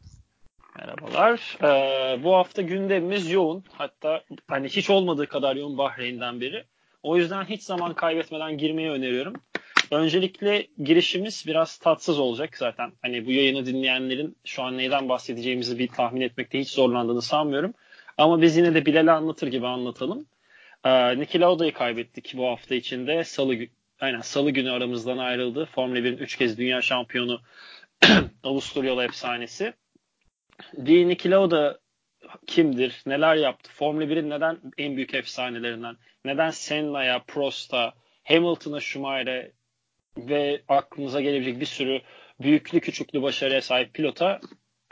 Merhabalar. 0.79 1.59
Ee, 1.63 2.25
bu 2.25 2.35
hafta 2.35 2.63
gündemimiz 2.63 3.31
yoğun. 3.31 3.65
Hatta 3.73 4.25
hani 4.49 4.69
hiç 4.69 4.91
olmadığı 4.91 5.27
kadar 5.27 5.57
yoğun 5.57 5.79
Bahreyn'den 5.79 6.41
beri. 6.41 6.65
O 7.03 7.17
yüzden 7.17 7.45
hiç 7.45 7.63
zaman 7.63 7.95
kaybetmeden 7.95 8.59
girmeyi 8.59 8.91
öneriyorum. 8.91 9.33
Öncelikle 9.91 10.67
girişimiz 10.83 11.45
biraz 11.47 11.79
tatsız 11.79 12.19
olacak 12.19 12.57
zaten. 12.57 12.93
Hani 13.03 13.27
bu 13.27 13.33
yayını 13.33 13.67
dinleyenlerin 13.67 14.37
şu 14.45 14.63
an 14.63 14.79
neyden 14.79 15.09
bahsedeceğimizi 15.09 15.79
bir 15.79 15.89
tahmin 15.89 16.21
etmekte 16.21 16.61
hiç 16.61 16.71
zorlandığını 16.71 17.23
sanmıyorum. 17.23 17.75
Ama 18.19 18.43
biz 18.43 18.57
yine 18.57 18.75
de 18.75 18.87
Bilal'e 18.87 19.13
anlatır 19.13 19.47
gibi 19.47 19.67
anlatalım. 19.67 20.27
Ee, 20.85 21.19
Niki 21.19 21.41
Lauda'yı 21.41 21.73
kaybettik 21.73 22.33
bu 22.37 22.47
hafta 22.47 22.75
içinde. 22.75 23.25
Salı, 23.25 23.57
aynen, 24.01 24.21
Salı 24.21 24.51
günü 24.51 24.71
aramızdan 24.71 25.19
ayrıldı. 25.19 25.69
Formula 25.75 25.99
1'in 25.99 26.19
3 26.19 26.37
kez 26.37 26.59
dünya 26.59 26.83
şampiyonu 26.83 27.41
Avusturyalı 28.43 29.05
efsanesi. 29.05 29.75
Di 30.87 31.09
Niki 31.09 31.31
Lauda 31.31 31.79
kimdir? 32.47 33.03
Neler 33.07 33.37
yaptı? 33.37 33.71
Formula 33.75 34.05
1'in 34.05 34.31
neden 34.31 34.61
en 34.79 34.97
büyük 34.97 35.15
efsanelerinden? 35.15 35.97
Neden 36.25 36.51
Senna'ya, 36.51 37.23
Prost'a, 37.27 37.95
Hamilton'a, 38.25 38.81
Schumacher'e 38.81 39.53
ve 40.17 40.63
aklımıza 40.69 41.21
gelebilecek 41.21 41.61
bir 41.61 41.67
sürü 41.67 42.03
büyüklü 42.41 42.81
küçüklü 42.81 43.23
başarıya 43.23 43.63
sahip 43.63 43.95
pilota 43.95 44.41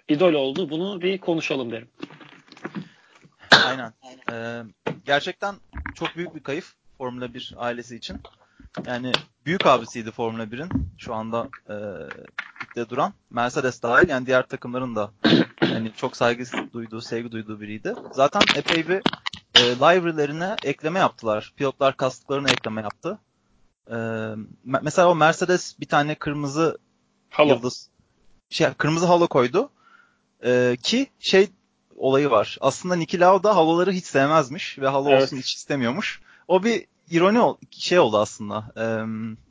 idol 0.09 0.33
oldu. 0.33 0.71
Bunu 0.71 1.01
bir 1.01 1.19
konuşalım 1.19 1.73
derim. 1.73 1.89
Aynen. 3.67 3.93
Ee, 4.33 4.63
gerçekten 5.07 5.55
çok 5.95 6.17
büyük 6.17 6.35
bir 6.35 6.43
kayıp 6.43 6.65
Formula 6.99 7.35
1 7.35 7.55
ailesi 7.57 7.97
için. 7.97 8.21
Yani 8.87 9.13
büyük 9.47 9.67
abisiydi 9.67 10.11
Formula 10.11 10.43
1'in 10.43 10.69
şu 10.99 11.15
anda 11.15 11.49
e, 11.69 11.75
ligde 12.77 12.91
duran. 12.91 13.13
Mercedes 13.31 13.83
dahil 13.83 14.09
yani 14.09 14.27
diğer 14.27 14.47
takımların 14.47 14.97
da 14.97 15.11
yani 15.63 15.93
çok 15.97 16.17
saygı 16.17 16.45
duyduğu, 16.73 17.01
sevgi 17.01 17.33
duyduğu 17.33 17.61
biriydi. 17.61 17.95
Zaten 18.13 18.43
epey 18.57 18.89
bir 18.89 19.03
e, 19.55 19.77
library'lerine 19.77 20.57
ekleme 20.63 20.99
yaptılar. 20.99 21.53
Pilotlar 21.57 21.97
kastıklarına 21.97 22.51
ekleme 22.51 22.83
yaptı. 22.83 23.19
E, 23.91 23.97
mesela 24.65 25.11
o 25.11 25.15
Mercedes 25.15 25.81
bir 25.81 25.87
tane 25.87 26.15
kırmızı 26.15 26.79
halo. 27.31 27.49
yıldız 27.49 27.89
şey 28.51 28.73
kırmızı 28.73 29.07
halo 29.07 29.29
koydu. 29.29 29.71
E, 30.45 30.77
ki 30.83 31.07
şey 31.19 31.49
olayı 31.97 32.31
var. 32.31 32.59
Aslında 32.61 32.97
Niki 32.97 33.21
Lauda 33.21 33.57
haloları 33.57 33.93
hiç 33.93 34.05
sevmezmiş 34.05 34.79
ve 34.79 34.89
halo 34.89 35.11
evet. 35.11 35.23
olsun 35.23 35.37
hiç 35.37 35.55
istemiyormuş. 35.55 36.21
O 36.49 36.63
bir 36.63 36.87
ironi 37.11 37.57
şey 37.71 37.99
oldu 37.99 38.19
aslında. 38.19 38.65
E, 38.77 38.85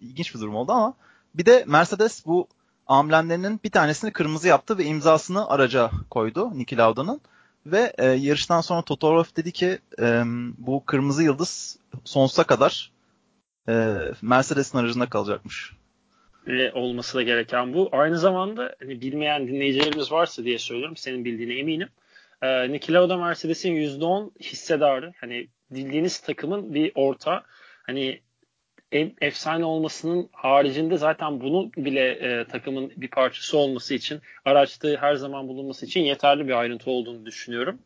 ilginç 0.05 0.35
bir 0.35 0.39
durum 0.39 0.55
oldu 0.55 0.71
ama 0.71 0.93
bir 1.35 1.45
de 1.45 1.63
Mercedes 1.67 2.25
bu 2.25 2.47
amblemlerinin 2.87 3.59
bir 3.63 3.71
tanesini 3.71 4.11
kırmızı 4.11 4.47
yaptı 4.47 4.77
ve 4.77 4.83
imzasını 4.83 5.49
araca 5.49 5.91
koydu 6.09 6.51
Niki 6.57 6.77
Lauda'nın. 6.77 7.21
Ve 7.65 7.93
e, 7.97 8.05
yarıştan 8.05 8.61
sonra 8.61 8.81
Toto 8.81 9.07
Wolff 9.07 9.37
dedi 9.37 9.51
ki 9.51 9.79
e, 9.99 10.23
bu 10.57 10.85
kırmızı 10.85 11.23
yıldız 11.23 11.79
sonsuza 12.03 12.43
kadar 12.43 12.91
e, 13.69 13.97
Mercedes'in 14.21 14.77
aracında 14.77 15.09
kalacakmış. 15.09 15.73
Ve 16.47 16.73
olması 16.73 17.17
da 17.17 17.21
gereken 17.21 17.73
bu. 17.73 17.89
Aynı 17.91 18.19
zamanda 18.19 18.75
hani 18.79 19.01
bilmeyen 19.01 19.47
dinleyicilerimiz 19.47 20.11
varsa 20.11 20.43
diye 20.43 20.59
söylüyorum. 20.59 20.97
Senin 20.97 21.25
bildiğine 21.25 21.53
eminim. 21.53 21.89
E, 22.41 22.71
Niki 22.71 22.93
Lauda 22.93 23.17
Mercedes'in 23.17 23.71
%10 23.71 24.31
hissedarı. 24.39 25.13
Hani 25.21 25.47
bildiğiniz 25.71 26.19
takımın 26.19 26.73
bir 26.73 26.91
orta. 26.95 27.43
Hani 27.83 28.21
en 28.91 29.13
efsane 29.21 29.65
olmasının 29.65 30.29
haricinde 30.31 30.97
zaten 30.97 31.41
bunu 31.41 31.71
bile 31.77 32.09
e, 32.09 32.45
takımın 32.47 32.91
bir 32.97 33.07
parçası 33.07 33.57
olması 33.57 33.93
için 33.93 34.21
araçta 34.45 34.87
her 34.99 35.15
zaman 35.15 35.47
bulunması 35.47 35.85
için 35.85 36.01
yeterli 36.01 36.47
bir 36.47 36.59
ayrıntı 36.59 36.91
olduğunu 36.91 37.25
düşünüyorum. 37.25 37.79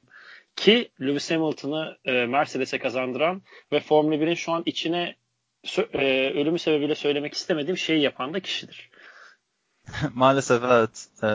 Ki 0.56 0.92
Lewis 1.02 1.32
Hamilton'ı 1.32 1.98
e, 2.06 2.26
Mercedes'e 2.26 2.80
kazandıran 2.80 3.42
ve 3.72 3.80
Formula 3.80 4.16
1'in 4.16 4.34
şu 4.34 4.52
an 4.52 4.64
içine 4.66 5.16
e, 5.94 6.30
ölümü 6.30 6.60
sebebiyle 6.60 6.96
söylemek 6.96 7.34
istemediğim 7.34 7.78
şeyi 7.78 8.02
yapan 8.02 8.34
da 8.34 8.40
kişidir. 8.40 8.90
Maalesef 10.14 10.64
evet. 10.64 11.08
Ee, 11.24 11.28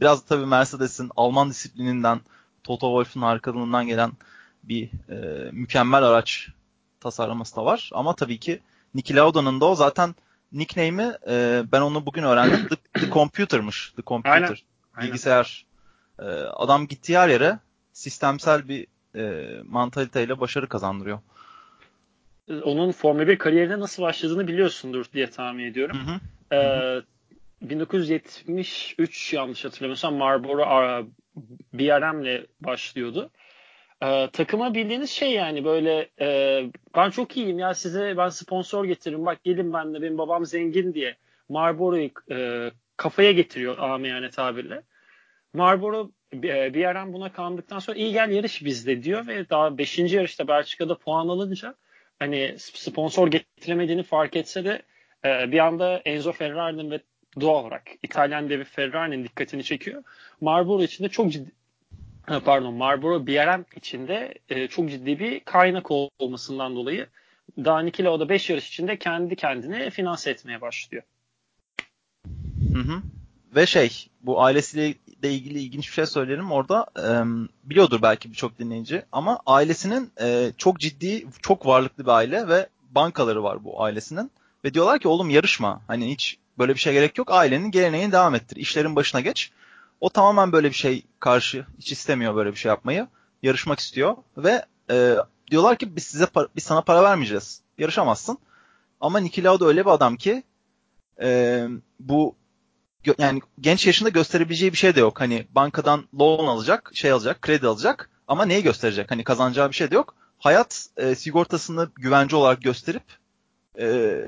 biraz 0.00 0.24
tabii 0.24 0.46
Mercedes'in 0.46 1.10
Alman 1.16 1.50
disiplininden 1.50 2.20
Toto 2.64 2.86
Wolff'un 2.86 3.26
arkalığından 3.26 3.86
gelen 3.86 4.12
bir 4.62 4.90
e, 5.10 5.50
mükemmel 5.52 6.02
araç 6.02 6.48
tasarlaması 7.00 7.56
da 7.56 7.64
var. 7.64 7.90
Ama 7.92 8.14
tabii 8.14 8.38
ki 8.38 8.60
Niki 8.96 9.16
Lauda'nın 9.16 9.60
da 9.60 9.64
o 9.64 9.74
zaten 9.74 10.14
nickname'i 10.52 11.12
e, 11.28 11.62
ben 11.72 11.80
onu 11.80 12.06
bugün 12.06 12.22
öğrendim. 12.22 12.68
The, 12.68 13.00
the 13.00 13.10
Computer'mış. 13.10 13.92
The 13.96 14.02
Computer. 14.02 14.64
Aynen. 14.94 15.08
Bilgisayar. 15.08 15.66
E, 16.18 16.24
adam 16.34 16.86
gittiği 16.86 17.18
her 17.18 17.28
yere 17.28 17.58
sistemsel 17.92 18.68
bir 18.68 18.86
e, 19.14 19.54
mantaliteyle 19.64 20.40
başarı 20.40 20.68
kazandırıyor. 20.68 21.18
Onun 22.62 22.92
Formula 22.92 23.28
1 23.28 23.38
kariyerine 23.38 23.80
nasıl 23.80 24.02
başladığını 24.02 24.48
biliyorsundur 24.48 25.06
diye 25.12 25.30
tahmin 25.30 25.64
ediyorum. 25.64 25.96
Hı 25.98 26.12
hı. 26.12 26.20
Ee, 26.56 27.02
1973 27.68 29.32
yanlış 29.32 29.64
hatırlamıyorsam 29.64 30.14
Marlboro 30.14 30.62
BRM'le 31.72 32.46
başlıyordu. 32.60 33.30
Ee, 34.02 34.28
takıma 34.32 34.74
bildiğiniz 34.74 35.10
şey 35.10 35.32
yani 35.32 35.64
böyle 35.64 36.10
e, 36.20 36.62
ben 36.96 37.10
çok 37.10 37.36
iyiyim 37.36 37.58
ya 37.58 37.74
size 37.74 38.16
ben 38.16 38.28
sponsor 38.28 38.84
getiririm 38.84 39.26
bak 39.26 39.44
gelin 39.44 39.72
ben 39.72 39.94
de 39.94 40.02
benim 40.02 40.18
babam 40.18 40.46
zengin 40.46 40.94
diye 40.94 41.16
Marlboro'yu 41.48 42.10
e, 42.30 42.70
kafaya 42.96 43.32
getiriyor 43.32 43.78
amiyane 43.78 44.30
tabirle. 44.30 44.82
Marlboro 45.54 46.10
e, 46.34 46.74
bir 46.74 46.80
yerden 46.80 47.12
buna 47.12 47.32
kandıktan 47.32 47.78
sonra 47.78 47.98
iyi 47.98 48.12
gel 48.12 48.30
yarış 48.30 48.64
bizde 48.64 49.02
diyor 49.02 49.26
ve 49.26 49.50
daha 49.50 49.78
5. 49.78 49.98
yarışta 49.98 50.48
Belçika'da 50.48 50.98
puan 50.98 51.28
alınca 51.28 51.74
hani 52.18 52.54
sponsor 52.58 53.28
getiremediğini 53.28 54.02
fark 54.02 54.36
etse 54.36 54.64
de 54.64 54.82
e, 55.24 55.52
bir 55.52 55.58
anda 55.58 55.98
Enzo 56.04 56.32
Ferrari'nin 56.32 56.90
ve 56.90 57.00
doğal 57.40 57.64
olarak 57.64 57.82
İtalyan 58.02 58.50
devi 58.50 58.64
Ferrari'nin 58.64 59.24
dikkatini 59.24 59.64
çekiyor. 59.64 60.02
Marlboro 60.40 60.82
için 60.82 61.04
de 61.04 61.08
çok 61.08 61.32
ciddi 61.32 61.52
pardon 62.26 62.74
Marlboro 62.74 63.26
BRM 63.26 63.64
içinde 63.76 64.34
e, 64.48 64.68
çok 64.68 64.90
ciddi 64.90 65.18
bir 65.18 65.40
kaynak 65.40 65.90
olmasından 65.90 66.76
dolayı 66.76 67.06
Danikila 67.64 68.10
o 68.10 68.20
da 68.20 68.28
5 68.28 68.50
yarış 68.50 68.68
içinde 68.68 68.98
kendi 68.98 69.36
kendine 69.36 69.90
finanse 69.90 70.30
etmeye 70.30 70.60
başlıyor. 70.60 71.02
Hı 72.74 72.78
hı. 72.78 73.02
Ve 73.56 73.66
şey 73.66 74.08
bu 74.22 74.42
ailesiyle 74.42 74.94
de 75.22 75.32
ilgili 75.32 75.58
ilginç 75.58 75.88
bir 75.88 75.92
şey 75.92 76.06
söyleyelim 76.06 76.52
orada. 76.52 76.86
E, 76.98 77.10
biliyordur 77.64 78.02
belki 78.02 78.30
birçok 78.30 78.58
dinleyici 78.58 79.02
ama 79.12 79.40
ailesinin 79.46 80.10
e, 80.20 80.52
çok 80.58 80.80
ciddi 80.80 81.26
çok 81.42 81.66
varlıklı 81.66 82.04
bir 82.04 82.10
aile 82.10 82.48
ve 82.48 82.66
bankaları 82.90 83.42
var 83.42 83.64
bu 83.64 83.82
ailesinin. 83.82 84.30
Ve 84.64 84.74
diyorlar 84.74 84.98
ki 84.98 85.08
oğlum 85.08 85.30
yarışma 85.30 85.80
hani 85.86 86.10
hiç 86.10 86.38
böyle 86.58 86.74
bir 86.74 86.80
şey 86.80 86.92
gerek 86.92 87.18
yok. 87.18 87.30
Ailenin 87.30 87.70
geleneğini 87.70 88.12
devam 88.12 88.34
ettir. 88.34 88.56
İşlerin 88.56 88.96
başına 88.96 89.20
geç 89.20 89.50
o 90.00 90.10
tamamen 90.10 90.52
böyle 90.52 90.68
bir 90.68 90.74
şey 90.74 91.02
karşı 91.20 91.66
hiç 91.78 91.92
istemiyor 91.92 92.34
böyle 92.36 92.50
bir 92.50 92.56
şey 92.56 92.68
yapmayı. 92.68 93.08
Yarışmak 93.42 93.78
istiyor 93.78 94.16
ve 94.36 94.64
e, 94.90 95.16
diyorlar 95.50 95.78
ki 95.78 95.96
biz 95.96 96.04
size 96.04 96.26
biz 96.56 96.64
sana 96.64 96.80
para 96.80 97.02
vermeyeceğiz. 97.02 97.60
Yarışamazsın. 97.78 98.38
Ama 99.00 99.18
Niki 99.18 99.44
Lauda 99.44 99.66
öyle 99.66 99.84
bir 99.84 99.90
adam 99.90 100.16
ki 100.16 100.42
e, 101.22 101.60
bu 102.00 102.36
yani 103.18 103.40
genç 103.60 103.86
yaşında 103.86 104.08
gösterebileceği 104.08 104.72
bir 104.72 104.76
şey 104.76 104.94
de 104.94 105.00
yok. 105.00 105.20
Hani 105.20 105.46
bankadan 105.50 106.04
loan 106.20 106.46
alacak, 106.46 106.90
şey 106.94 107.12
alacak, 107.12 107.42
kredi 107.42 107.66
alacak 107.66 108.10
ama 108.28 108.44
neyi 108.44 108.62
gösterecek? 108.62 109.10
Hani 109.10 109.24
kazanacağı 109.24 109.68
bir 109.68 109.74
şey 109.74 109.90
de 109.90 109.94
yok. 109.94 110.14
Hayat 110.38 110.86
e, 110.96 111.14
sigortasını 111.14 111.90
güvence 111.94 112.36
olarak 112.36 112.62
gösterip 112.62 113.02
e, 113.78 114.20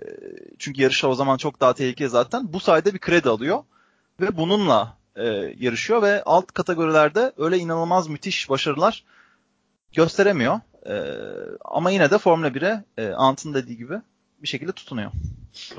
çünkü 0.58 0.82
yarışa 0.82 1.08
o 1.08 1.14
zaman 1.14 1.36
çok 1.36 1.60
daha 1.60 1.74
tehlikeli 1.74 2.08
zaten. 2.08 2.52
Bu 2.52 2.60
sayede 2.60 2.94
bir 2.94 2.98
kredi 2.98 3.28
alıyor 3.28 3.64
ve 4.20 4.36
bununla 4.36 4.97
e, 5.18 5.54
yarışıyor 5.58 6.02
ve 6.02 6.22
alt 6.22 6.52
kategorilerde 6.52 7.32
öyle 7.36 7.58
inanılmaz 7.58 8.08
müthiş 8.08 8.50
başarılar 8.50 9.04
gösteremiyor. 9.92 10.60
E, 10.86 10.94
ama 11.64 11.90
yine 11.90 12.10
de 12.10 12.18
Formula 12.18 12.48
1'e 12.48 12.84
e, 12.98 13.12
Ant'ın 13.12 13.54
dediği 13.54 13.76
gibi 13.76 13.94
bir 14.42 14.48
şekilde 14.48 14.72
tutunuyor. 14.72 15.10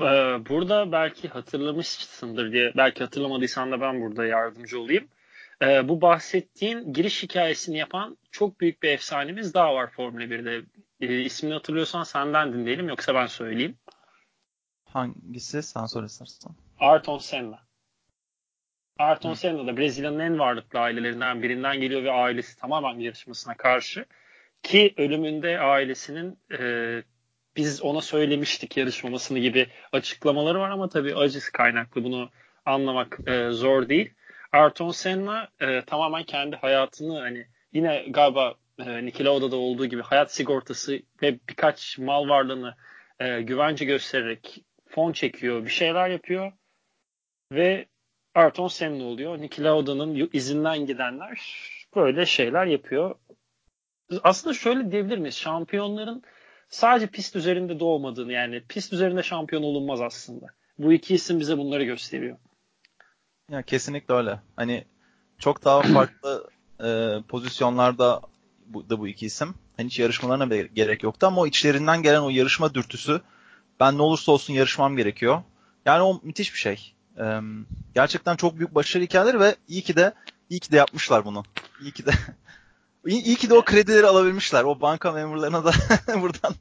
Ee, 0.00 0.48
burada 0.48 0.92
belki 0.92 1.28
hatırlamışsındır 1.28 2.52
diye, 2.52 2.72
belki 2.76 3.04
hatırlamadıysan 3.04 3.72
da 3.72 3.80
ben 3.80 4.00
burada 4.00 4.26
yardımcı 4.26 4.80
olayım. 4.80 5.08
e, 5.62 5.88
bu 5.88 6.00
bahsettiğin 6.00 6.92
giriş 6.92 7.22
hikayesini 7.22 7.78
yapan 7.78 8.16
çok 8.30 8.60
büyük 8.60 8.82
bir 8.82 8.88
efsanemiz 8.88 9.54
daha 9.54 9.74
var 9.74 9.90
Formula 9.90 10.24
1'de. 10.24 10.62
E, 11.00 11.20
ismini 11.20 11.52
hatırlıyorsan 11.54 12.02
senden 12.02 12.52
dinleyelim 12.52 12.88
yoksa 12.88 13.14
ben 13.14 13.26
söyleyeyim. 13.26 13.76
Hangisi? 14.84 15.62
Sen 15.62 15.86
söyle 15.86 16.06
istersen. 16.06 16.52
Ayrton 16.80 17.18
Senna. 17.18 17.69
Ayrton. 19.00 19.34
Senna 19.34 19.66
da 19.66 19.76
Brezilya'nın 19.76 20.18
en 20.18 20.38
varlıklı 20.38 20.78
ailelerinden 20.78 21.42
birinden 21.42 21.80
geliyor 21.80 22.04
ve 22.04 22.10
ailesi 22.10 22.58
tamamen 22.58 22.98
yarışmasına 22.98 23.56
karşı. 23.56 24.04
Ki 24.62 24.94
ölümünde 24.96 25.60
ailesinin 25.60 26.38
e, 26.58 27.02
biz 27.56 27.82
ona 27.82 28.00
söylemiştik 28.00 28.76
yarışmamasını 28.76 29.38
gibi 29.38 29.66
açıklamaları 29.92 30.60
var 30.60 30.70
ama 30.70 30.88
tabii 30.88 31.14
acısı 31.14 31.52
kaynaklı 31.52 32.04
bunu 32.04 32.30
anlamak 32.66 33.18
e, 33.26 33.50
zor 33.50 33.88
değil. 33.88 34.10
Ayrton 34.52 34.90
Senna 34.90 35.48
e, 35.60 35.82
tamamen 35.82 36.22
kendi 36.22 36.56
hayatını 36.56 37.18
hani 37.18 37.46
yine 37.72 38.04
galiba 38.08 38.54
e, 38.78 39.24
Lauda'da 39.24 39.56
olduğu 39.56 39.86
gibi 39.86 40.02
hayat 40.02 40.34
sigortası 40.34 41.00
ve 41.22 41.38
birkaç 41.48 41.98
mal 41.98 42.28
varlığını 42.28 42.74
e, 43.20 43.42
güvence 43.42 43.84
göstererek 43.84 44.64
fon 44.88 45.12
çekiyor, 45.12 45.64
bir 45.64 45.70
şeyler 45.70 46.08
yapıyor 46.08 46.52
ve 47.52 47.86
Ayrton 48.34 48.68
Senna 48.68 49.04
oluyor. 49.04 49.38
Niki 49.38 49.64
Lauda'nın 49.64 50.30
izinden 50.32 50.86
gidenler 50.86 51.40
böyle 51.96 52.26
şeyler 52.26 52.66
yapıyor. 52.66 53.14
Aslında 54.22 54.54
şöyle 54.54 54.92
diyebilir 54.92 55.18
miyiz? 55.18 55.36
Şampiyonların 55.36 56.22
sadece 56.68 57.06
pist 57.06 57.36
üzerinde 57.36 57.80
doğmadığını 57.80 58.32
yani 58.32 58.62
pist 58.68 58.92
üzerinde 58.92 59.22
şampiyon 59.22 59.62
olunmaz 59.62 60.00
aslında. 60.00 60.46
Bu 60.78 60.92
iki 60.92 61.14
isim 61.14 61.40
bize 61.40 61.58
bunları 61.58 61.84
gösteriyor. 61.84 62.36
Ya 63.50 63.62
kesinlikle 63.62 64.14
öyle. 64.14 64.40
Hani 64.56 64.84
çok 65.38 65.64
daha 65.64 65.82
farklı 65.94 66.50
e, 66.84 67.18
pozisyonlarda 67.28 68.20
bu, 68.66 68.90
da 68.90 68.98
bu 68.98 69.08
iki 69.08 69.26
isim. 69.26 69.54
Hani 69.76 69.86
hiç 69.86 69.98
yarışmalarına 69.98 70.50
bile 70.50 70.62
gerek 70.62 71.02
yoktu 71.02 71.26
ama 71.26 71.40
o 71.40 71.46
içlerinden 71.46 72.02
gelen 72.02 72.20
o 72.20 72.30
yarışma 72.30 72.74
dürtüsü 72.74 73.20
ben 73.80 73.98
ne 73.98 74.02
olursa 74.02 74.32
olsun 74.32 74.54
yarışmam 74.54 74.96
gerekiyor. 74.96 75.42
Yani 75.84 76.02
o 76.02 76.20
müthiş 76.22 76.54
bir 76.54 76.58
şey. 76.58 76.94
Ee, 77.18 77.40
gerçekten 77.94 78.36
çok 78.36 78.58
büyük 78.58 78.74
başarı 78.74 79.02
hikayeleri 79.02 79.40
ve 79.40 79.56
iyi 79.68 79.82
ki 79.82 79.96
de 79.96 80.12
iyi 80.50 80.60
ki 80.60 80.72
de 80.72 80.76
yapmışlar 80.76 81.24
bunu. 81.24 81.42
İyi 81.82 81.92
ki 81.92 82.06
de 82.06 82.10
iyi, 83.06 83.22
iyi 83.22 83.36
ki 83.36 83.50
de 83.50 83.54
o 83.54 83.62
kredileri 83.62 84.06
alabilmişler. 84.06 84.64
O 84.64 84.80
banka 84.80 85.12
memurlarına 85.12 85.64
da 85.64 85.72
buradan 86.20 86.54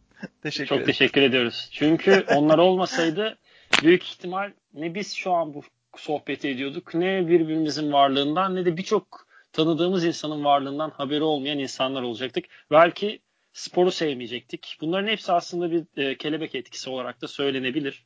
teşekkür 0.44 0.68
Çok 0.70 0.78
ederim. 0.78 0.86
teşekkür 0.86 1.22
ediyoruz. 1.22 1.70
Çünkü 1.72 2.26
onlar 2.36 2.58
olmasaydı 2.58 3.38
büyük 3.84 4.04
ihtimal 4.04 4.54
ne 4.74 4.96
biz 4.96 5.14
şu 5.14 5.32
an 5.32 5.54
bu 5.54 5.62
sohbeti 5.98 6.50
ediyorduk 6.50 6.94
ne 6.94 7.28
birbirimizin 7.28 7.92
varlığından 7.92 8.56
ne 8.56 8.66
de 8.66 8.78
birçok 8.78 9.28
tanıdığımız 9.54 10.06
insanın 10.06 10.44
varlığından 10.44 10.90
haberi 10.90 11.24
olmayan 11.24 11.60
insanlar 11.60 12.02
olacaktık. 12.02 12.46
Belki 12.72 13.20
sporu 13.54 13.92
sevmeyecektik. 13.92 14.78
Bunların 14.82 15.08
hepsi 15.08 15.32
aslında 15.32 15.72
bir 15.72 15.84
e, 15.98 16.18
kelebek 16.18 16.56
etkisi 16.56 16.90
olarak 16.90 17.22
da 17.22 17.28
söylenebilir. 17.28 18.06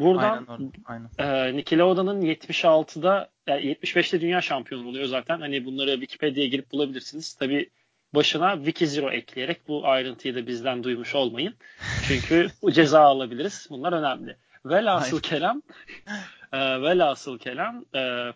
Buradan 0.00 0.46
aynen, 0.48 0.72
aynen. 1.18 1.50
E, 1.52 1.56
Niki 1.56 1.78
Lauda'nın 1.78 2.22
76'da 2.22 3.30
yani 3.46 3.62
75'te 3.62 4.20
dünya 4.20 4.40
şampiyonu 4.40 4.88
oluyor 4.88 5.06
zaten. 5.06 5.40
Hani 5.40 5.64
bunları 5.64 5.90
Wikipedia'ya 5.90 6.48
girip 6.48 6.72
bulabilirsiniz. 6.72 7.34
Tabi 7.34 7.70
başına 8.14 8.56
Wiki 8.56 8.86
Zero 8.86 9.10
ekleyerek 9.10 9.68
bu 9.68 9.86
ayrıntıyı 9.88 10.34
da 10.34 10.46
bizden 10.46 10.84
duymuş 10.84 11.14
olmayın. 11.14 11.54
Çünkü 12.08 12.48
ceza 12.72 13.00
alabiliriz. 13.00 13.66
Bunlar 13.70 13.92
önemli. 13.92 14.36
Velhasıl 14.64 15.20
kelam 15.20 15.62
e, 16.52 16.58
velhasıl 16.58 17.38
kelam 17.38 17.84
e, 17.94 18.32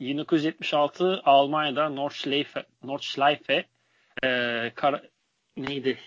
1976 0.00 1.22
Almanya'da 1.24 1.88
Nordschleife, 1.88 2.64
Nordschleife 2.84 3.64
e, 4.24 4.72
kar, 4.74 5.02
neydi? 5.56 5.98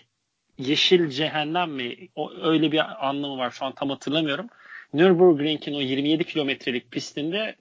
Yeşil 0.58 1.10
cehennem 1.10 1.70
mi? 1.70 2.08
O, 2.14 2.32
öyle 2.42 2.72
bir 2.72 3.08
anlamı 3.08 3.38
var. 3.38 3.50
Şu 3.50 3.64
an 3.64 3.72
tam 3.72 3.90
hatırlamıyorum. 3.90 4.46
Nürburgring'in 4.92 5.74
o 5.74 5.80
27 5.80 6.24
kilometrelik 6.24 6.90
pistinde 6.90 7.56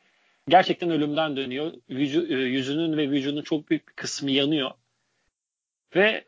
gerçekten 0.49 0.89
ölümden 0.89 1.37
dönüyor. 1.37 1.73
Yüzü, 1.89 2.33
e, 2.33 2.37
yüzünün 2.37 2.97
ve 2.97 3.09
vücudunun 3.09 3.41
çok 3.41 3.69
büyük 3.69 3.87
bir 3.87 3.93
kısmı 3.93 4.31
yanıyor. 4.31 4.71
Ve 5.95 6.25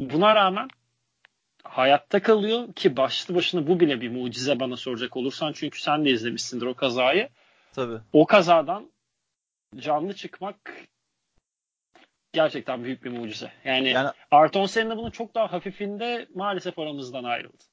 buna 0.00 0.34
rağmen 0.34 0.68
hayatta 1.64 2.22
kalıyor 2.22 2.72
ki 2.74 2.96
başlı 2.96 3.34
başına 3.34 3.66
bu 3.66 3.80
bile 3.80 4.00
bir 4.00 4.10
mucize 4.10 4.60
bana 4.60 4.76
soracak 4.76 5.16
olursan 5.16 5.52
çünkü 5.52 5.80
sen 5.80 6.04
de 6.04 6.10
izlemişsindir 6.10 6.66
o 6.66 6.74
kazayı. 6.74 7.28
Tabii. 7.72 7.98
O 8.12 8.26
kazadan 8.26 8.92
canlı 9.76 10.14
çıkmak 10.14 10.72
gerçekten 12.32 12.84
büyük 12.84 13.04
bir 13.04 13.10
mucize. 13.10 13.52
Yani, 13.64 13.88
yani 13.88 14.10
Arton 14.30 14.66
Senna 14.66 14.96
bunun 14.96 15.10
çok 15.10 15.34
daha 15.34 15.52
hafifinde 15.52 16.28
maalesef 16.34 16.78
aramızdan 16.78 17.24
ayrıldı. 17.24 17.64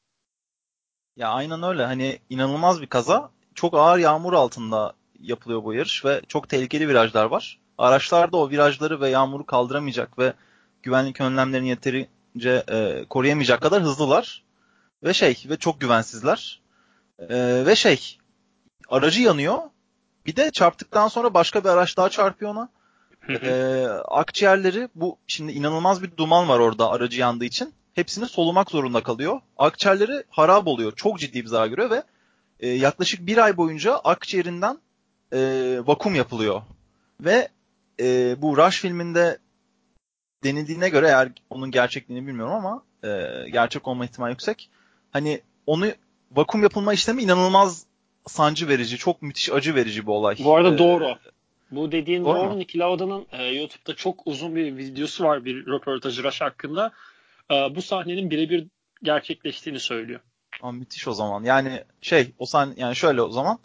Ya 1.17 1.29
aynen 1.29 1.63
öyle. 1.63 1.85
Hani 1.85 2.19
inanılmaz 2.29 2.81
bir 2.81 2.87
kaza. 2.87 3.31
Çok 3.55 3.73
ağır 3.73 3.99
yağmur 3.99 4.33
altında 4.33 4.93
yapılıyor 5.19 5.63
bu 5.63 5.73
yarış 5.73 6.05
ve 6.05 6.21
çok 6.27 6.49
tehlikeli 6.49 6.87
virajlar 6.87 7.25
var. 7.25 7.59
Araçlar 7.77 8.31
da 8.31 8.37
o 8.37 8.49
virajları 8.49 9.01
ve 9.01 9.09
yağmuru 9.09 9.45
kaldıramayacak 9.45 10.19
ve 10.19 10.33
güvenlik 10.83 11.21
önlemlerini 11.21 11.69
yeterince 11.69 12.63
e, 12.71 13.05
koruyamayacak 13.09 13.61
kadar 13.61 13.83
hızlılar. 13.83 14.43
Ve 15.03 15.13
şey 15.13 15.43
ve 15.49 15.57
çok 15.57 15.81
güvensizler. 15.81 16.61
E, 17.19 17.65
ve 17.65 17.75
şey 17.75 18.17
aracı 18.89 19.21
yanıyor. 19.21 19.57
Bir 20.25 20.35
de 20.35 20.51
çarptıktan 20.51 21.07
sonra 21.07 21.33
başka 21.33 21.63
bir 21.63 21.69
araç 21.69 21.97
daha 21.97 22.09
çarpıyor 22.09 22.51
ona. 22.51 22.69
e, 23.29 23.85
akciğerleri 24.07 24.89
bu 24.95 25.17
şimdi 25.27 25.51
inanılmaz 25.51 26.03
bir 26.03 26.17
duman 26.17 26.49
var 26.49 26.59
orada 26.59 26.89
aracı 26.89 27.19
yandığı 27.19 27.45
için 27.45 27.73
hepsini 27.93 28.27
solumak 28.27 28.71
zorunda 28.71 29.03
kalıyor. 29.03 29.41
Akciğerleri 29.57 30.23
harap 30.29 30.67
oluyor. 30.67 30.93
Çok 30.95 31.19
ciddi 31.19 31.41
bir 31.41 31.47
zarar 31.47 31.67
görüyor 31.67 31.89
ve 31.89 32.03
e, 32.59 32.69
yaklaşık 32.69 33.27
bir 33.27 33.37
ay 33.37 33.57
boyunca 33.57 33.95
akciğerinden 33.95 34.77
e, 35.33 35.39
vakum 35.85 36.15
yapılıyor. 36.15 36.61
Ve 37.21 37.47
e, 37.99 38.35
bu 38.41 38.57
Rush 38.57 38.81
filminde 38.81 39.37
denildiğine 40.43 40.89
göre 40.89 41.07
eğer 41.07 41.29
onun 41.49 41.71
gerçekliğini 41.71 42.27
bilmiyorum 42.27 42.53
ama 42.53 42.83
e, 43.03 43.09
gerçek 43.49 43.87
olma 43.87 44.05
ihtimali 44.05 44.31
yüksek. 44.31 44.69
Hani 45.11 45.41
onu 45.67 45.85
vakum 46.31 46.63
yapılma 46.63 46.93
işlemi 46.93 47.23
inanılmaz 47.23 47.85
sancı 48.27 48.67
verici, 48.67 48.97
çok 48.97 49.21
müthiş 49.21 49.51
acı 49.51 49.75
verici 49.75 50.01
bir 50.01 50.11
olay. 50.11 50.35
Bu 50.43 50.55
arada 50.55 50.75
ee, 50.75 50.77
doğru. 50.77 51.15
Bu 51.71 51.91
dediğin 51.91 52.25
doğru. 52.25 52.39
doğru. 52.39 52.59
Nick 52.59 52.79
Lauda'nın 52.79 53.25
e, 53.31 53.43
YouTube'da 53.45 53.95
çok 53.95 54.27
uzun 54.27 54.55
bir 54.55 54.77
videosu 54.77 55.23
var 55.23 55.45
bir 55.45 55.65
röportajı 55.65 56.23
Rush 56.23 56.41
hakkında. 56.41 56.91
E, 57.51 57.75
bu 57.75 57.81
sahnenin 57.81 58.29
birebir 58.29 58.67
gerçekleştiğini 59.03 59.79
söylüyor. 59.79 60.19
Aa, 60.61 60.71
müthiş 60.71 61.07
o 61.07 61.13
zaman. 61.13 61.43
Yani 61.43 61.83
şey 62.01 62.31
o 62.37 62.45
sahne 62.45 62.73
yani 62.77 62.95
şöyle 62.95 63.21
o 63.21 63.29
zaman 63.29 63.59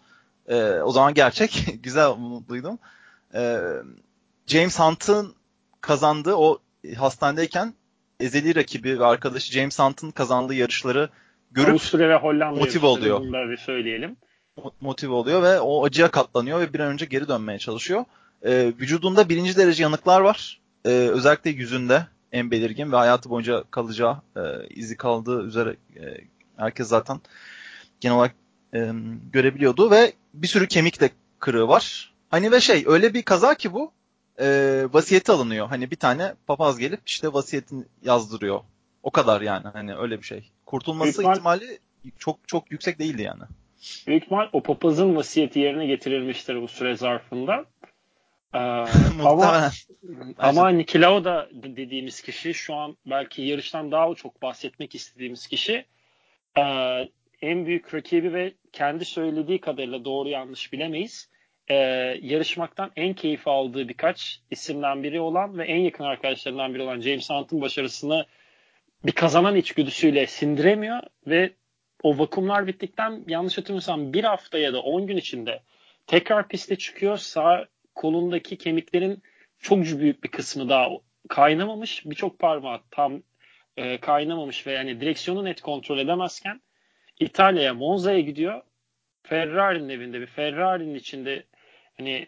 e, 0.48 0.56
o 0.62 0.90
zaman 0.90 1.14
gerçek. 1.14 1.64
Güzel 1.82 2.10
duydum. 2.48 2.78
E, 3.34 3.60
James 4.46 4.78
Hunt'ın 4.78 5.34
kazandığı 5.80 6.34
o 6.34 6.58
hastanedeyken 6.96 7.74
ezeli 8.20 8.54
rakibi 8.54 9.00
ve 9.00 9.04
arkadaşı 9.04 9.52
James 9.52 9.78
Hunt'ın 9.78 10.10
kazandığı 10.10 10.54
yarışları 10.54 11.08
görüp 11.50 11.70
Avusturya 11.70 12.08
ve 12.08 12.14
Hollanda 12.14 12.60
motive 12.60 12.86
oluyor. 12.86 13.20
Bunu 13.20 13.50
bir 13.50 13.56
söyleyelim. 13.56 14.16
Motive 14.80 15.12
oluyor 15.12 15.42
ve 15.42 15.60
o 15.60 15.84
acıya 15.84 16.10
katlanıyor 16.10 16.60
ve 16.60 16.72
bir 16.72 16.80
an 16.80 16.92
önce 16.92 17.06
geri 17.06 17.28
dönmeye 17.28 17.58
çalışıyor. 17.58 18.04
E, 18.42 18.66
vücudunda 18.66 19.28
birinci 19.28 19.56
derece 19.56 19.82
yanıklar 19.82 20.20
var. 20.20 20.60
E, 20.84 20.88
özellikle 20.88 21.50
yüzünde 21.50 22.06
en 22.32 22.50
belirgin 22.50 22.92
ve 22.92 22.96
hayatı 22.96 23.30
boyunca 23.30 23.64
kalacağı 23.70 24.22
e, 24.36 24.40
izi 24.70 24.96
kaldığı 24.96 25.42
üzere 25.42 25.76
e, 25.96 26.02
herkes 26.56 26.88
zaten 26.88 27.20
genel 28.00 28.16
olarak 28.16 28.34
e, 28.74 28.90
görebiliyordu 29.32 29.90
ve 29.90 30.12
bir 30.34 30.46
sürü 30.46 30.68
kemik 30.68 31.00
de 31.00 31.10
kırığı 31.38 31.68
var. 31.68 32.14
Hani 32.28 32.52
ve 32.52 32.60
şey 32.60 32.84
öyle 32.86 33.14
bir 33.14 33.22
kaza 33.22 33.54
ki 33.54 33.72
bu 33.72 33.92
e, 34.40 34.46
vasiyeti 34.92 35.32
alınıyor. 35.32 35.68
Hani 35.68 35.90
bir 35.90 35.96
tane 35.96 36.34
papaz 36.46 36.78
gelip 36.78 37.00
işte 37.06 37.32
vasiyetini 37.32 37.84
yazdırıyor. 38.02 38.60
O 39.02 39.10
kadar 39.10 39.40
yani 39.40 39.68
hani 39.72 39.96
öyle 39.96 40.18
bir 40.18 40.26
şey. 40.26 40.50
Kurtulması 40.66 41.10
ihtimal, 41.10 41.32
ihtimali 41.34 41.78
çok 42.18 42.48
çok 42.48 42.70
yüksek 42.70 42.98
değildi 42.98 43.22
yani. 43.22 43.42
Büyük 44.06 44.22
ihtimal 44.22 44.48
o 44.52 44.62
papazın 44.62 45.16
vasiyeti 45.16 45.58
yerine 45.58 45.86
getirilmiştir 45.86 46.62
bu 46.62 46.68
süre 46.68 46.96
zarfında. 46.96 47.64
Ee, 48.54 48.58
ama 49.24 49.70
ama 50.38 50.68
Niki 50.68 51.00
Lauda 51.00 51.48
dediğimiz 51.52 52.22
kişi 52.22 52.54
şu 52.54 52.74
an 52.74 52.96
belki 53.06 53.42
yarıştan 53.42 53.92
daha 53.92 54.14
çok 54.14 54.42
bahsetmek 54.42 54.94
istediğimiz 54.94 55.46
kişi 55.46 55.84
e, 56.58 56.62
en 57.42 57.66
büyük 57.66 57.94
rakibi 57.94 58.32
ve 58.32 58.52
kendi 58.72 59.04
söylediği 59.04 59.60
kadarıyla 59.60 60.04
doğru 60.04 60.28
yanlış 60.28 60.72
bilemeyiz. 60.72 61.30
E, 61.68 61.74
yarışmaktan 62.22 62.90
en 62.96 63.14
keyif 63.14 63.48
aldığı 63.48 63.88
birkaç 63.88 64.40
isimden 64.50 65.02
biri 65.02 65.20
olan 65.20 65.58
ve 65.58 65.64
en 65.64 65.78
yakın 65.78 66.04
arkadaşlarından 66.04 66.74
biri 66.74 66.82
olan 66.82 67.00
James 67.00 67.30
Hunt'ın 67.30 67.60
başarısını 67.60 68.26
bir 69.06 69.12
kazanan 69.12 69.56
içgüdüsüyle 69.56 70.26
sindiremiyor 70.26 71.02
ve 71.26 71.50
o 72.02 72.18
vakumlar 72.18 72.66
bittikten 72.66 73.24
yanlış 73.28 73.58
hatırlamıyorsam 73.58 74.12
bir 74.12 74.24
hafta 74.24 74.58
ya 74.58 74.72
da 74.72 74.80
10 74.80 75.06
gün 75.06 75.16
içinde 75.16 75.62
tekrar 76.06 76.48
piste 76.48 76.76
çıkıyor. 76.76 77.16
Sağ 77.16 77.66
kolundaki 77.98 78.58
kemiklerin 78.58 79.22
çok 79.58 79.78
büyük 79.78 80.24
bir 80.24 80.28
kısmı 80.28 80.68
daha 80.68 80.88
kaynamamış. 81.28 82.06
Birçok 82.06 82.38
parmağı 82.38 82.80
tam 82.90 83.22
e, 83.76 83.98
kaynamamış 84.00 84.66
ve 84.66 84.72
yani 84.72 85.00
direksiyonu 85.00 85.44
net 85.44 85.60
kontrol 85.60 85.98
edemezken 85.98 86.60
İtalya'ya 87.20 87.74
Monza'ya 87.74 88.20
gidiyor. 88.20 88.62
Ferrari'nin 89.22 89.88
evinde 89.88 90.20
bir 90.20 90.26
Ferrari'nin 90.26 90.94
içinde 90.94 91.44
hani 91.96 92.26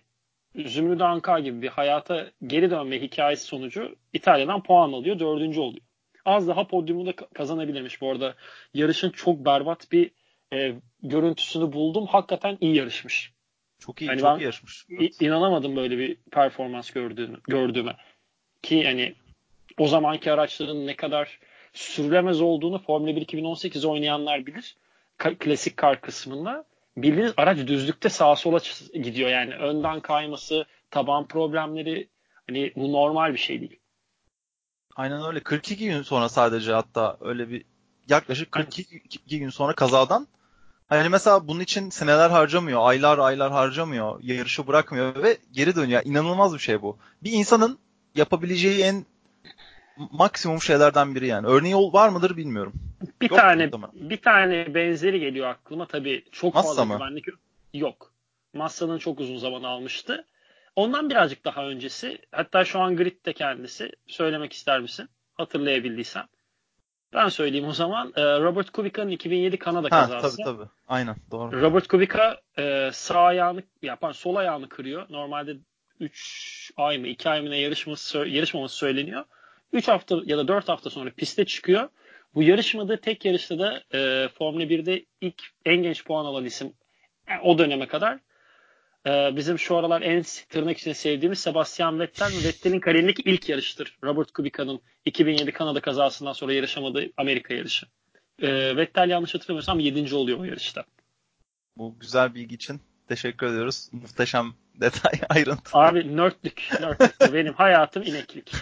Zümrüt 0.57 1.00
Anka 1.00 1.39
gibi 1.41 1.62
bir 1.62 1.69
hayata 1.69 2.31
geri 2.47 2.71
dönme 2.71 3.00
hikayesi 3.00 3.45
sonucu 3.45 3.97
İtalya'dan 4.12 4.62
puan 4.62 4.93
alıyor. 4.93 5.19
Dördüncü 5.19 5.61
oluyor. 5.61 5.85
Az 6.25 6.49
daha 6.49 6.67
podyumu 6.67 7.07
da 7.07 7.12
kazanabilirmiş. 7.17 8.00
Bu 8.00 8.11
arada 8.11 8.35
yarışın 8.75 9.11
çok 9.11 9.45
berbat 9.45 9.93
bir 9.93 10.11
e, 10.53 10.75
görüntüsünü 11.03 11.73
buldum. 11.73 12.07
Hakikaten 12.07 12.59
iyi 12.61 12.77
yarışmış. 12.77 13.33
Çok 13.81 14.03
iyi, 14.03 14.07
yani 14.07 14.21
çok 14.21 14.41
iyi 14.41 14.45
yarışmış. 14.45 14.87
Evet. 14.91 15.23
İnanamadım 15.23 15.77
böyle 15.77 15.99
bir 15.99 16.17
performans 16.31 16.91
gördüğümü, 16.91 17.39
gördüğüme. 17.49 17.97
Ki 18.63 18.85
hani 18.85 19.15
o 19.79 19.87
zamanki 19.87 20.33
araçların 20.33 20.87
ne 20.87 20.97
kadar 20.97 21.39
sürülemez 21.73 22.41
olduğunu 22.41 22.79
Formula 22.79 23.17
1 23.17 23.21
2018 23.21 23.85
oynayanlar 23.85 24.47
bilir. 24.47 24.77
Ka- 25.19 25.39
klasik 25.39 25.77
kar 25.77 26.01
kısmında. 26.01 26.65
Bildiğiniz 26.97 27.33
araç 27.37 27.59
düzlükte 27.59 28.09
sağa 28.09 28.37
sola 28.37 28.61
gidiyor 28.95 29.31
yani. 29.31 29.55
Önden 29.55 30.01
kayması, 30.01 30.67
taban 30.91 31.29
problemleri 31.29 32.09
hani 32.49 32.73
bu 32.77 32.93
normal 32.93 33.33
bir 33.33 33.39
şey 33.39 33.61
değil. 33.61 33.79
Aynen 34.97 35.25
öyle. 35.25 35.41
42 35.41 35.77
gün 35.77 36.03
sonra 36.03 36.29
sadece 36.29 36.73
hatta 36.73 37.19
öyle 37.21 37.49
bir 37.49 37.65
yaklaşık 38.09 38.53
42 38.53 39.39
gün 39.39 39.51
sonra 39.51 39.75
kazadan 39.75 40.27
hani 40.99 41.09
mesela 41.09 41.49
bunun 41.49 41.61
için 41.61 41.91
seneler 41.91 42.31
harcamıyor, 42.31 42.81
aylar 42.83 43.19
aylar 43.19 43.53
harcamıyor, 43.53 44.21
yarışı 44.23 44.67
bırakmıyor 44.67 45.23
ve 45.23 45.39
geri 45.53 45.77
dönüyor. 45.77 46.03
İnanılmaz 46.05 46.55
bir 46.55 46.59
şey 46.59 46.83
bu. 46.83 46.99
Bir 47.23 47.33
insanın 47.33 47.79
yapabileceği 48.15 48.83
en 48.83 49.05
maksimum 49.97 50.63
şeylerden 50.63 51.15
biri 51.15 51.27
yani. 51.27 51.47
Örneği 51.47 51.75
var 51.75 52.09
mıdır 52.09 52.37
bilmiyorum. 52.37 52.73
Bir 53.23 53.31
yok 53.31 53.39
tane 53.39 53.71
bir 53.95 54.23
tane 54.23 54.75
benzeri 54.75 55.21
geliyor 55.21 55.49
aklıma 55.49 55.87
tabii 55.87 56.25
çok 56.33 56.55
Massa 56.55 56.69
fazla 56.69 56.85
mı? 56.85 56.95
güvenlik 56.95 57.25
yok. 57.75 58.13
Massa'nın 58.55 58.99
çok 58.99 59.21
uzun 59.21 59.37
zaman 59.37 59.63
almıştı. 59.63 60.25
Ondan 60.77 61.11
birazcık 61.11 61.45
daha 61.45 61.67
öncesi 61.67 62.19
hatta 62.33 62.65
şu 62.65 62.81
an 62.81 62.97
gridde 62.97 63.33
kendisi 63.33 63.93
söylemek 64.07 64.53
ister 64.53 64.81
misin? 64.81 65.09
Hatırlayabildiysen. 65.35 66.25
Ben 67.14 67.29
söyleyeyim 67.29 67.69
o 67.69 67.73
zaman. 67.73 68.12
Ee, 68.17 68.23
Robert 68.23 68.71
Kubica'nın 68.71 69.11
2007 69.11 69.59
Kanada 69.59 69.97
ha, 69.97 70.00
kazası. 70.00 70.37
Tabii 70.37 70.57
tabii. 70.59 70.69
Aynen 70.88 71.17
doğru. 71.31 71.61
Robert 71.61 71.88
Kubica 71.88 72.40
e, 72.59 72.90
sağ 72.93 73.21
ayağını 73.21 73.62
yapan 73.83 74.12
sol 74.12 74.37
ayağını 74.37 74.69
kırıyor. 74.69 75.07
Normalde 75.11 75.57
3 76.00 76.73
ay 76.76 76.99
mı 76.99 77.07
2 77.07 77.29
ay 77.29 77.40
mı 77.40 77.50
ne 77.50 77.59
yarışması, 77.59 78.19
yarışmaması 78.19 78.76
söyleniyor. 78.76 79.25
3 79.73 79.88
hafta 79.88 80.21
ya 80.25 80.38
da 80.38 80.49
4 80.49 80.69
hafta 80.69 80.90
sonra 80.90 81.11
piste 81.11 81.45
çıkıyor. 81.45 81.88
Bu 82.35 82.43
yarışmada 82.43 82.97
tek 82.97 83.25
yarışta 83.25 83.59
da 83.59 83.83
e, 83.95 84.29
Formula 84.29 84.64
1'de 84.64 85.05
ilk 85.21 85.43
en 85.64 85.76
genç 85.76 86.05
puan 86.05 86.25
alan 86.25 86.45
isim 86.45 86.73
yani 87.29 87.40
o 87.43 87.59
döneme 87.59 87.87
kadar 87.87 88.19
e, 89.07 89.37
bizim 89.37 89.59
şu 89.59 89.76
aralar 89.76 90.02
en 90.02 90.23
tırnak 90.49 90.78
için 90.78 90.92
sevdiğimiz 90.92 91.38
Sebastian 91.38 92.00
Vettel 92.00 92.33
Vettel'in 92.45 92.80
kariyerindeki 92.80 93.23
ilk 93.23 93.49
yarıştır. 93.49 93.99
Robert 94.04 94.33
Kubica'nın 94.33 94.80
2007 95.04 95.52
Kanada 95.52 95.80
kazasından 95.80 96.33
sonra 96.33 96.52
yarışamadığı 96.52 97.07
Amerika 97.16 97.54
yarışı. 97.54 97.87
E, 98.42 98.76
Vettel 98.76 99.11
yanlış 99.11 99.35
hatırlamıyorsam 99.35 99.80
7. 99.80 100.14
oluyor 100.14 100.38
o 100.38 100.45
yarışta. 100.45 100.85
Bu 101.76 101.99
güzel 102.00 102.35
bilgi 102.35 102.54
için 102.54 102.80
teşekkür 103.09 103.47
ediyoruz. 103.47 103.88
Muhteşem 103.92 104.54
detay 104.75 105.12
ayrıntı. 105.28 105.71
Abi 105.78 106.16
nörtlük. 106.16 106.71
nörtlük. 106.80 107.33
Benim 107.35 107.54
hayatım 107.54 108.02
ineklik. 108.02 108.52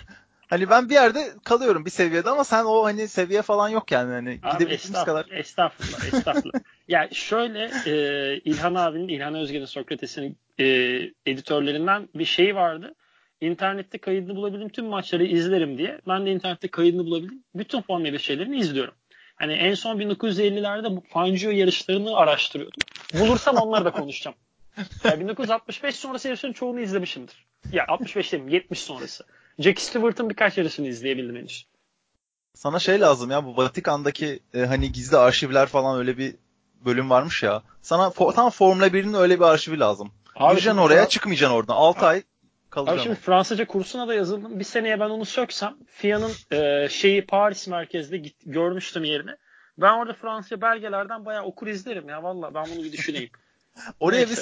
Hani 0.49 0.71
ben 0.71 0.88
bir 0.88 0.95
yerde 0.95 1.33
kalıyorum 1.45 1.85
bir 1.85 1.90
seviyede 1.90 2.31
ama 2.31 2.45
sen 2.45 2.64
o 2.64 2.85
hani 2.85 3.09
seviye 3.09 3.43
falan 3.43 3.69
yok 3.69 3.93
yani. 3.93 4.12
Hani 4.12 4.38
Abi 4.43 4.52
gidebildiğimiz 4.52 5.05
kadar. 5.05 5.26
Estağfurullah, 5.31 6.14
estağfurullah. 6.14 6.61
yani 6.88 7.14
şöyle 7.14 7.71
e, 7.87 7.93
İlhan 8.45 8.75
abinin, 8.75 9.09
İlhan 9.09 9.35
Özgen'in 9.35 9.64
Sokrates'in 9.64 10.38
e, 10.59 10.64
editörlerinden 11.26 12.09
bir 12.14 12.25
şey 12.25 12.57
vardı. 12.57 12.95
İnternette 13.40 13.99
kaydını 13.99 14.37
bulabildiğim 14.37 14.69
tüm 14.69 14.87
maçları 14.87 15.25
izlerim 15.25 15.78
diye. 15.78 16.00
Ben 16.09 16.26
de 16.26 16.33
internette 16.33 16.69
kaydını 16.69 17.07
bulabildim. 17.07 17.45
Bütün 17.55 17.81
Formula 17.81 18.12
1 18.12 18.19
şeylerini 18.19 18.59
izliyorum. 18.59 18.95
Hani 19.37 19.52
en 19.52 19.75
son 19.75 19.99
1950'lerde 19.99 20.97
bu 20.97 21.05
Fangio 21.11 21.50
yarışlarını 21.50 22.17
araştırıyordum. 22.17 22.83
Bulursam 23.21 23.57
onları 23.57 23.85
da 23.85 23.90
konuşacağım. 23.90 24.37
Yani 25.05 25.21
1965 25.21 25.97
sonrası 25.97 26.28
yarışların 26.28 26.52
çoğunu 26.52 26.81
izlemişimdir. 26.81 27.47
Ya 27.73 27.85
65 27.88 28.33
değil 28.33 28.45
70 28.49 28.78
sonrası. 28.78 29.25
Jack 29.59 29.81
Stewart'ın 29.81 30.31
birkaç 30.31 30.59
yarışını 30.59 30.87
izleyebildim 30.87 31.37
henüz. 31.37 31.67
Sana 32.55 32.79
şey 32.79 33.00
lazım 33.00 33.31
ya 33.31 33.45
bu 33.45 33.57
Vatikan'daki 33.57 34.41
e, 34.55 34.61
hani 34.61 34.93
gizli 34.93 35.17
arşivler 35.17 35.67
falan 35.67 35.99
öyle 35.99 36.19
bir 36.19 36.35
bölüm 36.85 37.11
varmış 37.11 37.43
ya. 37.43 37.62
Sana 37.83 38.11
for, 38.11 38.33
tam 38.33 38.50
Formula 38.50 38.87
1'in 38.87 39.15
öyle 39.15 39.41
bir 39.41 39.45
arşivi 39.45 39.79
lazım. 39.79 40.12
Abi 40.37 40.50
Gireceksin 40.50 40.79
oraya 40.79 41.00
ya... 41.00 41.09
çıkmayacaksın 41.09 41.57
oradan. 41.57 41.75
6 41.75 42.07
ay 42.07 42.23
kalacaksın. 42.71 43.00
Abi 43.00 43.05
şimdi 43.05 43.21
Fransızca 43.21 43.67
kursuna 43.67 44.09
da 44.09 44.15
yazıldım. 44.15 44.59
Bir 44.59 44.65
seneye 44.65 45.00
ben 45.00 45.11
onu 45.11 45.25
söksem 45.25 45.77
FIA'nın 45.87 46.33
e, 46.50 46.88
şeyi 46.88 47.27
Paris 47.27 47.69
merkezde 47.69 48.19
git, 48.19 48.37
görmüştüm 48.47 49.05
yerini. 49.05 49.31
Ben 49.79 49.93
orada 49.93 50.12
Fransızca 50.12 50.61
belgelerden 50.61 51.25
bayağı 51.25 51.45
okur 51.45 51.67
izlerim 51.67 52.09
ya 52.09 52.23
valla 52.23 52.55
ben 52.55 52.67
bunu 52.75 52.85
bir 52.85 52.93
düşüneyim. 52.93 53.31
oraya 54.00 54.29
bir, 54.31 54.38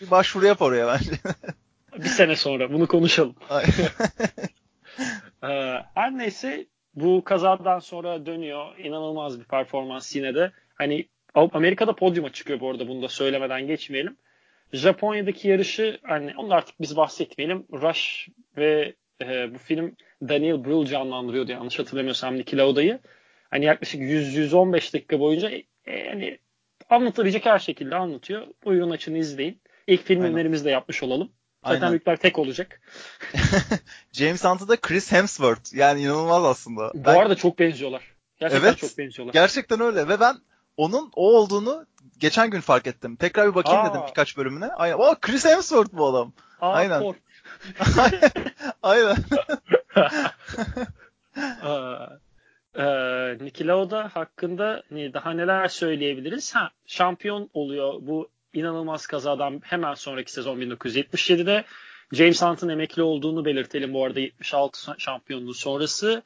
bir 0.00 0.10
başvuru 0.10 0.46
yap 0.46 0.62
oraya 0.62 0.86
bence. 0.86 1.10
bir 1.98 2.08
sene 2.08 2.36
sonra 2.36 2.72
bunu 2.72 2.86
konuşalım. 2.86 3.34
Ee, 5.42 5.82
her 5.94 6.18
neyse 6.18 6.66
bu 6.94 7.24
kazadan 7.24 7.78
sonra 7.78 8.26
dönüyor. 8.26 8.78
İnanılmaz 8.78 9.40
bir 9.40 9.44
performans 9.44 10.16
yine 10.16 10.34
de. 10.34 10.52
Hani 10.74 11.08
Amerika'da 11.34 11.94
podyuma 11.94 12.32
çıkıyor 12.32 12.60
bu 12.60 12.70
arada 12.70 12.88
bunu 12.88 13.02
da 13.02 13.08
söylemeden 13.08 13.66
geçmeyelim. 13.66 14.16
Japonya'daki 14.72 15.48
yarışı 15.48 15.98
hani 16.02 16.32
onu 16.36 16.54
artık 16.54 16.80
biz 16.80 16.96
bahsetmeyelim. 16.96 17.66
Rush 17.72 18.28
ve 18.56 18.94
e, 19.22 19.54
bu 19.54 19.58
film 19.58 19.96
Daniel 20.28 20.64
Brühl 20.64 20.86
canlandırıyordu 20.86 21.52
yanlış 21.52 21.78
hatırlamıyorsam 21.78 22.36
Niki 22.36 22.56
Lauda'yı. 22.56 22.98
Hani 23.50 23.64
yaklaşık 23.64 24.00
100-115 24.00 24.94
dakika 24.94 25.20
boyunca 25.20 25.50
e, 25.86 26.08
hani 26.08 26.38
anlatabilecek 26.90 27.46
her 27.46 27.58
şekilde 27.58 27.96
anlatıyor. 27.96 28.46
Buyurun 28.64 28.90
açın 28.90 29.14
izleyin. 29.14 29.60
İlk 29.86 30.02
film 30.02 30.22
önerimizi 30.22 30.64
de 30.64 30.70
yapmış 30.70 31.02
olalım. 31.02 31.32
Zaten 31.66 31.80
Aynen. 31.80 31.90
büyükler 31.90 32.16
tek 32.16 32.38
olacak. 32.38 32.80
James 34.12 34.44
Hunt'ı 34.44 34.68
da 34.68 34.76
Chris 34.76 35.12
Hemsworth. 35.12 35.74
Yani 35.74 36.00
inanılmaz 36.00 36.44
aslında. 36.44 36.90
Bu 36.94 37.04
ben... 37.04 37.14
arada 37.14 37.34
çok 37.34 37.58
benziyorlar. 37.58 38.02
Gerçekten 38.40 38.68
evet, 38.68 38.78
çok 38.78 38.98
benziyorlar. 38.98 39.32
Gerçekten 39.32 39.80
öyle 39.80 40.08
ve 40.08 40.20
ben 40.20 40.36
onun 40.76 41.10
o 41.14 41.36
olduğunu 41.36 41.86
geçen 42.18 42.50
gün 42.50 42.60
fark 42.60 42.86
ettim. 42.86 43.16
Tekrar 43.16 43.50
bir 43.50 43.54
bakayım 43.54 43.80
Aa. 43.80 43.90
dedim 43.90 44.00
birkaç 44.08 44.36
bölümüne. 44.36 44.66
Aynen. 44.66 44.96
Oh, 44.98 45.14
Chris 45.20 45.44
Hemsworth 45.44 45.92
bu 45.92 46.06
adam. 46.06 46.32
Aa, 46.60 46.72
Aynen. 46.72 47.14
Aynen. 48.82 49.16
Ee, 52.78 53.38
Niki 53.40 53.66
Lauda 53.66 54.10
hakkında 54.14 54.82
daha 54.90 55.30
neler 55.30 55.68
söyleyebiliriz? 55.68 56.54
Ha, 56.54 56.70
şampiyon 56.86 57.50
oluyor 57.54 57.94
bu 58.00 58.28
inanılmaz 58.56 59.06
kazadan 59.06 59.60
hemen 59.64 59.94
sonraki 59.94 60.32
sezon 60.32 60.60
1977'de. 60.60 61.64
James 62.12 62.42
Hunt'ın 62.42 62.68
emekli 62.68 63.02
olduğunu 63.02 63.44
belirtelim 63.44 63.94
bu 63.94 64.04
arada 64.04 64.20
76 64.20 64.94
şampiyonluğu 64.98 65.54
sonrası. 65.54 66.22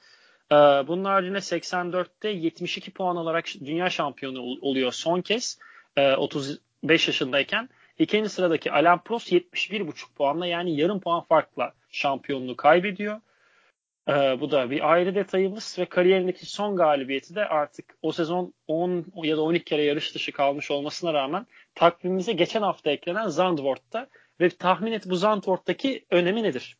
Ee, 0.52 0.54
bunun 0.54 1.04
haricinde 1.04 1.38
84'te 1.38 2.28
72 2.28 2.90
puan 2.90 3.16
alarak 3.16 3.46
dünya 3.64 3.90
şampiyonu 3.90 4.40
oluyor 4.40 4.92
son 4.92 5.20
kez. 5.20 5.58
35 6.16 6.60
ee, 7.08 7.10
yaşındayken. 7.10 7.68
İkinci 7.98 8.28
sıradaki 8.28 8.72
Alain 8.72 8.98
Prost 8.98 9.32
71,5 9.32 10.14
puanla 10.16 10.46
yani 10.46 10.76
yarım 10.76 11.00
puan 11.00 11.20
farkla 11.20 11.72
şampiyonluğu 11.90 12.56
kaybediyor. 12.56 13.20
Ee, 14.08 14.40
bu 14.40 14.50
da 14.50 14.70
bir 14.70 14.92
ayrı 14.92 15.14
detayımız 15.14 15.76
ve 15.78 15.84
kariyerindeki 15.84 16.46
son 16.46 16.76
galibiyeti 16.76 17.34
de 17.34 17.48
artık 17.48 17.94
o 18.02 18.12
sezon 18.12 18.54
10 18.66 19.04
ya 19.22 19.36
da 19.36 19.42
12 19.42 19.64
kere 19.64 19.82
yarış 19.82 20.14
dışı 20.14 20.32
kalmış 20.32 20.70
olmasına 20.70 21.14
rağmen 21.14 21.46
takvimimize 21.74 22.32
geçen 22.32 22.62
hafta 22.62 22.90
eklenen 22.90 23.28
Zandvoort'ta 23.28 24.06
ve 24.40 24.48
tahmin 24.48 24.92
et 24.92 25.10
bu 25.10 25.16
Zandvoort'taki 25.16 26.06
önemi 26.10 26.42
nedir? 26.42 26.78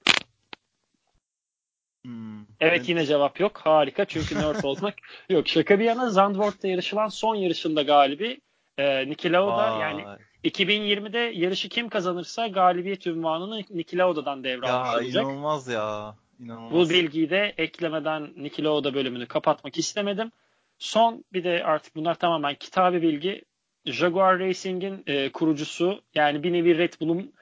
Hmm, 2.04 2.40
evet 2.60 2.88
yine 2.88 3.06
cevap 3.06 3.40
yok. 3.40 3.58
Harika 3.58 4.04
çünkü 4.04 4.34
nerd 4.34 4.64
olmak 4.64 4.94
yok. 5.30 5.48
Şaka 5.48 5.78
bir 5.78 5.84
yana 5.84 6.10
Zandvoort'ta 6.10 6.68
yarışılan 6.68 7.08
son 7.08 7.34
yarışında 7.34 7.82
galibi 7.82 8.40
e, 8.78 9.08
Niki 9.08 9.32
Lauda 9.32 9.78
yani 9.78 10.04
2020'de 10.44 11.18
yarışı 11.18 11.68
kim 11.68 11.88
kazanırsa 11.88 12.46
galibiyet 12.46 13.06
ünvanını 13.06 13.62
Niki 13.70 13.98
Lauda'dan 13.98 14.44
devralmış 14.44 14.94
olacak. 14.94 15.14
Ya 15.14 15.22
inanılmaz 15.22 15.68
ya. 15.68 16.14
İnanılmaz. 16.40 16.72
Bu 16.72 16.90
bilgiyi 16.90 17.30
de 17.30 17.54
eklemeden 17.58 18.34
Lauda 18.60 18.94
bölümünü 18.94 19.26
kapatmak 19.26 19.78
istemedim. 19.78 20.32
Son 20.78 21.24
bir 21.32 21.44
de 21.44 21.64
artık 21.64 21.96
bunlar 21.96 22.14
tamamen 22.14 22.54
kitabi 22.54 23.02
bilgi. 23.02 23.44
Jaguar 23.84 24.38
Racing'in 24.38 25.02
e, 25.06 25.32
kurucusu 25.32 26.02
yani 26.14 26.42
bir 26.42 26.52
nevi 26.52 26.78
Red 26.78 26.92
Bull'un 27.00 27.32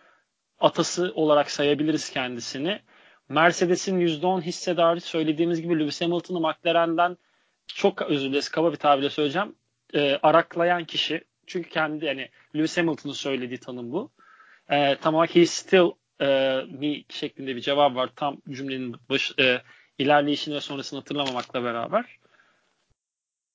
atası 0.60 1.12
olarak 1.14 1.50
sayabiliriz 1.50 2.10
kendisini. 2.10 2.80
Mercedes'in 3.28 4.00
%10 4.00 4.42
hissedarı 4.42 5.00
söylediğimiz 5.00 5.62
gibi 5.62 5.78
Lewis 5.78 6.00
Hamilton'ı 6.00 6.40
McLaren'den 6.40 7.16
çok 7.66 8.02
özür 8.02 8.28
dileriz 8.28 8.48
kaba 8.48 8.72
bir 8.72 8.76
tabirle 8.76 9.10
söyleyeceğim. 9.10 9.54
E, 9.94 10.18
araklayan 10.22 10.84
kişi. 10.84 11.24
Çünkü 11.46 11.70
kendi 11.70 12.04
yani 12.04 12.28
Lewis 12.56 12.78
Hamilton'ın 12.78 13.14
söylediği 13.14 13.60
tanım 13.60 13.92
bu. 13.92 14.10
E, 14.70 14.96
tamam 14.96 15.26
he 15.26 15.46
still 15.46 15.90
e, 16.20 16.26
me 16.70 17.04
şeklinde 17.08 17.56
bir 17.56 17.60
cevap 17.60 17.94
var. 17.94 18.10
Tam 18.16 18.36
cümlenin 18.50 18.96
baş, 19.10 19.32
e, 19.40 19.62
ilerleyişini 19.98 20.54
ve 20.54 20.60
sonrasını 20.60 20.98
hatırlamamakla 20.98 21.64
beraber. 21.64 22.18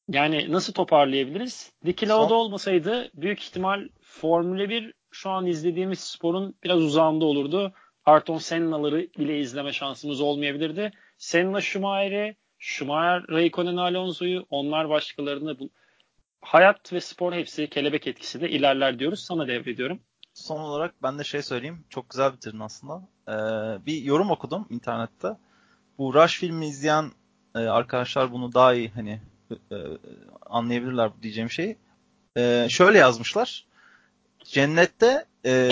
Yani 0.10 0.52
nasıl 0.52 0.74
toparlayabiliriz? 0.74 1.74
Niki 1.84 2.10
Lauda 2.10 2.34
olmasaydı 2.34 3.12
büyük 3.14 3.44
ihtimal 3.44 3.90
Formula 4.02 4.70
1 4.70 4.94
şu 5.12 5.30
an 5.30 5.46
izlediğimiz 5.46 6.00
sporun 6.00 6.56
biraz 6.64 6.82
uzağında 6.82 7.26
olurdu. 7.26 7.74
Ayrton 8.06 8.38
Senna'ları 8.38 9.08
bile 9.20 9.40
izleme 9.40 9.74
şansımız 9.74 10.22
olmayabilirdi. 10.22 10.92
Senna 11.18 11.62
Schumacher'i, 11.62 12.36
Schumacher 12.60 13.24
Raikkonen 13.30 13.78
Alonso'yu, 13.78 14.46
onlar 14.50 14.90
başkalarını 14.90 15.60
bu 15.60 15.70
hayat 16.42 16.94
ve 16.94 17.02
spor 17.02 17.34
hepsi 17.34 17.70
kelebek 17.70 18.08
etkisinde 18.08 18.50
ilerler 18.50 19.00
diyoruz. 19.00 19.20
Sana 19.20 19.48
devrediyorum. 19.48 20.00
Son 20.34 20.60
olarak 20.60 21.04
ben 21.04 21.20
de 21.20 21.24
şey 21.24 21.42
söyleyeyim. 21.42 21.84
Çok 21.90 22.10
güzel 22.10 22.34
bitirdin 22.34 22.60
aslında. 22.60 23.02
Ee, 23.28 23.32
bir 23.86 24.02
yorum 24.02 24.32
okudum 24.32 24.68
internette. 24.70 25.38
Bu 25.98 26.14
Rush 26.14 26.40
filmi 26.40 26.68
izleyen 26.68 27.12
e, 27.56 27.60
arkadaşlar 27.60 28.32
bunu 28.32 28.54
daha 28.54 28.74
iyi 28.74 28.90
hani 28.90 29.22
e, 29.72 29.76
anlayabilirler 30.46 31.12
diyeceğim 31.22 31.50
şeyi. 31.50 31.78
E, 32.38 32.68
şöyle 32.70 32.98
yazmışlar. 32.98 33.66
Cennette 34.44 35.26
e, 35.46 35.72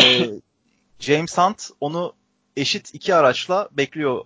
James 0.99 1.37
Hunt 1.37 1.69
onu 1.79 2.13
eşit 2.57 2.95
iki 2.95 3.15
araçla 3.15 3.69
bekliyor 3.71 4.25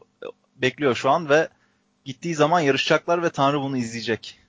bekliyor 0.56 0.96
şu 0.96 1.10
an 1.10 1.30
ve 1.30 1.50
gittiği 2.06 2.36
zaman 2.36 2.60
yarışacaklar 2.60 3.24
ve 3.24 3.30
Tanrı 3.30 3.62
bunu 3.62 3.78
izleyecek. 3.78 4.40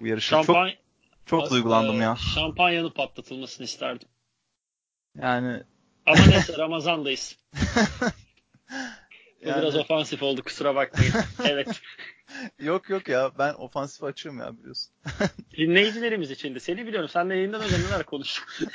Bu 0.00 0.06
yarışı. 0.06 0.28
Şampan... 0.28 0.70
Çok, 1.26 1.40
çok 1.40 1.50
duygulandım 1.50 2.00
ya. 2.00 2.16
Şampanyanın 2.34 2.90
patlatılmasını 2.90 3.64
isterdim. 3.64 4.08
Yani 5.22 5.62
ama 6.06 6.26
neyse 6.26 6.58
Ramazan'dayız. 6.58 7.36
Bu 9.44 9.48
yani... 9.48 9.62
biraz 9.62 9.76
ofansif 9.76 10.22
oldu 10.22 10.42
kusura 10.42 10.74
bakmayın. 10.74 11.12
evet. 11.44 11.80
yok 12.58 12.90
yok 12.90 13.08
ya 13.08 13.30
ben 13.38 13.54
ofansif 13.54 14.04
açığım 14.04 14.38
ya 14.38 14.58
biliyorsun. 14.58 14.92
Dinleyicilerimiz 15.56 16.30
için 16.30 16.54
de 16.54 16.60
seni 16.60 16.86
biliyorum. 16.86 17.08
Sen 17.08 17.30
de 17.30 17.34
yayından 17.34 17.62
önce 17.62 17.76
neler 17.78 18.02
konuştun. 18.02 18.68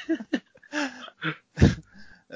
ee, 2.31 2.35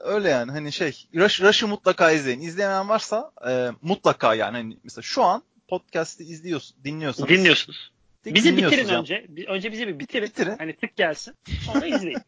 öyle 0.00 0.28
yani 0.28 0.52
hani 0.52 0.72
şey 0.72 1.08
Rush, 1.14 1.40
Rush'ı 1.40 1.68
mutlaka 1.68 2.10
izleyin. 2.10 2.40
İzlemeyen 2.40 2.88
varsa 2.88 3.32
e, 3.48 3.70
mutlaka 3.82 4.34
yani 4.34 4.56
hani 4.56 4.78
mesela 4.84 5.02
şu 5.02 5.22
an 5.22 5.42
podcast'i 5.68 6.24
izliyorsun, 6.24 6.76
dinliyorsunuz. 6.84 7.28
Dinliyorsunuz. 7.28 7.92
Bizi 8.26 8.56
bitirin 8.56 8.88
ya. 8.88 9.00
önce. 9.00 9.26
Önce 9.48 9.72
bizi 9.72 9.88
bir 9.88 9.98
bitirin. 9.98 10.28
bitirin. 10.28 10.58
Hani 10.58 10.76
tık 10.76 10.96
gelsin. 10.96 11.34
Sonra 11.64 11.86
izleyin. 11.86 12.18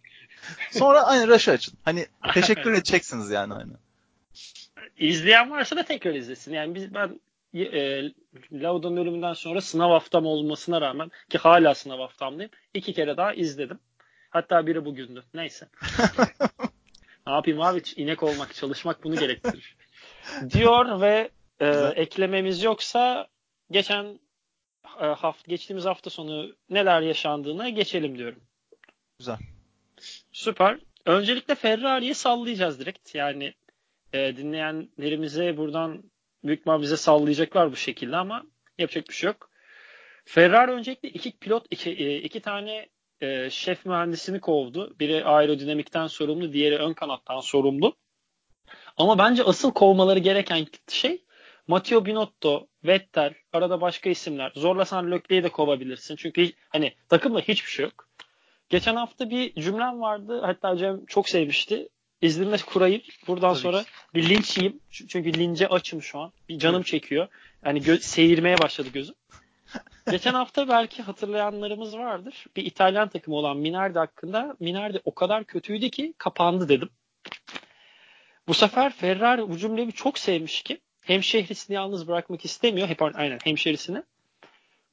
Sonra 0.70 1.02
aynı 1.02 1.28
Rush'ı 1.28 1.50
açın. 1.50 1.74
Hani 1.84 2.06
teşekkür 2.34 2.72
edeceksiniz 2.72 3.30
yani 3.30 3.54
hani. 3.54 3.72
İzleyen 4.96 5.50
varsa 5.50 5.76
da 5.76 5.84
tekrar 5.84 6.14
izlesin. 6.14 6.52
Yani 6.52 6.74
biz 6.74 6.94
ben 6.94 7.20
e, 7.54 8.02
Lauda'nın 8.52 8.96
ölümünden 8.96 9.32
sonra 9.32 9.60
sınav 9.60 9.90
haftam 9.90 10.26
olmasına 10.26 10.80
rağmen 10.80 11.10
ki 11.30 11.38
hala 11.38 11.74
sınav 11.74 11.98
haftamdayım. 11.98 12.50
iki 12.74 12.92
kere 12.92 13.16
daha 13.16 13.34
izledim. 13.34 13.78
Hatta 14.30 14.66
biri 14.66 14.84
bugündü. 14.84 15.24
Neyse. 15.34 15.68
ne 17.26 17.32
yapayım 17.32 17.60
abi? 17.60 17.82
inek 17.96 18.22
olmak, 18.22 18.54
çalışmak 18.54 19.04
bunu 19.04 19.16
gerektirir. 19.16 19.76
Diyor 20.50 21.00
ve 21.00 21.30
e, 21.60 21.66
eklememiz 21.96 22.62
yoksa 22.62 23.28
geçen 23.70 24.20
e, 25.00 25.06
hafta 25.06 25.50
geçtiğimiz 25.50 25.84
hafta 25.84 26.10
sonu 26.10 26.56
neler 26.70 27.00
yaşandığına 27.00 27.68
geçelim 27.68 28.18
diyorum. 28.18 28.40
Güzel. 29.18 29.38
Süper. 30.32 30.78
Öncelikle 31.06 31.54
Ferrari'yi 31.54 32.14
sallayacağız 32.14 32.80
direkt. 32.80 33.14
Yani 33.14 33.54
e, 34.12 34.36
dinleyenlerimize 34.36 35.56
buradan 35.56 36.02
büyük 36.44 36.66
bize 36.66 36.96
sallayacaklar 36.96 37.72
bu 37.72 37.76
şekilde 37.76 38.16
ama 38.16 38.42
yapacak 38.78 39.08
bir 39.08 39.14
şey 39.14 39.28
yok. 39.28 39.50
Ferrari 40.24 40.72
öncelikle 40.72 41.08
iki 41.08 41.38
pilot, 41.38 41.66
iki, 41.70 41.90
e, 41.90 42.16
iki 42.16 42.40
tane 42.40 42.88
e, 43.20 43.50
şef 43.50 43.86
mühendisini 43.86 44.40
kovdu. 44.40 44.96
Biri 45.00 45.24
aerodinamikten 45.24 46.06
sorumlu, 46.06 46.52
diğeri 46.52 46.76
ön 46.76 46.92
kanattan 46.92 47.40
sorumlu. 47.40 47.96
Ama 48.96 49.18
bence 49.18 49.42
asıl 49.44 49.72
kovmaları 49.72 50.18
gereken 50.18 50.66
şey 50.88 51.24
Matteo 51.66 52.04
Binotto, 52.04 52.68
Vettel, 52.84 53.34
arada 53.52 53.80
başka 53.80 54.10
isimler. 54.10 54.52
Zorlasan 54.54 55.10
Leclerc'i 55.10 55.44
de 55.44 55.48
kovabilirsin. 55.48 56.16
Çünkü 56.16 56.52
hani 56.68 56.94
takımda 57.08 57.40
hiçbir 57.40 57.70
şey 57.70 57.84
yok. 57.84 58.08
Geçen 58.68 58.96
hafta 58.96 59.30
bir 59.30 59.54
cümlem 59.54 60.00
vardı. 60.00 60.40
Hatta 60.44 60.76
Cem 60.76 61.06
çok 61.06 61.28
sevmişti. 61.28 61.88
İzninle 62.22 62.56
kurayım. 62.56 63.02
Buradan 63.26 63.52
Tabii 63.52 63.62
sonra 63.62 63.82
ki. 63.82 63.88
bir 64.14 64.28
linç 64.28 64.56
yiyeyim. 64.58 64.80
Çünkü 64.90 65.34
lince 65.34 65.68
açım 65.68 66.02
şu 66.02 66.18
an. 66.18 66.32
Bir 66.48 66.58
canım 66.58 66.82
çekiyor. 66.82 67.28
Yani 67.64 67.78
gö- 67.78 68.00
seyirmeye 68.00 68.58
başladı 68.58 68.88
gözüm. 68.94 69.14
Geçen 70.10 70.34
hafta 70.34 70.68
belki 70.68 71.02
hatırlayanlarımız 71.02 71.96
vardır. 71.96 72.46
Bir 72.56 72.64
İtalyan 72.66 73.08
takımı 73.08 73.36
olan 73.36 73.56
Minardi 73.56 73.98
hakkında 73.98 74.56
Minardi 74.60 75.00
o 75.04 75.14
kadar 75.14 75.44
kötüydü 75.44 75.90
ki 75.90 76.14
kapandı 76.18 76.68
dedim. 76.68 76.90
Bu 78.48 78.54
sefer 78.54 78.92
Ferrari 78.92 79.48
bu 79.48 79.58
cümleyi 79.58 79.92
çok 79.92 80.18
sevmiş 80.18 80.62
ki 80.62 80.80
hemşehrisini 81.00 81.74
yalnız 81.74 82.08
bırakmak 82.08 82.44
istemiyor. 82.44 82.88
Hep 82.88 83.02
aynen 83.02 83.38
hemşehrisini. 83.44 84.02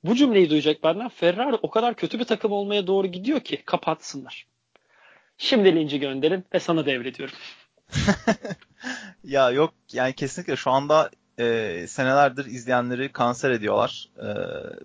Bu 0.05 0.15
cümleyi 0.15 0.49
duyacak 0.49 0.83
benden. 0.83 1.09
Ferrari 1.09 1.55
o 1.61 1.69
kadar 1.69 1.95
kötü 1.95 2.19
bir 2.19 2.25
takım 2.25 2.51
olmaya 2.51 2.87
doğru 2.87 3.07
gidiyor 3.07 3.39
ki 3.39 3.63
kapatsınlar. 3.65 4.47
Şimdi 5.37 5.75
linci 5.75 5.99
gönderin 5.99 6.45
ve 6.53 6.59
sana 6.59 6.85
devrediyorum. 6.85 7.35
ya 9.23 9.51
yok 9.51 9.73
yani 9.93 10.13
kesinlikle 10.13 10.55
şu 10.55 10.71
anda 10.71 11.09
e, 11.39 11.85
senelerdir 11.87 12.45
izleyenleri 12.45 13.11
kanser 13.11 13.51
ediyorlar. 13.51 14.09
E, 14.17 14.27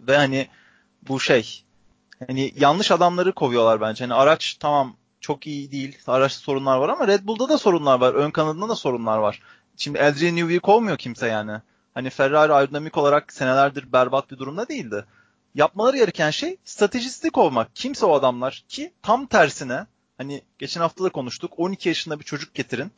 ve 0.06 0.16
hani 0.16 0.48
bu 1.08 1.20
şey 1.20 1.64
hani 2.26 2.52
yanlış 2.56 2.90
adamları 2.90 3.32
kovuyorlar 3.32 3.80
bence. 3.80 4.04
Hani 4.04 4.14
araç 4.14 4.56
tamam 4.60 4.96
çok 5.20 5.46
iyi 5.46 5.72
değil. 5.72 5.98
Araç 6.06 6.32
sorunlar 6.32 6.78
var 6.78 6.88
ama 6.88 7.08
Red 7.08 7.26
Bull'da 7.26 7.48
da 7.48 7.58
sorunlar 7.58 8.00
var. 8.00 8.14
Ön 8.14 8.30
kanadında 8.30 8.68
da 8.68 8.74
sorunlar 8.74 9.18
var. 9.18 9.42
Şimdi 9.76 10.02
Adrian 10.02 10.36
Newey'i 10.36 10.60
kovmuyor 10.60 10.98
kimse 10.98 11.26
yani. 11.26 11.60
Hani 11.94 12.10
Ferrari 12.10 12.52
aerodinamik 12.52 12.98
olarak 12.98 13.32
senelerdir 13.32 13.92
berbat 13.92 14.30
bir 14.30 14.38
durumda 14.38 14.68
değildi. 14.68 15.04
Yapmaları 15.54 15.96
gereken 15.96 16.30
şey 16.30 16.56
stratejistik 16.64 17.32
kovmak. 17.32 17.76
Kimse 17.76 18.06
o 18.06 18.14
adamlar 18.14 18.64
ki 18.68 18.92
tam 19.02 19.26
tersine 19.26 19.86
hani 20.18 20.42
geçen 20.58 20.80
hafta 20.80 21.04
da 21.04 21.08
konuştuk 21.08 21.52
12 21.56 21.88
yaşında 21.88 22.20
bir 22.20 22.24
çocuk 22.24 22.54
getirin 22.54 22.92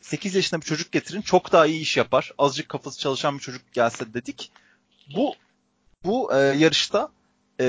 8 0.00 0.34
yaşında 0.34 0.60
bir 0.60 0.66
çocuk 0.66 0.92
getirin 0.92 1.22
çok 1.22 1.52
daha 1.52 1.66
iyi 1.66 1.80
iş 1.80 1.96
yapar. 1.96 2.32
Azıcık 2.38 2.68
kafası 2.68 2.98
çalışan 2.98 3.34
bir 3.34 3.42
çocuk 3.42 3.72
gelse 3.72 4.14
dedik. 4.14 4.52
Bu 5.16 5.34
bu 6.04 6.34
e, 6.34 6.38
yarışta 6.38 7.08
e, 7.60 7.64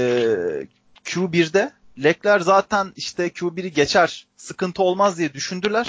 Q1'de 1.05 1.71
Lekler 2.03 2.39
zaten 2.39 2.93
işte 2.95 3.27
Q1'i 3.27 3.73
geçer 3.73 4.27
sıkıntı 4.37 4.83
olmaz 4.83 5.17
diye 5.17 5.33
düşündüler 5.33 5.87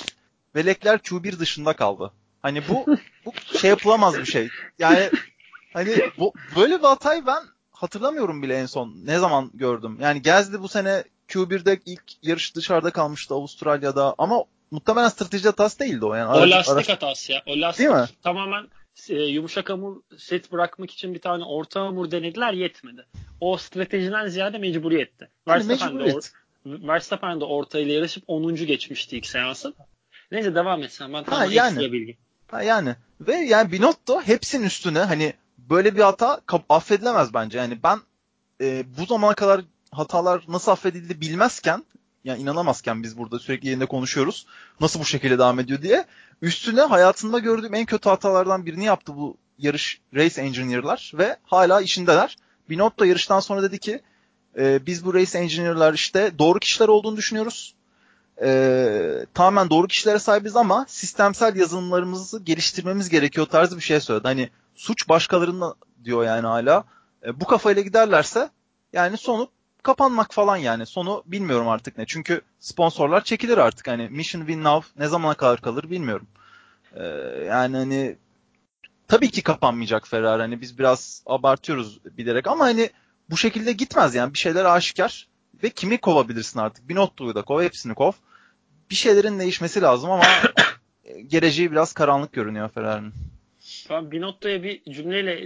ve 0.55 0.67
Lekler 0.67 0.99
Q1 0.99 1.39
dışında 1.39 1.73
kaldı. 1.77 2.13
Hani 2.43 2.63
bu 2.69 2.87
bu 3.25 3.33
şey 3.59 3.71
yapılamaz 3.71 4.19
bir 4.19 4.25
şey. 4.25 4.49
Yani 4.79 5.11
hani 5.73 5.97
bu, 6.19 6.33
böyle 6.57 6.79
bir 6.79 6.85
hatayı 6.85 7.27
ben 7.27 7.43
hatırlamıyorum 7.71 8.43
bile 8.43 8.57
en 8.57 8.67
son. 8.67 8.95
Ne 9.05 9.19
zaman 9.19 9.51
gördüm. 9.55 9.99
Yani 10.01 10.23
Gezdi 10.23 10.63
bu 10.63 10.69
sene 10.69 11.05
Q1'de 11.29 11.81
ilk 11.87 12.03
yarış 12.23 12.57
dışarıda 12.57 12.91
kalmıştı 12.91 13.35
Avustralya'da 13.35 14.15
ama 14.19 14.45
muhtemelen 14.71 15.09
strateji 15.09 15.45
hatası 15.45 15.79
değildi 15.79 16.05
o. 16.05 16.15
Yani 16.15 16.39
o 16.39 16.51
lastik 16.51 16.75
araç... 16.75 16.89
hatası 16.89 17.33
ya. 17.33 17.43
O 17.47 17.61
lastik 17.61 17.79
Değil 17.79 18.01
mi? 18.01 18.07
tamamen 18.23 18.69
e, 19.09 19.15
yumuşak 19.15 19.71
hamur 19.71 20.01
set 20.19 20.53
bırakmak 20.53 20.91
için 20.91 21.15
bir 21.15 21.21
tane 21.21 21.45
orta 21.45 21.81
hamur 21.81 22.11
denediler 22.11 22.53
yetmedi. 22.53 23.07
O 23.41 23.57
stratejiden 23.57 24.29
ziyade 24.29 24.59
mecburiyetti. 24.59 25.29
Yani 25.47 25.69
Verstappen, 25.69 25.95
mecburiyet. 25.95 26.33
de 26.65 26.69
or, 26.69 26.89
Verstappen 26.89 27.41
de 27.41 27.45
ortayla 27.45 27.95
yarışıp 27.95 28.25
10. 28.27 28.55
geçmişti 28.55 29.17
ilk 29.17 29.27
seansın. 29.27 29.75
Neyse 30.33 30.55
devam 30.55 30.83
etsen 30.83 31.13
ben 31.13 31.25
tam 31.25 31.51
yani. 31.51 31.75
ekstra 31.75 31.93
bilgi. 31.93 32.19
Ha 32.47 32.63
yani 32.63 32.97
ve 33.21 33.35
yani 33.35 33.73
Binotto 33.73 34.23
hepsinin 34.23 34.67
üstüne 34.67 34.99
hani 34.99 35.35
böyle 35.59 35.97
bir 35.97 36.01
hata 36.01 36.41
affedilemez 36.69 37.35
bence. 37.35 37.59
Yani 37.59 37.83
ben 37.83 37.99
e, 38.61 38.85
bu 38.99 39.07
zamana 39.07 39.35
kadar 39.35 39.61
hatalar 39.91 40.45
nasıl 40.49 40.73
affedildi 40.73 41.21
bilmezken 41.21 41.85
yani 42.25 42.43
inanamazken 42.43 43.03
biz 43.03 43.19
burada 43.19 43.39
sürekli 43.39 43.69
yerinde 43.69 43.87
konuşuyoruz. 43.87 44.47
Nasıl 44.81 45.01
bu 45.01 45.05
şekilde 45.05 45.39
devam 45.39 45.61
ediyor 45.61 45.83
diye. 45.83 46.05
Üstüne 46.43 46.81
hayatımda 46.81 47.39
gördüğüm 47.39 47.75
en 47.75 47.87
kötü 47.87 48.09
hatalardan 48.09 48.67
birini 48.67 48.85
yaptı 48.85 49.17
bu 49.17 49.37
yarış 49.59 50.01
race 50.15 50.41
engineer'lar 50.41 51.13
ve 51.15 51.37
hala 51.45 51.81
işindeler. 51.81 52.37
Binotto 52.71 53.05
yarıştan 53.05 53.41
sonra 53.41 53.63
dedi 53.63 53.79
ki 53.79 54.01
e, 54.59 54.87
biz 54.87 55.05
bu 55.05 55.15
race 55.15 55.39
engineer'lar 55.39 55.95
işte 55.95 56.39
doğru 56.39 56.59
kişiler 56.59 56.89
olduğunu 56.89 57.17
düşünüyoruz. 57.17 57.75
E, 58.43 59.27
tamamen 59.35 59.71
doğru 59.71 59.87
kişilere 59.87 60.19
sahibiz 60.19 60.57
ama 60.57 60.87
sistemsel 60.89 61.57
yazılımlarımızı 61.57 62.43
geliştirmemiz 62.43 63.09
gerekiyor 63.09 63.47
tarzı 63.47 63.77
bir 63.77 63.83
şey 63.83 64.01
söyledi. 64.01 64.29
Hani 64.29 64.51
suç 64.75 65.09
başkalarında 65.09 65.75
diyor 66.05 66.25
yani 66.25 66.47
hala. 66.47 66.85
E, 67.27 67.41
bu 67.41 67.45
kafayla 67.45 67.83
giderlerse 67.83 68.51
yani 68.93 69.17
sonu 69.17 69.49
kapanmak 69.87 70.35
falan 70.35 70.57
yani. 70.57 70.87
Sonu 70.87 71.23
bilmiyorum 71.27 71.69
artık 71.69 71.99
ne. 71.99 72.07
Çünkü 72.07 72.41
sponsorlar 72.59 73.25
çekilir 73.25 73.59
artık. 73.59 73.89
Hani 73.89 74.09
Mission 74.09 74.41
Win 74.41 74.65
Now 74.65 74.89
ne 74.99 75.09
zamana 75.09 75.35
kadar 75.35 75.61
kalır 75.61 75.91
bilmiyorum. 75.91 76.27
Ee, 76.95 77.05
yani 77.47 77.77
hani 77.77 78.17
tabii 79.09 79.31
ki 79.31 79.43
kapanmayacak 79.43 80.09
Ferrari. 80.09 80.43
Hani 80.43 80.61
biz 80.61 80.79
biraz 80.79 81.23
abartıyoruz 81.27 82.05
bilerek 82.05 82.47
ama 82.47 82.65
hani 82.65 82.91
bu 83.31 83.37
şekilde 83.37 83.73
gitmez 83.73 84.15
yani. 84.15 84.35
Bir 84.35 84.39
şeyler 84.39 84.65
aşikar 84.65 85.29
ve 85.63 85.71
kimi 85.71 85.99
kovabilirsin 85.99 86.59
artık? 86.59 86.89
Binotto'yu 86.89 87.35
da 87.35 87.43
kov, 87.43 87.63
hepsini 87.63 87.95
kov. 87.95 88.13
Bir 88.91 88.95
şeylerin 88.95 89.39
değişmesi 89.39 89.83
lazım 89.83 90.11
ama 90.11 90.25
geleceği 91.27 91.73
biraz 91.73 91.93
karanlık 91.93 92.33
görünüyor 92.33 92.69
Ferrari'nin. 92.69 93.13
Ben 93.91 94.11
Binotto'ya 94.11 94.63
bir 94.63 94.83
cümleyle 94.93 95.43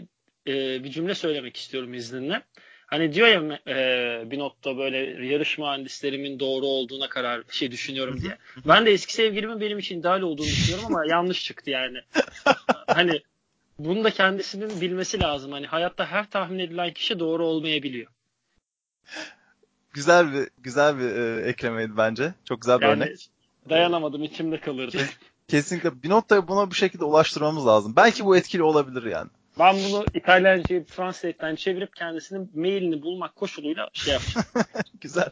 e, 0.47 0.85
bir 0.85 0.91
cümle 0.91 1.15
söylemek 1.15 1.57
istiyorum 1.57 1.95
izninle. 1.95 2.43
Hani 2.87 3.13
diyor 3.13 3.29
ya 3.29 3.61
e, 3.69 4.31
Binotto 4.31 4.79
böyle 4.79 5.27
yarış 5.27 5.59
mühendislerimin 5.59 6.41
doğru 6.41 6.67
olduğuna 6.67 7.09
karar 7.09 7.43
şey 7.51 7.71
düşünüyorum 7.71 8.21
diye. 8.21 8.39
Ben 8.67 8.87
de 8.87 8.93
eski 8.93 9.13
sevgilimin 9.15 9.61
benim 9.61 9.79
için 9.79 10.01
ideal 10.01 10.21
olduğunu 10.21 10.47
düşünüyorum 10.47 10.87
ama 10.87 11.07
yanlış 11.09 11.45
çıktı 11.45 11.71
yani. 11.71 11.99
hani 12.87 13.23
bunu 13.79 14.05
da 14.05 14.11
kendisinin 14.11 14.81
bilmesi 14.81 15.21
lazım. 15.21 15.53
Hani 15.53 15.67
hayatta 15.67 16.07
her 16.07 16.31
tahmin 16.31 16.59
edilen 16.59 16.93
kişi 16.93 17.19
doğru 17.19 17.47
olmayabiliyor. 17.47 18.07
Güzel 19.93 20.33
bir 20.33 20.49
güzel 20.59 20.99
bir 20.99 21.17
e, 21.17 21.49
eklemeydi 21.49 21.97
bence. 21.97 22.35
Çok 22.45 22.61
güzel 22.61 22.81
bir 22.81 22.87
yani, 22.87 23.03
örnek. 23.03 23.31
Dayanamadım 23.71 24.23
içimde 24.23 24.61
kalırdı. 24.61 24.99
Kesinlikle 25.49 26.03
Binotto'ya 26.03 26.49
buna 26.49 26.71
bu 26.71 26.75
şekilde 26.75 27.05
ulaştırmamız 27.05 27.67
lazım. 27.67 27.97
Belki 27.97 28.25
bu 28.25 28.37
etkili 28.37 28.63
olabilir 28.63 29.03
yani. 29.03 29.31
Ben 29.59 29.77
bunu 29.89 30.05
İtalyanca'yı 30.15 30.87
Translate'den 30.87 31.55
çevirip 31.57 31.97
kendisinin 31.97 32.51
mailini 32.55 33.03
bulmak 33.03 33.37
koşuluyla 33.37 33.89
şey 33.93 34.13
yapacağım. 34.13 34.47
güzel. 35.01 35.31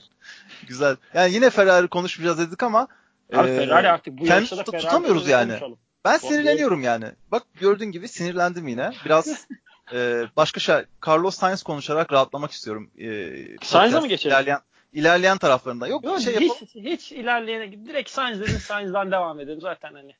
Güzel. 0.67 0.97
Yani 1.15 1.35
yine 1.35 1.51
Ferrari 1.51 1.89
konuşmayacağız 1.89 2.39
dedik 2.39 2.63
ama 2.63 2.89
Abi 3.35 3.49
e, 3.49 3.57
Ferrari 3.57 3.89
artık 3.89 4.19
bu 4.19 4.27
yarışta 4.27 4.57
da 4.57 4.65
Ferrari 4.65 4.83
tutamıyoruz 4.83 5.29
yani. 5.29 5.51
Konuşalım. 5.51 5.79
Ben 6.05 6.19
sinirleniyorum 6.19 6.83
yani. 6.83 7.07
Bak 7.31 7.43
gördüğün 7.61 7.93
gibi 7.93 8.09
sinirlendim 8.09 8.69
yine. 8.69 8.93
Biraz 9.05 9.27
e, 9.93 10.25
başka 10.37 10.61
şey 10.61 10.77
Carlos 11.07 11.37
Sainz 11.37 11.63
konuşarak 11.63 12.13
rahatlamak 12.13 12.51
istiyorum. 12.51 12.91
E, 12.99 13.33
Sainz'a 13.63 14.01
mı 14.01 14.07
geçelim? 14.07 14.37
İlerleyen, 14.37 14.61
ilerleyen 14.93 15.39
taraflarında. 15.39 15.87
Yok, 15.89 16.05
Yok 16.05 16.21
şey 16.21 16.35
hiç, 16.35 16.43
yapalım. 16.43 16.69
Hiç 16.75 17.13
ilerleyene 17.13 17.87
direkt 17.87 18.11
Sainz 18.11 18.41
dedin 18.41 18.59
Sainz'dan 18.59 19.11
devam 19.11 19.41
edelim 19.41 19.61
zaten 19.61 19.93
hani. 19.95 20.15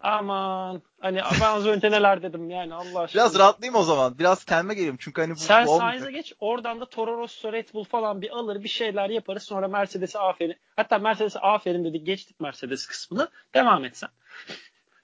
Aman 0.00 0.82
hani 1.00 1.20
ben 1.40 1.46
az 1.46 1.66
önce 1.66 1.90
neler 1.90 2.22
dedim 2.22 2.50
yani 2.50 2.74
Allah 2.74 3.00
aşkına. 3.00 3.22
Biraz 3.22 3.38
rahatlayayım 3.38 3.74
o 3.74 3.82
zaman. 3.82 4.18
Biraz 4.18 4.44
kendime 4.44 4.74
geleyim 4.74 4.96
çünkü 5.00 5.20
hani 5.20 5.34
bu 5.34 5.38
Sen 5.38 5.66
bu 5.66 5.78
Sainz'e 5.78 6.12
geç 6.12 6.32
oradan 6.40 6.80
da 6.80 6.88
Toro 6.88 7.18
Rosso 7.18 7.52
Red 7.52 7.68
Bull 7.74 7.84
falan 7.84 8.22
bir 8.22 8.30
alır 8.30 8.62
bir 8.62 8.68
şeyler 8.68 9.10
yaparız 9.10 9.42
sonra 9.42 9.68
Mercedes'e 9.68 10.18
aferin. 10.18 10.56
Hatta 10.76 10.98
Mercedes'e 10.98 11.38
aferin 11.38 11.84
dedik 11.84 12.06
geçtik 12.06 12.40
Mercedes 12.40 12.86
kısmını. 12.86 13.28
Devam 13.54 13.84
et 13.84 13.96
sen. 13.96 14.10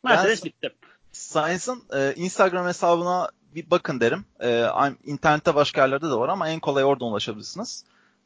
Mercedes 0.04 0.44
ben, 0.44 0.48
bitti. 0.50 0.74
Sainz'ın 1.12 1.82
e, 1.94 2.14
Instagram 2.16 2.66
hesabına 2.66 3.30
bir 3.54 3.70
bakın 3.70 4.00
derim. 4.00 4.24
E, 4.42 4.66
internette 5.04 5.54
başka 5.54 5.80
yerlerde 5.80 6.06
de 6.06 6.14
var 6.14 6.28
ama 6.28 6.48
en 6.48 6.60
kolay 6.60 6.84
oradan 6.84 7.08
ulaşabilirsiniz. 7.08 7.84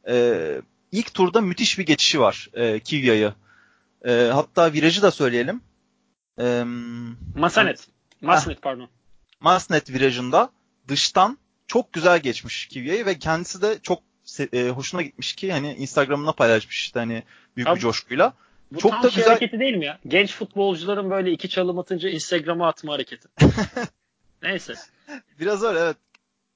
E, 0.08 0.36
ilk 0.92 1.14
turda 1.14 1.40
müthiş 1.40 1.78
bir 1.78 1.86
geçişi 1.86 2.20
var 2.20 2.48
e, 2.54 2.80
Kivya'yı. 2.80 3.34
E, 4.04 4.30
hatta 4.34 4.72
virajı 4.72 5.02
da 5.02 5.10
söyleyelim. 5.10 5.60
E, 6.40 6.64
Masanet. 7.36 7.88
Masnet 8.20 8.62
pardon. 8.62 8.88
Masnet 9.40 9.90
virajında 9.90 10.50
dıştan 10.88 11.38
çok 11.66 11.92
güzel 11.92 12.20
geçmiş 12.20 12.66
Kivya'yı 12.66 13.06
ve 13.06 13.18
kendisi 13.18 13.62
de 13.62 13.78
çok 13.82 14.02
e, 14.52 14.68
hoşuna 14.68 15.02
gitmiş 15.02 15.34
ki 15.34 15.52
hani 15.52 15.74
Instagram'ına 15.74 16.32
paylaşmış 16.32 16.80
işte 16.80 16.98
hani 16.98 17.22
büyük 17.56 17.68
Abi, 17.68 17.76
bir 17.76 17.80
coşkuyla. 17.80 18.32
Bu 18.72 18.78
çok 18.78 18.92
tam 18.92 19.02
da 19.02 19.10
şey 19.10 19.16
güzel 19.16 19.28
hareketi 19.28 19.60
değil 19.60 19.76
mi 19.76 19.84
ya? 19.84 19.98
Genç 20.06 20.34
futbolcuların 20.34 21.10
böyle 21.10 21.32
iki 21.32 21.48
çalım 21.48 21.78
atınca 21.78 22.08
Instagram'a 22.08 22.68
atma 22.68 22.92
hareketi. 22.92 23.28
Neyse. 24.42 24.74
Biraz 25.40 25.62
öyle 25.62 25.78
evet. 25.78 25.96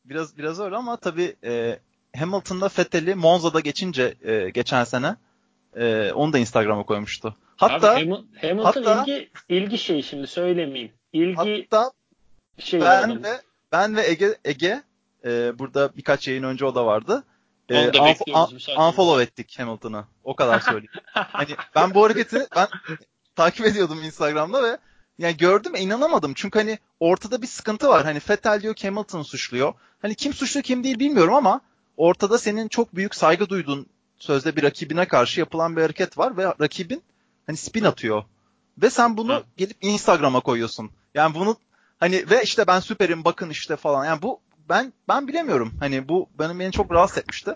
Biraz 0.04 0.38
biraz 0.38 0.60
öyle 0.60 0.76
ama 0.76 0.96
tabii 0.96 1.36
e, 1.44 1.78
Hamilton'da 2.16 2.68
Fettel'i 2.68 3.14
Monza'da 3.14 3.60
geçince 3.60 4.14
e, 4.24 4.50
geçen 4.50 4.84
sene 4.84 5.16
e, 5.76 6.12
onu 6.12 6.32
da 6.32 6.38
Instagram'a 6.38 6.82
koymuştu. 6.82 7.36
Hatta 7.56 7.90
Abi, 7.90 8.10
Hamilton 8.40 8.64
hatta, 8.64 9.02
ilgi 9.02 9.30
ilgi 9.48 9.78
şeyi 9.78 10.02
şimdi 10.02 10.26
söylemeyeyim. 10.26 10.92
İlgi 11.12 11.36
hatta 11.36 11.92
şey 12.58 12.80
ben 12.80 13.24
ve 13.24 13.40
ben 13.72 13.96
ve 13.96 14.10
Ege 14.10 14.38
Ege 14.44 14.82
e, 15.24 15.58
burada 15.58 15.96
birkaç 15.96 16.28
yayın 16.28 16.42
önce 16.42 16.64
o 16.64 16.74
da 16.74 16.86
vardı. 16.86 17.24
E, 17.68 17.74
unf- 17.74 18.88
unfollow 18.88 19.22
ettik 19.22 19.58
Hamilton'ı. 19.58 20.04
O 20.24 20.36
kadar 20.36 20.60
söyleyeyim. 20.60 20.92
hani 21.12 21.56
ben 21.74 21.94
bu 21.94 22.04
hareketi 22.04 22.46
ben 22.56 22.68
takip 23.36 23.66
ediyordum 23.66 24.02
Instagram'da 24.02 24.62
ve 24.62 24.78
yani 25.20 25.36
gördüm 25.36 25.74
inanamadım. 25.74 26.32
Çünkü 26.34 26.58
hani 26.58 26.78
ortada 27.00 27.42
bir 27.42 27.46
sıkıntı 27.46 27.88
var. 27.88 28.04
Hani 28.04 28.20
Vettel 28.30 28.62
diyor 28.62 28.74
Hamilton 28.82 29.22
suçluyor. 29.22 29.74
Hani 30.02 30.14
kim 30.14 30.34
suçlu 30.34 30.62
kim 30.62 30.84
değil 30.84 30.98
bilmiyorum 30.98 31.34
ama 31.34 31.60
ortada 31.96 32.38
senin 32.38 32.68
çok 32.68 32.94
büyük 32.94 33.14
saygı 33.14 33.48
duyduğun 33.48 33.86
sözde 34.18 34.56
bir 34.56 34.62
rakibine 34.62 35.08
karşı 35.08 35.40
yapılan 35.40 35.76
bir 35.76 35.82
hareket 35.82 36.18
var 36.18 36.36
ve 36.36 36.44
rakibin 36.60 37.02
hani 37.46 37.56
spin 37.56 37.84
atıyor. 37.84 38.24
Ve 38.82 38.90
sen 38.90 39.16
bunu 39.16 39.34
Hı. 39.34 39.42
gelip 39.56 39.76
Instagram'a 39.80 40.40
koyuyorsun. 40.40 40.90
Yani 41.14 41.34
bunu 41.34 41.56
hani 41.98 42.30
ve 42.30 42.42
işte 42.42 42.66
ben 42.66 42.80
süperim 42.80 43.24
bakın 43.24 43.50
işte 43.50 43.76
falan. 43.76 44.04
Yani 44.04 44.22
bu 44.22 44.40
ben 44.68 44.92
ben 45.08 45.28
bilemiyorum. 45.28 45.72
Hani 45.80 46.08
bu 46.08 46.28
benim 46.38 46.58
beni 46.58 46.72
çok 46.72 46.92
rahatsız 46.92 47.18
etmişti. 47.18 47.54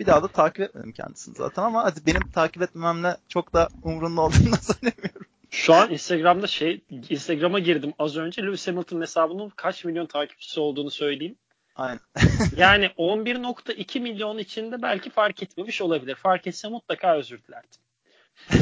Bir 0.00 0.06
daha 0.06 0.22
da 0.22 0.28
takip 0.28 0.60
etmedim 0.60 0.92
kendisini 0.92 1.34
zaten 1.34 1.62
ama 1.62 1.84
hadi 1.84 2.06
benim 2.06 2.30
takip 2.30 2.62
etmemle 2.62 3.16
çok 3.28 3.52
da 3.52 3.68
umurunda 3.82 4.20
olduğunu 4.20 4.56
zannetmiyorum. 4.60 5.26
Şu 5.54 5.74
an 5.74 5.90
Instagram'da 5.90 6.46
şey 6.46 6.84
Instagram'a 7.10 7.58
girdim 7.58 7.92
az 7.98 8.16
önce 8.16 8.42
Lewis 8.42 8.68
Hamilton 8.68 9.00
hesabının 9.00 9.48
kaç 9.48 9.84
milyon 9.84 10.06
takipçisi 10.06 10.60
olduğunu 10.60 10.90
söyleyeyim. 10.90 11.36
Aynen. 11.76 12.00
yani 12.56 12.86
11.2 12.86 14.00
milyon 14.00 14.38
içinde 14.38 14.82
belki 14.82 15.10
fark 15.10 15.42
etmemiş 15.42 15.82
olabilir. 15.82 16.14
Fark 16.14 16.46
etse 16.46 16.68
mutlaka 16.68 17.16
özür 17.16 17.40
dilerdim. 17.42 17.80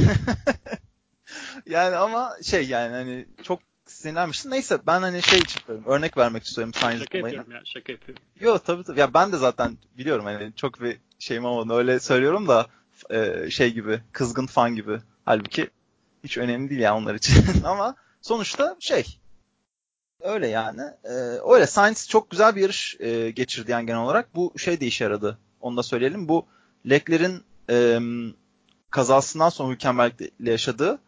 yani 1.66 1.96
ama 1.96 2.32
şey 2.42 2.68
yani 2.68 2.92
hani 2.92 3.26
çok 3.42 3.60
sinirlenmiştim. 3.86 4.50
Neyse 4.50 4.78
ben 4.86 5.00
hani 5.00 5.22
şey 5.22 5.38
için 5.38 5.62
örnek 5.86 6.16
vermek 6.16 6.44
istiyorum 6.44 6.74
Sainz 6.74 6.98
Şaka 6.98 7.18
olayına. 7.18 7.28
yapıyorum 7.28 7.52
ya 7.52 7.62
şaka 7.64 7.92
yapıyorum. 7.92 8.24
Yok 8.40 8.64
tabii 8.64 8.84
tabii. 8.84 9.00
Ya 9.00 9.14
ben 9.14 9.32
de 9.32 9.36
zaten 9.36 9.78
biliyorum 9.98 10.24
hani 10.24 10.52
çok 10.56 10.82
bir 10.82 10.96
şeyim 11.18 11.44
olmadı 11.44 11.78
öyle 11.78 12.00
söylüyorum 12.00 12.48
da 12.48 12.66
e, 13.10 13.50
şey 13.50 13.72
gibi 13.72 14.00
kızgın 14.12 14.46
fan 14.46 14.74
gibi. 14.74 14.98
Halbuki 15.24 15.70
hiç 16.24 16.38
önemli 16.38 16.70
değil 16.70 16.80
yani 16.80 16.96
onlar 16.96 17.14
için. 17.14 17.44
Ama 17.64 17.96
sonuçta 18.20 18.76
şey 18.80 19.18
öyle 20.20 20.48
yani. 20.48 20.82
E, 21.04 21.12
öyle 21.52 21.66
Sainz 21.66 22.08
çok 22.08 22.30
güzel 22.30 22.56
bir 22.56 22.60
yarış 22.60 22.96
e, 23.00 23.30
geçirdi 23.30 23.70
yani 23.70 23.86
genel 23.86 24.00
olarak. 24.00 24.34
Bu 24.34 24.52
şey 24.58 24.80
de 24.80 24.86
işe 24.86 25.04
yaradı. 25.04 25.38
Onu 25.60 25.76
da 25.76 25.82
söyleyelim. 25.82 26.28
Bu 26.28 26.46
Leclerc'in 26.90 27.44
e, 27.70 27.98
kazasından 28.90 29.48
sonra 29.48 29.72
Hülkenberg'le 29.72 30.30
yaşadığı 30.40 30.98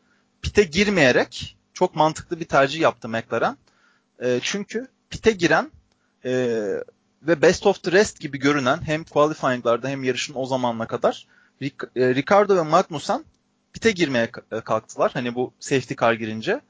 pite 0.43 0.63
girmeyerek 0.63 1.57
çok 1.75 1.97
mantıklı 1.97 2.41
bir 2.41 2.45
tercih 2.45 2.81
yaptı 2.81 3.09
McLaren. 3.09 3.57
E, 4.23 4.41
çünkü 4.43 4.89
pite 5.11 5.31
giren 5.31 5.71
e, 6.25 6.33
ve 7.23 7.43
best 7.43 7.67
of 7.67 7.83
the 7.83 7.93
rest 7.93 8.21
gibi 8.21 8.39
görünen 8.39 8.83
hem 8.83 9.05
qualifying'larda 9.05 9.89
hem 9.89 10.05
yarışın 10.05 10.35
o 10.37 10.47
zamanına 10.47 10.87
kadar 10.87 11.27
Ricardo 11.97 12.57
ve 12.57 12.63
Magnussen 12.63 13.25
pite 13.75 13.91
girmeye 13.91 14.31
e, 14.53 14.61
kalktılar. 14.61 15.11
Hani 15.15 15.35
bu 15.35 15.53
safety 15.61 15.95
car 16.01 16.13
girince. 16.13 16.61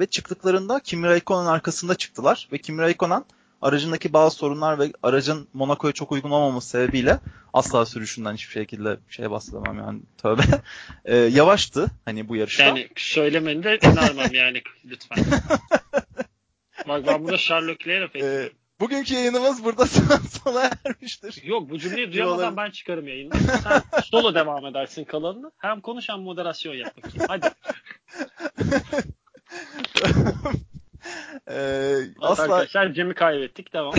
Ve 0.00 0.06
çıktıklarında 0.06 0.80
Kimi 0.80 1.06
Raikkonen 1.06 1.46
arkasında 1.46 1.94
çıktılar. 1.94 2.48
Ve 2.52 2.58
Kimi 2.58 2.82
Raikkonen 2.82 3.24
aracındaki 3.62 4.12
bazı 4.12 4.36
sorunlar 4.36 4.78
ve 4.78 4.92
aracın 5.02 5.48
Monaco'ya 5.52 5.92
çok 5.92 6.12
uygun 6.12 6.30
olmaması 6.30 6.68
sebebiyle 6.68 7.18
asla 7.52 7.86
sürüşünden 7.86 8.34
hiçbir 8.34 8.52
şekilde 8.52 8.96
şeye 9.08 9.30
bahsedemem 9.30 9.78
yani 9.78 10.00
tövbe. 10.18 10.42
Ee, 11.04 11.16
yavaştı 11.32 11.86
hani 12.04 12.28
bu 12.28 12.36
yarışta. 12.36 12.62
Yani 12.62 12.88
söylemeni 12.96 13.62
de 13.62 13.78
önermem 13.82 14.34
yani 14.34 14.62
lütfen. 14.84 15.18
Bak 16.88 17.06
ben 17.06 17.24
burada 17.24 17.38
Sherlock 17.38 17.88
Leclerc'e 17.88 18.52
Bugünkü 18.82 19.14
yayınımız 19.14 19.64
burada 19.64 19.86
sona 20.44 20.70
ermiştir. 20.84 21.42
Yok 21.44 21.70
bu 21.70 21.78
cümleyi 21.78 22.12
duyamadan 22.12 22.56
ben 22.56 22.70
çıkarım 22.70 23.08
yayını. 23.08 23.34
Sen 23.36 23.82
solo 24.04 24.34
devam 24.34 24.66
edersin 24.66 25.04
kalanını. 25.04 25.52
Hem 25.58 25.80
konuş 25.80 26.08
hem 26.08 26.20
moderasyon 26.20 26.74
yap 26.74 26.96
bakayım. 26.96 27.26
Hadi. 27.28 27.50
ee, 31.50 31.96
asla... 32.20 32.42
Arkadaşlar 32.42 32.92
Cem'i 32.92 33.14
kaybettik. 33.14 33.72
Devam. 33.72 33.94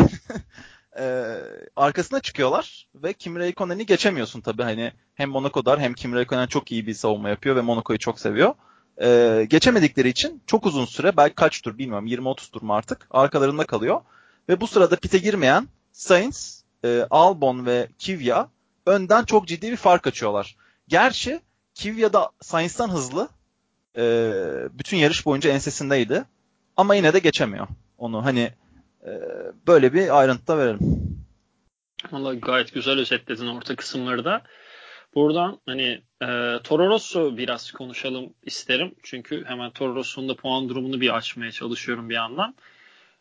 ee, 1.00 1.36
arkasına 1.76 2.20
çıkıyorlar 2.20 2.88
ve 2.96 3.14
Kimi 3.14 3.40
Raikkonen'i 3.40 3.86
geçemiyorsun 3.86 4.42
tabii 4.42 4.64
hani 4.64 4.92
hem 5.16 5.30
Monaco'da 5.30 5.80
hem 5.80 5.94
Kimi 5.94 6.16
Raikkonen 6.16 6.48
çok 6.48 6.72
iyi 6.72 6.88
bir 6.88 6.94
savunma 6.94 7.30
yapıyor 7.30 7.56
ve 7.56 7.62
Monaco'yu 7.62 8.00
çok 8.00 8.20
seviyor. 8.20 8.54
Ee, 9.02 9.46
geçemedikleri 9.50 10.10
için 10.10 10.44
çok 10.48 10.66
uzun 10.66 10.86
süre 10.86 11.18
belki 11.18 11.36
kaç 11.36 11.62
tur 11.62 11.78
bilmiyorum 11.78 12.08
20-30 12.08 12.52
tur 12.52 12.62
mu 12.62 12.76
artık 12.76 13.08
arkalarında 13.12 13.66
kalıyor. 13.66 14.02
Ve 14.50 14.62
bu 14.62 14.68
sırada 14.68 14.96
pite 14.96 15.18
girmeyen 15.18 15.68
Sainz, 15.92 16.64
e, 16.86 17.08
Albon 17.10 17.66
ve 17.66 17.88
Kvyat 18.06 18.50
önden 18.86 19.24
çok 19.24 19.48
ciddi 19.48 19.72
bir 19.72 19.78
fark 19.78 20.08
açıyorlar. 20.08 20.56
Gerçi 20.88 21.42
Kvyat 21.82 22.14
da 22.14 22.30
Sainz'tan 22.42 22.90
hızlı. 22.90 23.30
E, 23.98 24.04
bütün 24.72 24.98
yarış 24.98 25.26
boyunca 25.26 25.52
ensesindeydi. 25.52 26.24
Ama 26.78 26.96
yine 26.96 27.14
de 27.14 27.20
geçemiyor 27.20 27.68
onu. 27.98 28.26
Hani 28.26 28.52
e, 29.06 29.12
böyle 29.68 29.94
bir 29.94 30.20
ayrıntı 30.20 30.48
da 30.48 30.58
verelim. 30.58 30.80
Valla 32.12 32.34
gayet 32.34 32.74
güzel 32.74 33.00
özetledin 33.00 33.48
orta 33.48 33.76
kısımları 33.76 34.26
da. 34.26 34.42
Buradan 35.16 35.60
hani 35.66 36.02
e, 36.22 36.60
Toro 36.64 36.88
Rosso 36.88 37.38
biraz 37.38 37.72
konuşalım 37.72 38.34
isterim. 38.44 38.96
Çünkü 39.04 39.46
hemen 39.46 39.72
Toro 39.72 39.96
Rosso'nun 39.96 40.30
da 40.30 40.36
puan 40.36 40.70
durumunu 40.70 41.02
bir 41.02 41.16
açmaya 41.16 41.52
çalışıyorum 41.52 42.10
bir 42.10 42.16
yandan. 42.16 42.56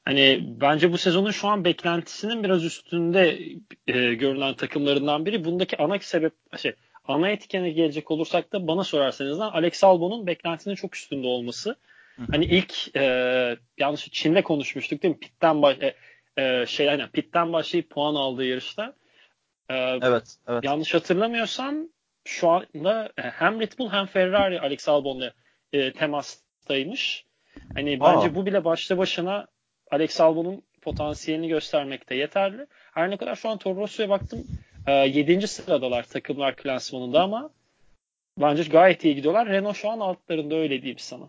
Hani 0.05 0.45
bence 0.61 0.93
bu 0.93 0.99
sezonun 0.99 1.31
şu 1.31 1.49
an 1.49 1.65
beklentisinin 1.65 2.45
biraz 2.45 2.65
üstünde 2.65 3.39
e, 3.87 4.15
görülen 4.15 4.55
takımlarından 4.55 5.27
biri. 5.27 5.45
Bundaki 5.45 5.79
ana 5.79 5.99
sebep 5.99 6.33
şey 6.59 6.75
ana 7.05 7.29
etkene 7.29 7.71
gelecek 7.71 8.11
olursak 8.11 8.53
da 8.53 8.67
bana 8.67 8.85
sorarsanız 8.85 9.39
da 9.39 9.55
Alex 9.55 9.85
Albon'un 9.85 10.27
beklentinin 10.27 10.75
çok 10.75 10.97
üstünde 10.97 11.27
olması. 11.27 11.77
Hani 12.31 12.45
ilk 12.45 12.97
e, 12.97 13.57
yanlış 13.79 14.11
Çin'de 14.11 14.43
konuşmuştuk 14.43 15.03
değil 15.03 15.15
mi? 15.15 15.21
Pitten 15.21 15.63
baş, 15.63 15.77
e, 15.81 15.95
e, 16.37 16.67
şey 16.67 16.91
aynen 16.91 17.09
pitten 17.09 17.53
başlayıp 17.53 17.91
puan 17.91 18.15
aldığı 18.15 18.45
yarışta. 18.45 18.95
E, 19.69 19.75
evet, 19.75 20.37
evet. 20.49 20.65
Yanlış 20.65 20.95
hatırlamıyorsam 20.95 21.89
şu 22.25 22.49
anda 22.49 23.13
e, 23.19 23.23
hem 23.23 23.61
Red 23.61 23.79
Bull 23.79 23.91
hem 23.91 24.07
Ferrari 24.07 24.61
Alex 24.61 24.89
Albon'la 24.89 25.33
e, 25.73 25.93
temastaymış. 25.93 27.27
Hani 27.75 28.01
bence 28.01 28.29
Aa. 28.29 28.35
bu 28.35 28.47
bile 28.47 28.65
başta 28.65 28.99
başına 28.99 29.47
Alex 29.93 30.21
Albon'un 30.21 30.63
potansiyelini 30.81 31.49
göstermekte 31.49 32.15
yeterli. 32.15 32.67
Her 32.93 33.11
ne 33.11 33.17
kadar 33.17 33.37
şu 33.37 33.49
an 33.49 33.59
Toro 33.59 33.81
Rosso'ya 33.81 34.09
baktım 34.09 34.47
e, 34.87 34.93
7. 34.93 35.49
sıradalar 35.49 36.03
takımlar 36.03 36.57
klasmanında 36.57 37.23
ama 37.23 37.51
bence 38.41 38.63
gayet 38.63 39.05
iyi 39.05 39.15
gidiyorlar. 39.15 39.49
Renault 39.49 39.77
şu 39.77 39.91
an 39.91 40.01
altlarında 40.01 40.55
öyle 40.55 40.83
diyeyim 40.83 40.99
sana. 40.99 41.29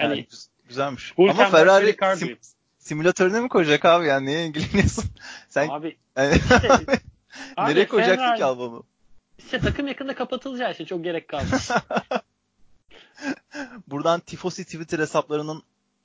Yani, 0.00 0.10
yani 0.10 0.26
güzelmiş. 0.68 1.14
Ama 1.18 1.48
Ferrari 1.48 2.16
sim, 2.16 2.38
simülatörüne 2.78 3.40
mi 3.40 3.48
koyacak 3.48 3.84
abi 3.84 4.06
yani 4.06 4.26
niye 4.26 4.46
ilgileniyorsun? 4.46 5.04
Sen 5.48 5.68
abi, 5.68 5.96
yani, 6.16 6.36
işte, 6.36 6.58
nereye 7.58 7.80
abi, 7.80 7.88
koyacaksın 7.88 8.22
Ferrari, 8.22 8.38
ki 8.38 8.44
albümü? 8.44 8.80
İşte 9.38 9.58
takım 9.58 9.88
yakında 9.88 10.14
kapatılacağı 10.14 10.72
için 10.72 10.84
çok 10.84 11.04
gerek 11.04 11.28
kalmaz. 11.28 11.70
Buradan 13.86 14.20
Tifosi 14.20 14.64
Twitter 14.64 14.98
hesaplarının 14.98 15.62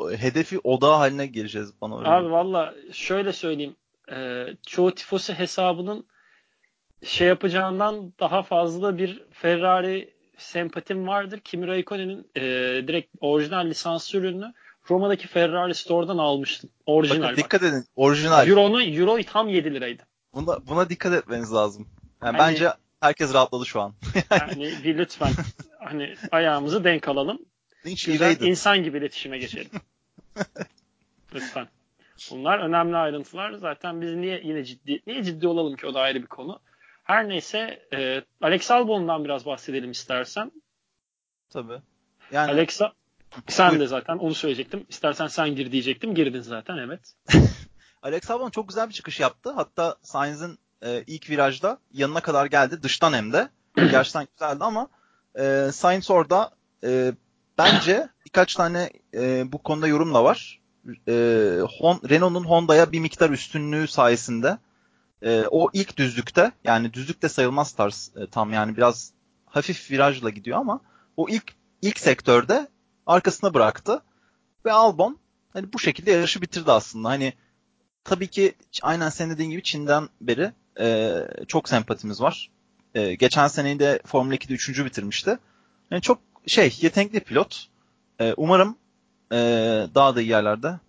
hedefi 0.10 0.60
odağı 0.60 0.96
haline 0.96 1.28
geleceğiz 1.28 1.74
bana 1.82 2.00
öyle. 2.00 2.10
Abi 2.10 2.32
valla 2.32 2.74
şöyle 2.94 3.34
söyleyeyim. 3.34 3.76
E, 4.12 4.46
çoğu 4.68 4.96
Tifosi 4.96 5.34
hesabının 5.34 6.06
şey 7.04 7.28
yapacağından 7.28 8.14
daha 8.20 8.44
fazla 8.44 8.98
bir 8.98 9.24
Ferrari 9.32 10.14
sempatim 10.38 11.08
vardır. 11.08 11.40
Kimi 11.40 11.68
Raikkonen'in 11.68 12.32
e, 12.36 12.42
direkt 12.88 13.16
orijinal 13.20 13.66
lisans 13.66 14.16
ürünü 14.16 14.54
Roma'daki 14.90 15.28
Ferrari 15.28 15.76
Store'dan 15.76 16.18
almıştım. 16.18 16.70
Orijinal. 16.86 17.24
Bakın, 17.24 17.38
dikkat 17.38 17.64
edin. 17.64 17.86
Orijinal. 17.96 18.48
Euro'nun 18.48 18.94
Euro 18.94 19.24
tam 19.24 19.50
7 19.50 19.74
liraydı. 19.74 20.04
Buna, 20.34 20.68
buna 20.68 20.90
dikkat 20.90 21.14
etmeniz 21.14 21.54
lazım. 21.54 21.88
Yani, 22.24 22.38
yani 22.38 22.40
bence 22.40 22.70
herkes 23.00 23.34
rahatladı 23.34 23.66
şu 23.66 23.82
an. 23.82 23.94
yani 24.32 24.74
bir 24.84 24.98
lütfen 24.98 25.32
hani 25.80 26.16
ayağımızı 26.32 26.84
denk 26.84 27.08
alalım. 27.08 27.40
Güzel 27.84 28.42
insan 28.42 28.84
gibi 28.84 28.98
iletişime 28.98 29.38
geçelim. 29.38 29.72
lütfen. 31.34 31.68
Bunlar 32.32 32.60
önemli 32.60 32.98
ayrıntılar. 32.98 33.54
Zaten 33.54 34.02
biz 34.02 34.16
niye 34.16 34.42
yine 34.44 34.64
ciddi 34.64 35.02
niye 35.08 35.24
ciddi 35.24 35.48
olalım 35.48 35.76
ki 35.76 35.88
o 35.88 35.94
da 35.94 36.00
ayrı 36.00 36.22
bir 36.22 36.28
konu. 36.28 36.60
Her 37.04 37.30
neyse 37.30 37.88
e, 37.94 38.22
Alex 38.42 38.72
Albon'dan 38.72 39.26
biraz 39.26 39.46
bahsedelim 39.46 39.92
istersen. 39.92 40.52
Tabii. 41.50 41.82
Yani 42.32 42.52
Alexa 42.52 42.94
sen 43.48 43.80
de 43.80 43.88
zaten 43.88 44.18
onu 44.18 44.34
söyleyecektim. 44.34 44.86
İstersen 44.90 45.28
sen 45.28 45.56
gir 45.56 45.72
diyecektim. 45.72 46.16
Girdin 46.16 46.42
zaten 46.42 46.78
evet. 46.78 47.16
Alex 48.04 48.32
Albon 48.32 48.50
çok 48.50 48.68
güzel 48.68 48.90
bir 48.90 48.94
çıkış 48.94 49.20
yaptı. 49.20 49.52
Hatta 49.52 49.96
Sainz'in 50.02 50.60
e, 50.82 51.04
ilk 51.08 51.30
virajda 51.30 51.80
yanına 51.92 52.22
kadar 52.22 52.46
geldi. 52.46 52.84
Dıştan 52.84 53.14
hem 53.14 53.34
de. 53.34 53.50
Gerçekten 53.76 54.28
güzeldi 54.34 54.64
ama 54.64 54.88
e, 55.40 55.70
Sainz 55.74 56.12
orada 56.12 56.52
e, 56.84 57.14
bence 57.58 58.10
birkaç 58.32 58.56
tane 58.56 58.90
e, 59.14 59.52
bu 59.52 59.58
konuda 59.58 59.88
yorum 59.88 60.14
da 60.14 60.24
var. 60.24 60.62
E, 61.08 61.14
Hon, 61.80 62.02
Renault'un 62.10 62.44
Honda'ya 62.44 62.92
bir 62.92 63.00
miktar 63.00 63.30
üstünlüğü 63.30 63.88
sayesinde 63.88 64.58
e, 65.22 65.44
o 65.52 65.70
ilk 65.74 65.98
düzlükte 65.98 66.52
yani 66.64 66.94
düzlükte 66.94 67.30
sayılmaz 67.30 67.72
tarz 67.72 68.12
e, 68.16 68.28
tam 68.28 68.54
yani 68.54 68.78
biraz 68.78 69.12
hafif 69.46 69.92
virajla 69.92 70.30
gidiyor 70.30 70.58
ama 70.58 70.80
o 71.18 71.30
ilk 71.30 71.54
ilk 71.82 72.00
sektörde 72.00 72.68
arkasına 73.06 73.54
bıraktı 73.54 74.02
ve 74.66 74.72
Albon 74.72 75.18
hani 75.54 75.74
bu 75.74 75.80
şekilde 75.80 76.12
yarışı 76.12 76.42
bitirdi 76.42 76.72
aslında. 76.72 77.10
Hani 77.10 77.34
tabii 78.04 78.28
ki 78.28 78.56
aynen 78.82 79.10
senin 79.10 79.34
dediğin 79.34 79.50
gibi 79.50 79.64
Çin'den 79.64 80.10
beri 80.22 80.52
e, 80.80 81.16
çok 81.48 81.70
sempatimiz 81.70 82.22
var. 82.22 82.52
E, 82.96 83.16
geçen 83.16 83.48
seneyi 83.48 83.80
de 83.80 84.02
Formula 84.06 84.36
2'de 84.36 84.54
üçüncü 84.54 84.86
bitirmişti. 84.86 85.38
Yani 85.92 86.02
çok 86.02 86.22
şey 86.48 86.78
yetenekli 86.82 87.20
pilot. 87.20 87.71
E, 88.22 88.34
umarım 88.38 88.78
e, 89.32 89.38
daha 89.96 90.16
da 90.16 90.22
iyi 90.22 90.30
yerlerde 90.30 90.80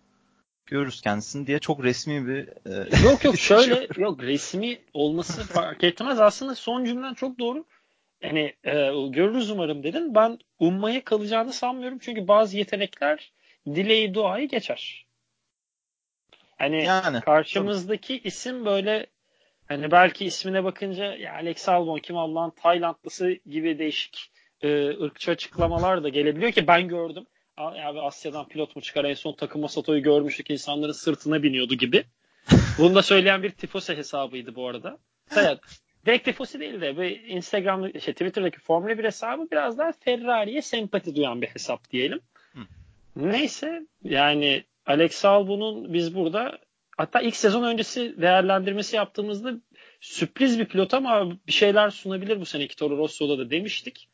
görürüz 0.67 1.01
kendisini 1.01 1.47
diye 1.47 1.59
çok 1.59 1.85
resmi 1.85 2.27
bir 2.27 2.49
e, 2.49 3.05
yok 3.09 3.25
yok 3.25 3.37
şöyle 3.39 3.89
yok. 3.97 4.23
resmi 4.23 4.79
olması 4.95 5.43
fark 5.43 5.85
etmez. 5.85 6.21
Aslında 6.21 6.55
son 6.55 6.85
cümlen 6.85 7.15
çok 7.15 7.39
doğru. 7.39 7.65
Yani 8.23 8.55
e, 8.65 8.73
görürüz 9.09 9.51
umarım 9.51 9.83
dedin. 9.83 10.15
Ben 10.15 10.39
ummaya 10.59 11.05
kalacağını 11.05 11.53
sanmıyorum. 11.53 11.99
Çünkü 11.99 12.29
bazı 12.29 12.57
yetenekler 12.57 13.33
dileği 13.67 14.15
duayı 14.15 14.49
geçer. 14.49 15.07
Hani 16.59 16.85
yani, 16.85 17.21
karşımızdaki 17.21 18.19
tabii. 18.19 18.29
isim 18.29 18.65
böyle 18.65 19.07
hani 19.69 19.91
belki 19.91 20.25
ismine 20.25 20.65
bakınca 20.65 21.05
ya 21.05 21.35
Alex 21.35 21.69
Albon 21.69 21.99
kim 21.99 22.17
Allah'ın 22.17 22.51
Taylandlısı 22.51 23.31
gibi 23.47 23.79
değişik 23.79 24.32
e, 24.63 24.89
ırkçı 24.89 25.31
açıklamalar 25.31 26.03
da 26.03 26.09
gelebiliyor 26.09 26.53
ki 26.53 26.67
ben 26.67 26.89
gördüm 26.89 27.27
abi 27.57 28.01
Asya'dan 28.01 28.49
pilot 28.49 28.77
mu 28.77 28.83
çıkar 28.83 29.05
en 29.05 29.15
son 29.15 29.33
takım 29.33 29.69
Sato'yu 29.69 30.03
görmüştük 30.03 30.51
insanların 30.51 30.93
sırtına 30.93 31.43
biniyordu 31.43 31.75
gibi. 31.75 32.05
Bunu 32.79 32.95
da 32.95 33.03
söyleyen 33.03 33.43
bir 33.43 33.51
tifosi 33.51 33.97
hesabıydı 33.97 34.55
bu 34.55 34.69
arada. 34.69 34.99
Evet. 35.37 35.59
Direkt 36.07 36.25
tifosi 36.25 36.61
değil 36.61 36.81
de 36.81 36.99
bir 36.99 37.25
Instagram, 37.25 38.01
şey, 38.01 38.15
Twitter'daki 38.15 38.59
Formula 38.59 38.99
1 38.99 39.05
hesabı 39.05 39.49
biraz 39.53 39.79
daha 39.79 39.93
Ferrari'ye 39.93 40.63
sempati 40.63 41.17
duyan 41.17 41.43
bir 41.43 41.47
hesap 41.47 41.91
diyelim. 41.91 42.21
Hı. 42.53 42.61
Neyse 43.17 43.87
yani 44.05 44.65
Alex 44.87 45.25
Albon'un 45.25 45.93
biz 45.93 46.15
burada 46.15 46.59
hatta 46.97 47.21
ilk 47.21 47.37
sezon 47.37 47.63
öncesi 47.63 48.15
değerlendirmesi 48.21 48.97
yaptığımızda 48.97 49.55
sürpriz 50.01 50.59
bir 50.59 50.65
pilot 50.65 50.95
ama 50.95 51.31
bir 51.47 51.53
şeyler 51.53 51.91
sunabilir 51.91 52.41
bu 52.41 52.47
seneki 52.47 52.77
Toro 52.77 52.99
Rosso'da 52.99 53.39
da 53.39 53.51
demiştik. 53.51 54.09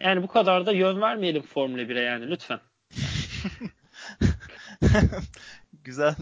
Yani 0.00 0.22
bu 0.22 0.26
kadar 0.26 0.66
da 0.66 0.72
yön 0.72 1.00
vermeyelim 1.00 1.42
Formula 1.42 1.82
1'e 1.82 2.00
yani 2.00 2.30
lütfen. 2.30 2.60
Güzel. 5.84 6.14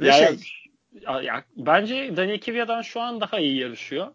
Yani, 0.00 0.38
şey... 0.38 0.62
ya, 1.22 1.44
bence 1.56 2.16
Daniel 2.16 2.40
Kvyat'dan 2.40 2.82
şu 2.82 3.00
an 3.00 3.20
daha 3.20 3.38
iyi 3.38 3.56
yarışıyor. 3.56 4.14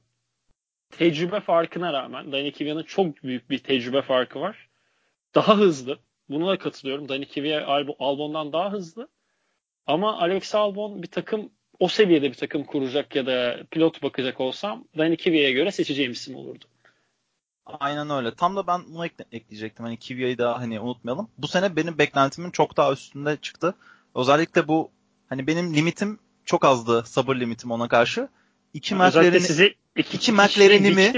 Tecrübe 0.89 1.39
farkına 1.39 1.93
rağmen 1.93 2.31
Daniel 2.31 2.53
Kvyat'ın 2.53 2.83
çok 2.83 3.23
büyük 3.23 3.49
bir 3.49 3.59
tecrübe 3.59 4.01
farkı 4.01 4.39
var. 4.39 4.69
Daha 5.35 5.57
hızlı. 5.57 5.99
Buna 6.29 6.47
da 6.47 6.57
katılıyorum. 6.57 7.09
Daniel 7.09 7.29
Kvyat 7.29 7.69
Albon'dan 7.99 8.53
daha 8.53 8.71
hızlı. 8.71 9.07
Ama 9.87 10.21
Alex 10.21 10.55
Albon 10.55 11.03
bir 11.03 11.07
takım 11.07 11.49
o 11.79 11.87
seviyede 11.87 12.29
bir 12.29 12.37
takım 12.37 12.63
kuracak 12.63 13.15
ya 13.15 13.25
da 13.25 13.63
pilot 13.71 14.03
bakacak 14.03 14.41
olsam 14.41 14.87
Daniel 14.97 15.17
Kvyat'a 15.17 15.51
göre 15.51 15.71
seçeceğim 15.71 16.11
isim 16.11 16.35
olurdu. 16.35 16.65
Aynen 17.65 18.09
öyle. 18.09 18.35
Tam 18.35 18.55
da 18.55 18.67
ben 18.67 18.81
bunu 18.89 19.05
ekle- 19.05 19.25
ekleyecektim. 19.31 19.85
Hani 19.85 19.97
Kivya'yı 19.97 20.37
da 20.37 20.59
hani 20.59 20.79
unutmayalım. 20.79 21.27
Bu 21.37 21.47
sene 21.47 21.75
benim 21.75 21.97
beklentimin 21.97 22.51
çok 22.51 22.77
daha 22.77 22.91
üstünde 22.91 23.37
çıktı. 23.37 23.75
Özellikle 24.15 24.67
bu 24.67 24.91
hani 25.29 25.47
benim 25.47 25.73
limitim 25.75 26.19
çok 26.45 26.65
azdı. 26.65 27.03
Sabır 27.05 27.35
limitim 27.35 27.71
ona 27.71 27.87
karşı. 27.87 28.27
İki 28.73 28.95
McLaren'i 28.95 29.39
sizi 29.39 29.75
iki, 29.95 30.17
iki 30.17 30.31
McLaren'imi 30.31 31.11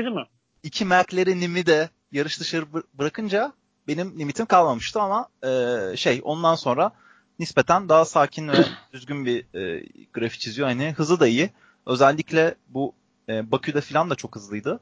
iki 0.63 0.85
McLaren'imi 0.85 1.65
de 1.65 1.89
yarış 2.11 2.39
dışarı 2.39 2.65
bırakınca 2.93 3.53
benim 3.87 4.19
limitim 4.19 4.45
kalmamıştı 4.45 5.01
ama 5.01 5.29
e, 5.43 5.97
şey 5.97 6.21
ondan 6.23 6.55
sonra 6.55 6.91
nispeten 7.39 7.89
daha 7.89 8.05
sakin 8.05 8.47
ve 8.47 8.65
düzgün 8.93 9.25
bir 9.25 9.45
e, 9.59 9.85
grafik 10.13 10.39
çiziyor. 10.41 10.67
Hani 10.67 10.91
hızı 10.91 11.19
da 11.19 11.27
iyi. 11.27 11.49
Özellikle 11.85 12.55
bu 12.67 12.93
E, 13.29 13.51
Bakü'de 13.51 13.81
falan 13.81 14.09
da 14.09 14.15
çok 14.15 14.35
hızlıydı. 14.35 14.79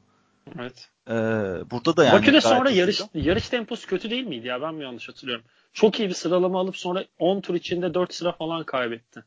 Evet. 0.60 0.90
E, 1.08 1.12
burada 1.70 1.96
da 1.96 2.04
yani 2.04 2.18
Bakü'de 2.18 2.40
sonra 2.40 2.70
yarış 2.70 3.00
yarış 3.14 3.48
temposu 3.48 3.86
kötü 3.88 4.10
değil 4.10 4.26
miydi 4.26 4.46
ya? 4.46 4.62
Ben 4.62 4.74
mi 4.74 4.84
yanlış 4.84 5.08
hatırlıyorum? 5.08 5.44
Çok 5.72 6.00
iyi 6.00 6.08
bir 6.08 6.14
sıralama 6.14 6.60
alıp 6.60 6.76
sonra 6.76 7.04
10 7.18 7.40
tur 7.40 7.54
içinde 7.54 7.94
4 7.94 8.14
sıra 8.14 8.32
falan 8.32 8.64
kaybetti. 8.64 9.24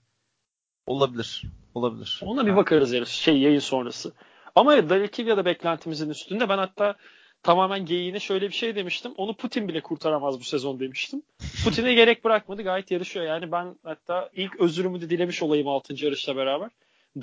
Olabilir. 0.88 1.44
Olabilir. 1.76 2.20
Ona 2.24 2.46
bir 2.46 2.56
bakarız 2.56 2.94
yarış 2.94 3.10
şey 3.10 3.38
yayın 3.38 3.60
sonrası. 3.60 4.14
Ama 4.56 4.74
evet 4.74 4.90
Dalikivya'da 4.90 5.46
beklentimizin 5.46 6.10
üstünde. 6.10 6.50
Ben 6.50 6.58
hatta 6.58 6.96
tamamen 7.44 7.86
geyiğine 7.86 8.20
şöyle 8.20 8.48
bir 8.48 8.54
şey 8.54 8.76
demiştim. 8.76 9.14
Onu 9.18 9.34
Putin 9.34 9.68
bile 9.68 9.82
kurtaramaz 9.82 10.40
bu 10.40 10.44
sezon 10.44 10.80
demiştim. 10.80 11.22
Putin'e 11.64 11.94
gerek 11.94 12.24
bırakmadı. 12.24 12.62
Gayet 12.62 12.92
yarışıyor. 12.92 13.26
Yani 13.26 13.52
ben 13.52 13.76
hatta 13.84 14.30
ilk 14.34 14.60
özürümü 14.60 15.02
de 15.02 15.10
dilemiş 15.10 15.44
olayım 15.44 15.68
6. 15.68 16.06
yarışla 16.06 16.36
beraber. 16.36 16.70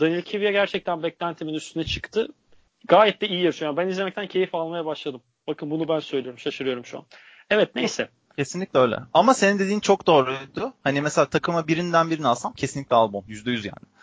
Daniel 0.00 0.22
Kivya 0.22 0.50
gerçekten 0.50 1.02
beklentimin 1.02 1.54
üstüne 1.54 1.84
çıktı. 1.84 2.28
Gayet 2.84 3.20
de 3.20 3.28
iyi 3.28 3.42
yarışıyor. 3.42 3.76
Ben 3.76 3.88
izlemekten 3.88 4.26
keyif 4.26 4.54
almaya 4.54 4.86
başladım. 4.86 5.22
Bakın 5.46 5.70
bunu 5.70 5.88
ben 5.88 6.00
söylüyorum. 6.00 6.38
Şaşırıyorum 6.38 6.84
şu 6.84 6.98
an. 6.98 7.04
Evet 7.50 7.74
neyse. 7.74 8.08
Kesinlikle 8.36 8.78
öyle. 8.78 8.98
Ama 9.14 9.34
senin 9.34 9.58
dediğin 9.58 9.80
çok 9.80 10.06
doğruydu. 10.06 10.72
Hani 10.84 11.00
mesela 11.00 11.26
takıma 11.26 11.68
birinden 11.68 12.10
birini 12.10 12.26
alsam 12.26 12.52
kesinlikle 12.52 12.96
Albon. 12.96 13.22
%100 13.28 13.50
yani. 13.50 13.94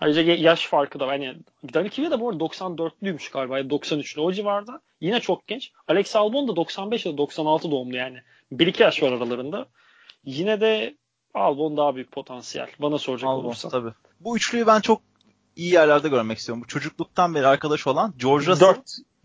Ayrıca 0.00 0.22
yaş 0.22 0.66
farkı 0.66 1.00
da 1.00 1.06
var. 1.06 1.14
Yani 1.14 1.38
Dani 1.74 1.90
Kivya 1.90 2.10
da 2.10 2.20
bu 2.20 2.28
arada 2.28 2.44
94'lüymüş 2.44 3.32
galiba. 3.32 3.60
93'lü 3.60 4.20
o 4.20 4.32
civarda. 4.32 4.80
Yine 5.00 5.20
çok 5.20 5.46
genç. 5.46 5.72
Alex 5.88 6.16
Albon 6.16 6.48
da 6.48 6.56
95 6.56 7.06
ya 7.06 7.12
da 7.12 7.18
96 7.18 7.70
doğumlu 7.70 7.96
yani. 7.96 8.22
1-2 8.52 8.82
yaş 8.82 9.02
var 9.02 9.12
aralarında. 9.12 9.66
Yine 10.24 10.60
de 10.60 10.96
Albon 11.34 11.76
daha 11.76 11.94
büyük 11.94 12.12
potansiyel. 12.12 12.68
Bana 12.78 12.98
soracak 12.98 13.30
Albon, 13.30 13.44
olursa. 13.44 13.68
Tabii. 13.68 13.90
Bu 14.20 14.36
üçlüyü 14.36 14.66
ben 14.66 14.80
çok 14.80 15.02
iyi 15.58 15.72
yerlerde 15.72 16.08
görmek 16.08 16.38
istiyorum. 16.38 16.62
Bu 16.62 16.68
çocukluktan 16.68 17.34
beri 17.34 17.46
arkadaş 17.46 17.86
olan 17.86 18.14
George 18.18 18.46
Russell, 18.46 18.74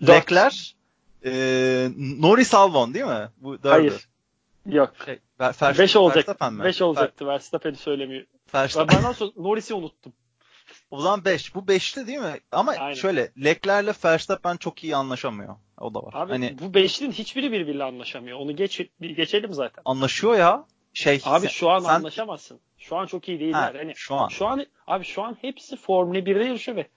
Leclerc, 0.01 0.57
e, 1.25 1.31
Norris 2.19 2.53
Albon 2.53 2.93
değil 2.93 3.05
mi? 3.05 3.29
Bu 3.37 3.63
dördü. 3.63 3.69
Hayır. 3.69 4.07
Yok. 4.65 4.93
Şey, 5.05 5.19
5 5.79 5.95
olacak. 5.95 6.41
5 6.41 6.81
olacaktı. 6.81 7.27
Verstappen'i 7.27 7.75
söylemiyor. 7.75 8.25
Verstappen. 8.53 8.97
Ben 8.97 9.03
nasıl 9.03 9.31
Norris'i 9.35 9.73
unuttum. 9.73 10.13
O 10.91 11.01
zaman 11.01 11.25
5. 11.25 11.55
Bu 11.55 11.59
5'ti 11.59 12.07
değil 12.07 12.19
mi? 12.19 12.39
Ama 12.51 12.71
Aynen. 12.71 12.93
şöyle 12.93 13.31
Leclerc'le 13.43 14.05
Verstappen 14.05 14.57
çok 14.57 14.83
iyi 14.83 14.95
anlaşamıyor. 14.95 15.55
O 15.77 15.93
da 15.93 16.03
var. 16.03 16.13
Abi 16.13 16.31
hani, 16.31 16.55
bu 16.59 16.65
5'linin 16.65 17.11
hiçbiri 17.11 17.51
birbiriyle 17.51 17.83
anlaşamıyor. 17.83 18.39
Onu 18.39 18.55
geç 18.55 18.81
geçelim 19.01 19.53
zaten. 19.53 19.81
Anlaşıyor 19.85 20.35
ya. 20.35 20.65
Şey 20.93 21.21
Abi 21.25 21.47
şu 21.47 21.69
an 21.69 21.79
sen, 21.79 21.89
anlaşamazsın. 21.89 22.59
Şu 22.83 22.97
an 22.97 23.05
çok 23.05 23.29
iyi 23.29 23.39
değiller. 23.39 23.73
He, 23.73 23.77
hani 23.77 23.93
şu 23.95 24.15
an. 24.15 24.27
Şu 24.27 24.47
an 24.47 24.65
abi 24.87 25.03
şu 25.03 25.23
an 25.23 25.37
hepsi 25.41 25.77
Formula 25.77 26.19
1'de 26.19 26.43
yarışıyor 26.43 26.77
ve 26.77 26.87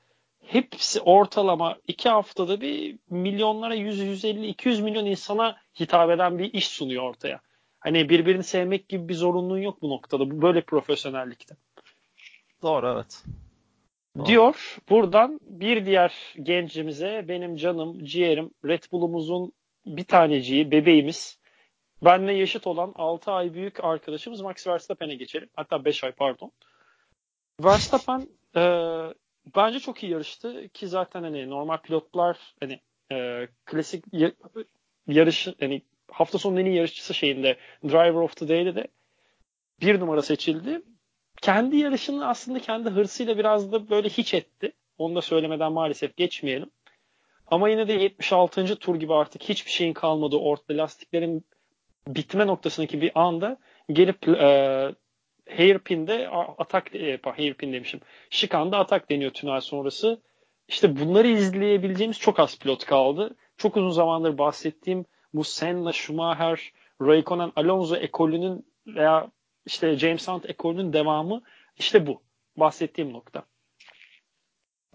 hepsi 0.46 1.00
ortalama 1.00 1.76
2 1.88 2.08
haftada 2.08 2.60
bir 2.60 2.98
milyonlara 3.10 3.74
100 3.74 4.00
150 4.00 4.46
200 4.46 4.80
milyon 4.80 5.06
insana 5.06 5.56
hitap 5.80 6.10
eden 6.10 6.38
bir 6.38 6.52
iş 6.52 6.68
sunuyor 6.68 7.02
ortaya. 7.02 7.40
Hani 7.80 8.08
birbirini 8.08 8.44
sevmek 8.44 8.88
gibi 8.88 9.08
bir 9.08 9.14
zorunluluğun 9.14 9.58
yok 9.58 9.82
bu 9.82 9.90
noktada. 9.90 10.30
Bu 10.30 10.42
böyle 10.42 10.60
profesyonellikte. 10.60 11.56
Doğru 12.62 12.92
evet. 12.94 13.24
Doğru. 14.18 14.26
Diyor. 14.26 14.76
Buradan 14.90 15.40
bir 15.42 15.86
diğer 15.86 16.14
gencimize 16.42 17.24
benim 17.28 17.56
canım, 17.56 18.04
ciğerim, 18.04 18.50
Red 18.64 18.82
Bull'umuzun 18.92 19.52
bir 19.86 20.04
taneciği, 20.04 20.70
bebeğimiz, 20.70 21.38
benle 22.02 22.32
yaşıt 22.32 22.66
olan 22.66 22.92
6 22.96 23.32
ay 23.32 23.54
büyük 23.54 23.84
arkadaşımız 23.84 24.40
Max 24.40 24.66
Verstappen'e 24.66 25.14
geçelim. 25.14 25.48
Hatta 25.56 25.84
5 25.84 26.04
ay 26.04 26.12
pardon. 26.12 26.52
Verstappen 27.60 28.28
e, 28.56 28.62
bence 29.56 29.80
çok 29.80 30.02
iyi 30.02 30.12
yarıştı 30.12 30.68
ki 30.68 30.88
zaten 30.88 31.22
hani 31.22 31.50
normal 31.50 31.76
pilotlar 31.76 32.38
hani 32.60 32.80
e, 33.12 33.48
klasik 33.64 34.04
yarış 35.06 35.48
hani 35.60 35.82
hafta 36.10 36.38
sonu 36.38 36.60
en 36.60 36.66
iyi 36.66 36.76
yarışçısı 36.76 37.14
şeyinde 37.14 37.56
Driver 37.84 38.22
of 38.22 38.36
the 38.36 38.48
Day'de 38.48 38.74
de 38.74 38.88
bir 39.80 40.00
numara 40.00 40.22
seçildi. 40.22 40.82
Kendi 41.42 41.76
yarışını 41.76 42.28
aslında 42.28 42.58
kendi 42.58 42.90
hırsıyla 42.90 43.38
biraz 43.38 43.72
da 43.72 43.90
böyle 43.90 44.08
hiç 44.08 44.34
etti. 44.34 44.72
Onu 44.98 45.14
da 45.14 45.22
söylemeden 45.22 45.72
maalesef 45.72 46.16
geçmeyelim. 46.16 46.70
Ama 47.46 47.68
yine 47.68 47.88
de 47.88 47.92
76. 47.92 48.76
tur 48.76 48.96
gibi 48.96 49.14
artık 49.14 49.42
hiçbir 49.42 49.70
şeyin 49.70 49.92
kalmadığı 49.92 50.36
ortada 50.36 50.78
lastiklerin 50.82 51.44
bitme 52.06 52.46
noktasındaki 52.46 53.00
bir 53.00 53.12
anda 53.14 53.58
gelip 53.92 54.28
e, 54.28 54.94
hairpin'de 55.56 56.28
atak 56.58 56.94
e, 56.94 57.20
hairpin 57.24 57.72
demişim. 57.72 58.00
Şikan'da 58.30 58.78
atak 58.78 59.10
deniyor 59.10 59.30
tünel 59.30 59.60
sonrası. 59.60 60.22
İşte 60.68 61.00
bunları 61.00 61.28
izleyebileceğimiz 61.28 62.18
çok 62.18 62.40
az 62.40 62.58
pilot 62.58 62.84
kaldı. 62.84 63.36
Çok 63.56 63.76
uzun 63.76 63.90
zamandır 63.90 64.38
bahsettiğim 64.38 65.04
bu 65.34 65.44
Senna, 65.44 65.92
Schumacher, 65.92 66.72
Raikkonen, 67.02 67.52
Alonso 67.56 67.96
ekolünün 67.96 68.66
veya 68.86 69.30
işte 69.66 69.98
James 69.98 70.28
Hunt 70.28 70.50
ekolünün 70.50 70.92
devamı 70.92 71.42
işte 71.76 72.06
bu. 72.06 72.22
Bahsettiğim 72.56 73.12
nokta. 73.12 73.44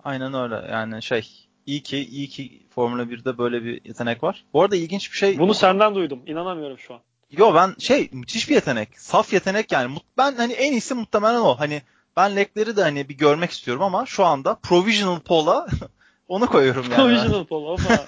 Aynen 0.03 0.33
öyle. 0.33 0.67
Yani 0.71 1.01
şey 1.01 1.50
iyi 1.65 1.83
ki 1.83 1.97
iyi 1.97 2.27
ki 2.27 2.61
Formula 2.69 3.03
1'de 3.03 3.37
böyle 3.37 3.63
bir 3.63 3.85
yetenek 3.85 4.23
var. 4.23 4.45
Bu 4.53 4.63
arada 4.63 4.75
ilginç 4.75 5.11
bir 5.11 5.17
şey. 5.17 5.39
Bunu 5.39 5.53
senden 5.53 5.95
duydum. 5.95 6.19
İnanamıyorum 6.25 6.79
şu 6.79 6.93
an. 6.93 6.99
Yo 7.31 7.55
ben 7.55 7.75
şey 7.79 8.09
müthiş 8.11 8.49
bir 8.49 8.55
yetenek. 8.55 8.99
Saf 8.99 9.33
yetenek 9.33 9.71
yani. 9.71 9.97
Ben 10.17 10.35
hani 10.35 10.53
en 10.53 10.71
iyisi 10.71 10.93
muhtemelen 10.93 11.39
o. 11.39 11.59
Hani 11.59 11.81
ben 12.17 12.35
lekleri 12.35 12.75
de 12.75 12.81
hani 12.81 13.09
bir 13.09 13.17
görmek 13.17 13.51
istiyorum 13.51 13.83
ama 13.83 14.05
şu 14.05 14.25
anda 14.25 14.55
provisional 14.55 15.19
poll'a 15.19 15.67
onu 16.27 16.47
koyuyorum 16.47 16.83
yani. 16.83 16.95
Provisional 16.95 17.45
poll 17.45 17.65
opa. 17.65 18.05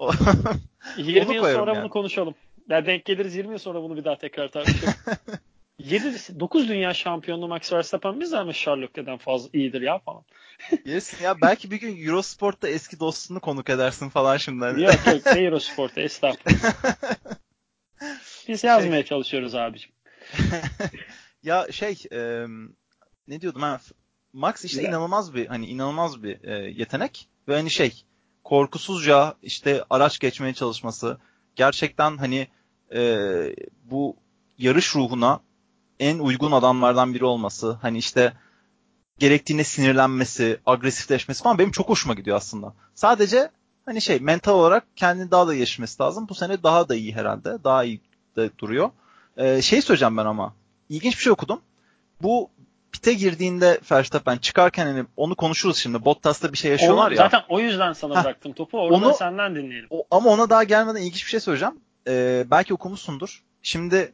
20 0.96 1.34
yıl 1.34 1.44
sonra 1.44 1.72
yani. 1.72 1.82
bunu 1.82 1.90
konuşalım. 1.90 2.34
Ya 2.68 2.86
denk 2.86 3.04
geliriz 3.04 3.34
20 3.34 3.52
yıl 3.52 3.58
sonra 3.58 3.82
bunu 3.82 3.96
bir 3.96 4.04
daha 4.04 4.16
tekrar 4.16 4.48
tartışalım. 4.48 4.94
7 5.84 6.40
9 6.40 6.68
dünya 6.68 6.94
şampiyonluğu 6.94 7.48
Max 7.48 7.72
Verstappen 7.72 8.20
biz 8.20 8.32
ama 8.32 8.52
Sherlock'tan 8.52 9.18
fazla 9.18 9.48
iyidir 9.52 9.80
ya 9.80 9.98
falan. 9.98 10.22
yes 10.84 11.20
ya 11.22 11.40
belki 11.40 11.70
bir 11.70 11.80
gün 11.80 12.06
Eurosport'ta 12.06 12.68
eski 12.68 13.00
dostunu 13.00 13.40
konuk 13.40 13.70
edersin 13.70 14.08
falan 14.08 14.36
şimdi. 14.36 14.64
Hani. 14.64 14.82
yok 14.82 15.06
yok 15.06 15.26
ne 15.26 15.40
Eurosport'ta 15.40 16.00
estağfurullah. 16.00 16.74
Biz 18.48 18.64
yazmaya 18.64 19.02
şey... 19.02 19.04
çalışıyoruz 19.04 19.54
abicim. 19.54 19.92
ya 21.42 21.66
şey 21.72 22.02
e, 22.12 22.46
ne 23.28 23.40
diyordum 23.40 23.62
ha 23.62 23.80
Max 24.32 24.64
işte 24.64 24.82
ya. 24.82 24.88
inanılmaz 24.88 25.34
bir 25.34 25.46
hani 25.46 25.66
inanılmaz 25.66 26.22
bir 26.22 26.44
e, 26.44 26.70
yetenek 26.70 27.28
ve 27.48 27.54
hani 27.54 27.70
şey 27.70 28.04
korkusuzca 28.44 29.34
işte 29.42 29.84
araç 29.90 30.18
geçmeye 30.18 30.54
çalışması 30.54 31.18
gerçekten 31.56 32.16
hani 32.16 32.48
e, 32.94 33.18
bu 33.84 34.16
yarış 34.58 34.96
ruhuna 34.96 35.40
en 36.00 36.18
uygun 36.18 36.52
adamlardan 36.52 37.14
biri 37.14 37.24
olması 37.24 37.72
hani 37.72 37.98
işte 37.98 38.32
gerektiğinde 39.18 39.64
sinirlenmesi, 39.64 40.60
agresifleşmesi 40.66 41.42
falan 41.42 41.58
benim 41.58 41.70
çok 41.70 41.88
hoşuma 41.88 42.14
gidiyor 42.14 42.36
aslında. 42.36 42.74
Sadece 42.94 43.50
hani 43.86 44.00
şey 44.00 44.18
mental 44.20 44.52
olarak 44.52 44.84
kendini 44.96 45.30
daha 45.30 45.46
da 45.46 45.54
gelişmesi 45.54 46.02
lazım. 46.02 46.28
Bu 46.28 46.34
sene 46.34 46.62
daha 46.62 46.88
da 46.88 46.94
iyi 46.94 47.14
herhalde. 47.14 47.64
Daha 47.64 47.84
iyi 47.84 48.00
de 48.36 48.50
duruyor. 48.58 48.90
Ee, 49.36 49.62
şey 49.62 49.82
söyleyeceğim 49.82 50.16
ben 50.16 50.26
ama. 50.26 50.54
İlginç 50.88 51.16
bir 51.16 51.22
şey 51.22 51.32
okudum. 51.32 51.60
Bu 52.22 52.50
pite 52.92 53.12
girdiğinde 53.12 53.80
Verstappen 53.92 54.36
çıkarken 54.36 54.86
hani 54.86 55.04
onu 55.16 55.34
konuşuruz 55.34 55.76
şimdi. 55.76 56.04
Bottas'ta 56.04 56.52
bir 56.52 56.58
şey 56.58 56.70
yaşıyorlar 56.70 57.06
onu, 57.06 57.14
ya. 57.14 57.16
Zaten 57.16 57.42
o 57.48 57.60
yüzden 57.60 57.92
sana 57.92 58.24
bıraktım 58.24 58.52
topu. 58.52 58.78
Orada 58.78 59.06
onu, 59.06 59.14
senden 59.14 59.54
dinleyelim. 59.54 59.86
O, 59.90 60.04
ama 60.10 60.30
ona 60.30 60.50
daha 60.50 60.64
gelmeden 60.64 61.00
ilginç 61.00 61.24
bir 61.24 61.30
şey 61.30 61.40
söyleyeceğim. 61.40 61.74
Ee, 62.08 62.44
belki 62.50 62.74
okumuşsundur. 62.74 63.42
Şimdi 63.62 64.12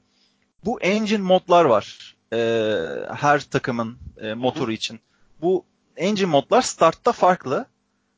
bu 0.66 0.81
engine 0.81 1.22
modlar 1.22 1.64
var. 1.64 2.16
Ee, 2.33 2.76
her 3.14 3.40
takımın 3.40 3.98
e, 4.20 4.35
motoru 4.35 4.72
için. 4.72 5.00
Bu 5.40 5.64
engine 5.96 6.26
modlar 6.26 6.62
startta 6.62 7.12
farklı 7.12 7.66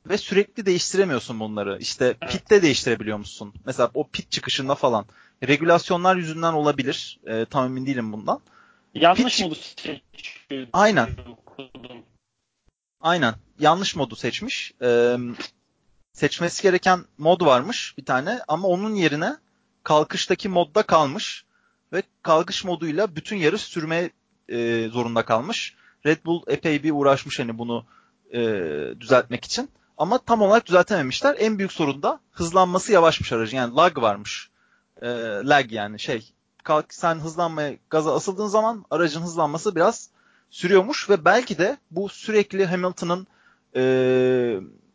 ve 0.07 0.19
sürekli 0.19 0.67
değiştiremiyorsun 0.67 1.41
bunları. 1.41 1.79
İşte 1.81 2.14
pitte 2.14 2.62
değiştirebiliyor 2.62 3.18
musun? 3.18 3.55
Mesela 3.66 3.91
o 3.95 4.09
pit 4.09 4.31
çıkışında 4.31 4.75
falan. 4.75 5.07
Regülasyonlar 5.49 6.16
yüzünden 6.16 6.53
olabilir. 6.53 7.20
E, 7.27 7.45
tam 7.45 7.64
emin 7.64 7.87
değilim 7.87 8.12
bundan. 8.12 8.41
Yanlış 8.95 9.37
pit... 9.37 9.45
modu 9.45 9.55
seçiyor. 9.55 9.99
Aynen. 10.72 11.09
Aynen. 13.01 13.35
Yanlış 13.59 13.97
modu 13.97 14.16
seçmiş. 14.16 14.72
Ee, 14.83 15.16
seçmesi 16.12 16.62
gereken 16.62 17.05
mod 17.18 17.41
varmış 17.41 17.95
bir 17.99 18.05
tane 18.05 18.41
ama 18.49 18.68
onun 18.68 18.95
yerine 18.95 19.37
kalkıştaki 19.83 20.49
modda 20.49 20.83
kalmış 20.83 21.45
ve 21.93 22.03
kalkış 22.22 22.64
moduyla 22.64 23.16
bütün 23.16 23.36
yarış 23.36 23.62
sürmeye 23.62 24.11
e, 24.49 24.89
zorunda 24.89 25.24
kalmış. 25.24 25.74
Red 26.07 26.24
Bull 26.24 26.43
epey 26.47 26.82
bir 26.82 26.91
uğraşmış 26.91 27.39
hani 27.39 27.59
bunu 27.59 27.86
e, 28.32 28.41
düzeltmek 29.01 29.45
için. 29.45 29.70
Ama 29.99 30.18
tam 30.18 30.43
olarak 30.43 30.66
düzeltememişler. 30.66 31.36
En 31.39 31.59
büyük 31.59 31.72
sorun 31.72 32.03
da 32.03 32.20
hızlanması 32.30 32.93
yavaşmış 32.93 33.32
aracın. 33.32 33.57
Yani 33.57 33.74
lag 33.74 33.99
varmış. 33.99 34.51
E, 35.03 35.09
lag 35.45 35.72
yani 35.72 35.99
şey. 36.01 36.32
Kalk, 36.64 36.95
sen 36.95 37.14
hızlanmaya 37.14 37.76
gaza 37.91 38.14
asıldığın 38.14 38.47
zaman 38.47 38.84
aracın 38.91 39.22
hızlanması 39.22 39.76
biraz 39.76 40.11
sürüyormuş 40.51 41.11
ve 41.11 41.24
belki 41.24 41.59
de 41.59 41.76
bu 41.91 42.09
sürekli 42.09 42.66
Hamilton'ın 42.66 43.26
e, 43.76 43.82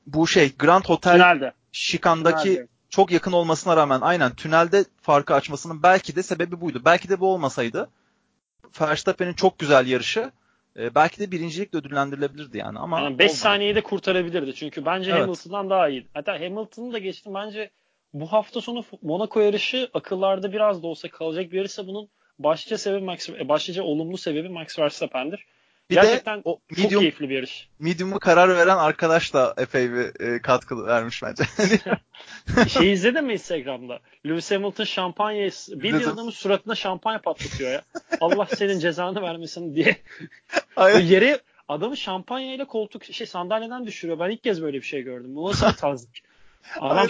bu 0.07 0.27
şey 0.27 0.55
Grand 0.57 0.83
Hotel 0.85 1.13
Tünelde. 1.13 1.53
Şikan'daki 1.71 2.43
Tünelde. 2.43 2.67
Çok 2.93 3.11
yakın 3.11 3.31
olmasına 3.31 3.77
rağmen 3.77 4.01
aynen 4.01 4.35
tünelde 4.35 4.85
farkı 5.01 5.33
açmasının 5.33 5.83
belki 5.83 6.15
de 6.15 6.23
sebebi 6.23 6.61
buydu. 6.61 6.81
Belki 6.85 7.09
de 7.09 7.19
bu 7.19 7.27
olmasaydı 7.33 7.89
Verstappen'in 8.81 9.33
çok 9.33 9.59
güzel 9.59 9.87
yarışı 9.87 10.31
e, 10.77 10.95
belki 10.95 11.19
de 11.19 11.31
birincilikle 11.31 11.79
ödüllendirilebilirdi 11.79 12.57
yani 12.57 12.79
ama 12.79 12.99
Yani 13.01 13.19
5 13.19 13.25
olmadı. 13.25 13.39
saniyeyi 13.39 13.75
de 13.75 13.83
kurtarabilirdi. 13.83 14.55
Çünkü 14.55 14.85
bence 14.85 15.11
Evet. 15.11 15.21
Hamilton'dan 15.21 15.69
daha 15.69 15.89
iyi. 15.89 16.07
Hatta 16.13 16.33
Hamilton'ı 16.33 16.93
da 16.93 16.97
geçtim. 16.99 17.33
Bence 17.33 17.69
bu 18.13 18.27
hafta 18.33 18.61
sonu 18.61 18.83
Monaco 19.01 19.39
yarışı 19.39 19.89
akıllarda 19.93 20.53
biraz 20.53 20.83
da 20.83 20.87
olsa 20.87 21.09
kalacak 21.09 21.51
bir 21.51 21.57
yarışsa 21.57 21.87
bunun 21.87 22.09
başlıca 22.39 22.77
sebebi 22.77 23.05
Max, 23.05 23.29
e, 23.29 23.49
başlıca 23.49 23.83
olumlu 23.83 24.17
sebebi 24.17 24.49
Max 24.49 24.79
Verstappen'dir. 24.79 25.45
Bir 25.95 26.01
Gerçekten 26.01 26.37
de 26.37 26.41
o 26.45 26.59
Çok 26.69 26.77
medium 26.77 26.99
keyifli 26.99 27.29
bir 27.29 27.35
yarış. 27.35 27.69
medium'u 27.79 28.19
karar 28.19 28.49
veren 28.57 28.77
arkadaş 28.77 29.33
da 29.33 29.53
epey 29.57 29.91
bir 29.91 30.21
e, 30.21 30.41
katkı 30.41 30.85
vermiş 30.85 31.23
bence. 31.23 31.43
şey 32.69 32.93
izledin 32.93 33.23
mi 33.25 33.33
Instagram'da? 33.33 33.99
Lewis 34.25 34.51
Hamilton 34.51 34.83
şampanya 34.83 35.49
bir 35.69 35.93
adamın 35.93 36.31
suratına 36.31 36.75
şampanya 36.75 37.21
patlatıyor 37.21 37.71
ya. 37.71 37.81
Allah 38.21 38.45
senin 38.45 38.79
cezanı 38.79 39.21
vermesin 39.21 39.75
diye. 39.75 39.97
Yere 41.01 41.39
adamı 41.67 41.97
şampanyayla 41.97 42.65
koltuk 42.65 43.03
şey 43.03 43.27
sandalyeden 43.27 43.87
düşürüyor. 43.87 44.19
Ben 44.19 44.29
ilk 44.29 44.43
kez 44.43 44.61
böyle 44.61 44.77
bir 44.77 44.85
şey 44.85 45.01
gördüm. 45.01 45.35
Bu 45.35 45.49
nasıl 45.49 45.73
tarzlık? 45.73 46.15
Adam, 46.79 47.07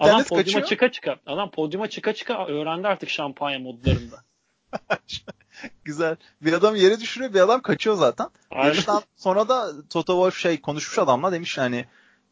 adam 0.00 0.22
podyuma 0.24 0.42
kaçıyor. 0.42 0.64
çıka 0.64 0.90
çıka. 0.90 1.16
Adam 1.26 1.50
podyuma 1.50 1.88
çıka 1.88 2.12
çıka 2.12 2.46
öğrendi 2.46 2.88
artık 2.88 3.10
şampanya 3.10 3.58
modlarında. 3.58 4.24
Güzel. 5.84 6.16
Bir 6.42 6.52
adam 6.52 6.76
yere 6.76 7.00
düşürüyor, 7.00 7.34
bir 7.34 7.40
adam 7.40 7.62
kaçıyor 7.62 7.96
zaten. 7.96 8.28
Yarıştan 8.52 9.02
sonra 9.16 9.48
da 9.48 9.72
Toto 9.90 10.12
Wolff 10.12 10.36
şey 10.36 10.60
konuşmuş 10.60 10.98
adamla 10.98 11.32
demiş 11.32 11.58
yani 11.58 11.84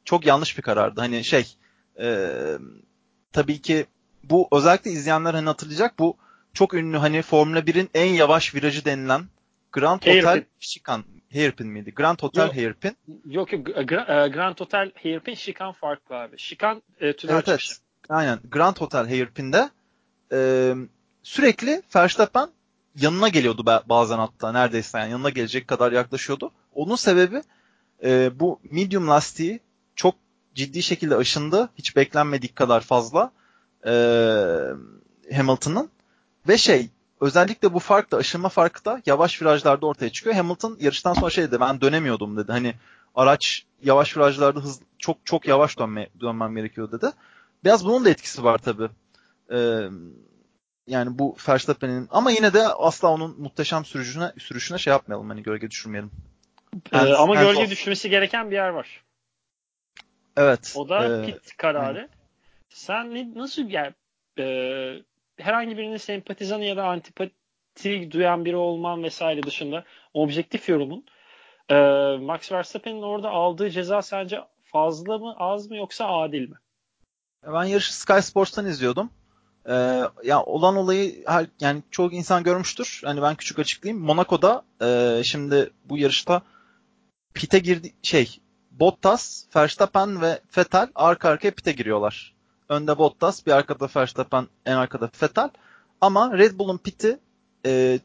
çok 0.04 0.26
yanlış 0.26 0.58
bir 0.58 0.62
karardı. 0.62 1.00
Hani 1.00 1.24
şey 1.24 1.54
e, 2.00 2.28
tabii 3.32 3.60
ki 3.62 3.86
bu 4.24 4.48
özellikle 4.52 4.90
izleyenler 4.90 5.34
hani 5.34 5.46
hatırlayacak 5.46 5.98
bu 5.98 6.16
çok 6.52 6.74
ünlü 6.74 6.96
hani 6.96 7.22
Formula 7.22 7.58
1'in 7.60 7.90
en 7.94 8.06
yavaş 8.14 8.54
virajı 8.54 8.84
denilen 8.84 9.24
Grand 9.72 10.02
Hairpin. 10.02 10.28
Hotel 10.28 10.44
Chican 10.60 11.04
Hairpin 11.32 11.66
miydi? 11.66 11.94
Grand 11.94 12.18
Hotel 12.22 12.42
Yok. 12.46 12.56
Hairpin. 12.56 12.96
Yok 13.26 13.52
yok 13.52 13.68
e, 13.68 13.82
Grand 14.28 14.60
Hotel 14.60 14.92
Hairpin 15.02 15.34
Şikan 15.34 15.72
farklı 15.72 16.16
abi. 16.16 16.38
Şikan 16.38 16.82
e, 17.00 17.16
tünel 17.16 17.34
Evet, 17.34 17.46
çıkışı. 17.46 17.72
evet. 17.72 17.80
Aynen. 18.08 18.38
Grand 18.50 18.76
Hotel 18.76 19.08
Hairpin'de 19.08 19.70
e, 20.32 20.74
sürekli 21.22 21.82
Verstappen 21.96 22.48
yanına 22.96 23.28
geliyordu 23.28 23.62
ba- 23.62 23.82
bazen 23.88 24.18
hatta 24.18 24.52
neredeyse 24.52 24.98
yani 24.98 25.10
yanına 25.10 25.30
gelecek 25.30 25.68
kadar 25.68 25.92
yaklaşıyordu. 25.92 26.50
Onun 26.74 26.96
sebebi 26.96 27.42
e, 28.04 28.40
bu 28.40 28.60
medium 28.70 29.08
lastiği 29.08 29.60
çok 29.96 30.14
ciddi 30.54 30.82
şekilde 30.82 31.16
aşındı. 31.16 31.68
Hiç 31.78 31.96
beklenmedik 31.96 32.56
kadar 32.56 32.80
fazla 32.80 33.32
e, 33.86 33.92
Hamilton'ın 35.36 35.90
ve 36.48 36.58
şey 36.58 36.88
özellikle 37.20 37.74
bu 37.74 37.78
fark 37.78 38.10
da 38.12 38.16
aşınma 38.16 38.48
farkı 38.48 38.84
da 38.84 39.02
yavaş 39.06 39.42
virajlarda 39.42 39.86
ortaya 39.86 40.10
çıkıyor. 40.10 40.36
Hamilton 40.36 40.76
yarıştan 40.80 41.14
sonra 41.14 41.30
şey 41.30 41.44
dedi 41.44 41.60
ben 41.60 41.80
dönemiyordum 41.80 42.36
dedi. 42.36 42.52
Hani 42.52 42.74
araç 43.14 43.66
yavaş 43.82 44.16
virajlarda 44.16 44.60
hız 44.60 44.80
çok 44.98 45.16
çok 45.24 45.48
yavaş 45.48 45.78
dönme, 45.78 46.08
dönmem 46.20 46.56
gerekiyor 46.56 46.92
dedi. 46.92 47.10
Biraz 47.64 47.84
bunun 47.84 48.04
da 48.04 48.10
etkisi 48.10 48.44
var 48.44 48.58
tabii. 48.58 48.88
Ee, 49.52 49.88
yani 50.86 51.18
bu 51.18 51.36
Verstappen'in 51.48 52.08
ama 52.10 52.30
yine 52.30 52.52
de 52.52 52.68
asla 52.68 53.08
onun 53.08 53.40
muhteşem 53.40 53.84
sürüşüne 53.84 54.32
sürüşüne 54.38 54.78
şey 54.78 54.90
yapmayalım 54.90 55.28
hani 55.28 55.42
gölge 55.42 55.70
düşürmeyelim. 55.70 56.10
E, 56.92 56.96
Hands- 56.96 57.14
ama 57.14 57.36
hands 57.36 57.46
gölge 57.46 57.62
off. 57.62 57.70
düşmesi 57.70 58.10
gereken 58.10 58.50
bir 58.50 58.56
yer 58.56 58.68
var. 58.68 59.04
Evet. 60.36 60.74
O 60.76 60.88
da 60.88 61.22
ee, 61.22 61.26
pit 61.26 61.56
kararı. 61.56 62.08
Sen 62.68 63.14
ne, 63.14 63.34
nasıl 63.34 63.70
yani 63.70 63.92
e, 64.38 64.44
herhangi 65.38 65.76
birinin 65.76 65.96
sempatizanı 65.96 66.64
ya 66.64 66.76
da 66.76 66.84
antipati 66.84 68.12
duyan 68.12 68.44
biri 68.44 68.56
olman 68.56 69.02
vesaire 69.02 69.42
dışında 69.42 69.84
objektif 70.14 70.68
yorumun 70.68 71.04
e, 71.68 71.74
Max 72.20 72.52
Verstappen'in 72.52 73.02
orada 73.02 73.30
aldığı 73.30 73.70
ceza 73.70 74.02
sence 74.02 74.40
fazla 74.62 75.18
mı 75.18 75.34
az 75.38 75.70
mı 75.70 75.76
yoksa 75.76 76.06
adil 76.06 76.48
mi? 76.48 76.56
Ben 77.46 77.64
yarışı 77.64 77.96
Sky 77.96 78.20
Sports'tan 78.20 78.66
izliyordum. 78.66 79.10
Ee, 79.68 80.02
ya 80.24 80.42
olan 80.42 80.76
olayı 80.76 81.24
her, 81.26 81.46
yani 81.60 81.82
çoğu 81.90 82.12
insan 82.12 82.42
görmüştür. 82.42 83.00
Hani 83.04 83.22
ben 83.22 83.34
küçük 83.34 83.58
açıklayayım. 83.58 84.04
Monaco'da 84.04 84.64
e, 84.82 85.20
şimdi 85.24 85.70
bu 85.84 85.98
yarışta 85.98 86.42
pite 87.34 87.58
girdi 87.58 87.92
şey 88.02 88.40
Bottas, 88.70 89.44
Verstappen 89.56 90.20
ve 90.20 90.40
Vettel 90.56 90.88
arka 90.94 91.28
arkaya 91.28 91.50
pite 91.50 91.72
giriyorlar. 91.72 92.34
Önde 92.68 92.98
Bottas, 92.98 93.46
bir 93.46 93.52
arkada 93.52 93.88
Verstappen, 93.96 94.48
en 94.66 94.76
arkada 94.76 95.10
Vettel. 95.22 95.50
Ama 96.00 96.38
Red 96.38 96.58
Bull'un 96.58 96.78
piti 96.78 97.18
e, 97.66 98.00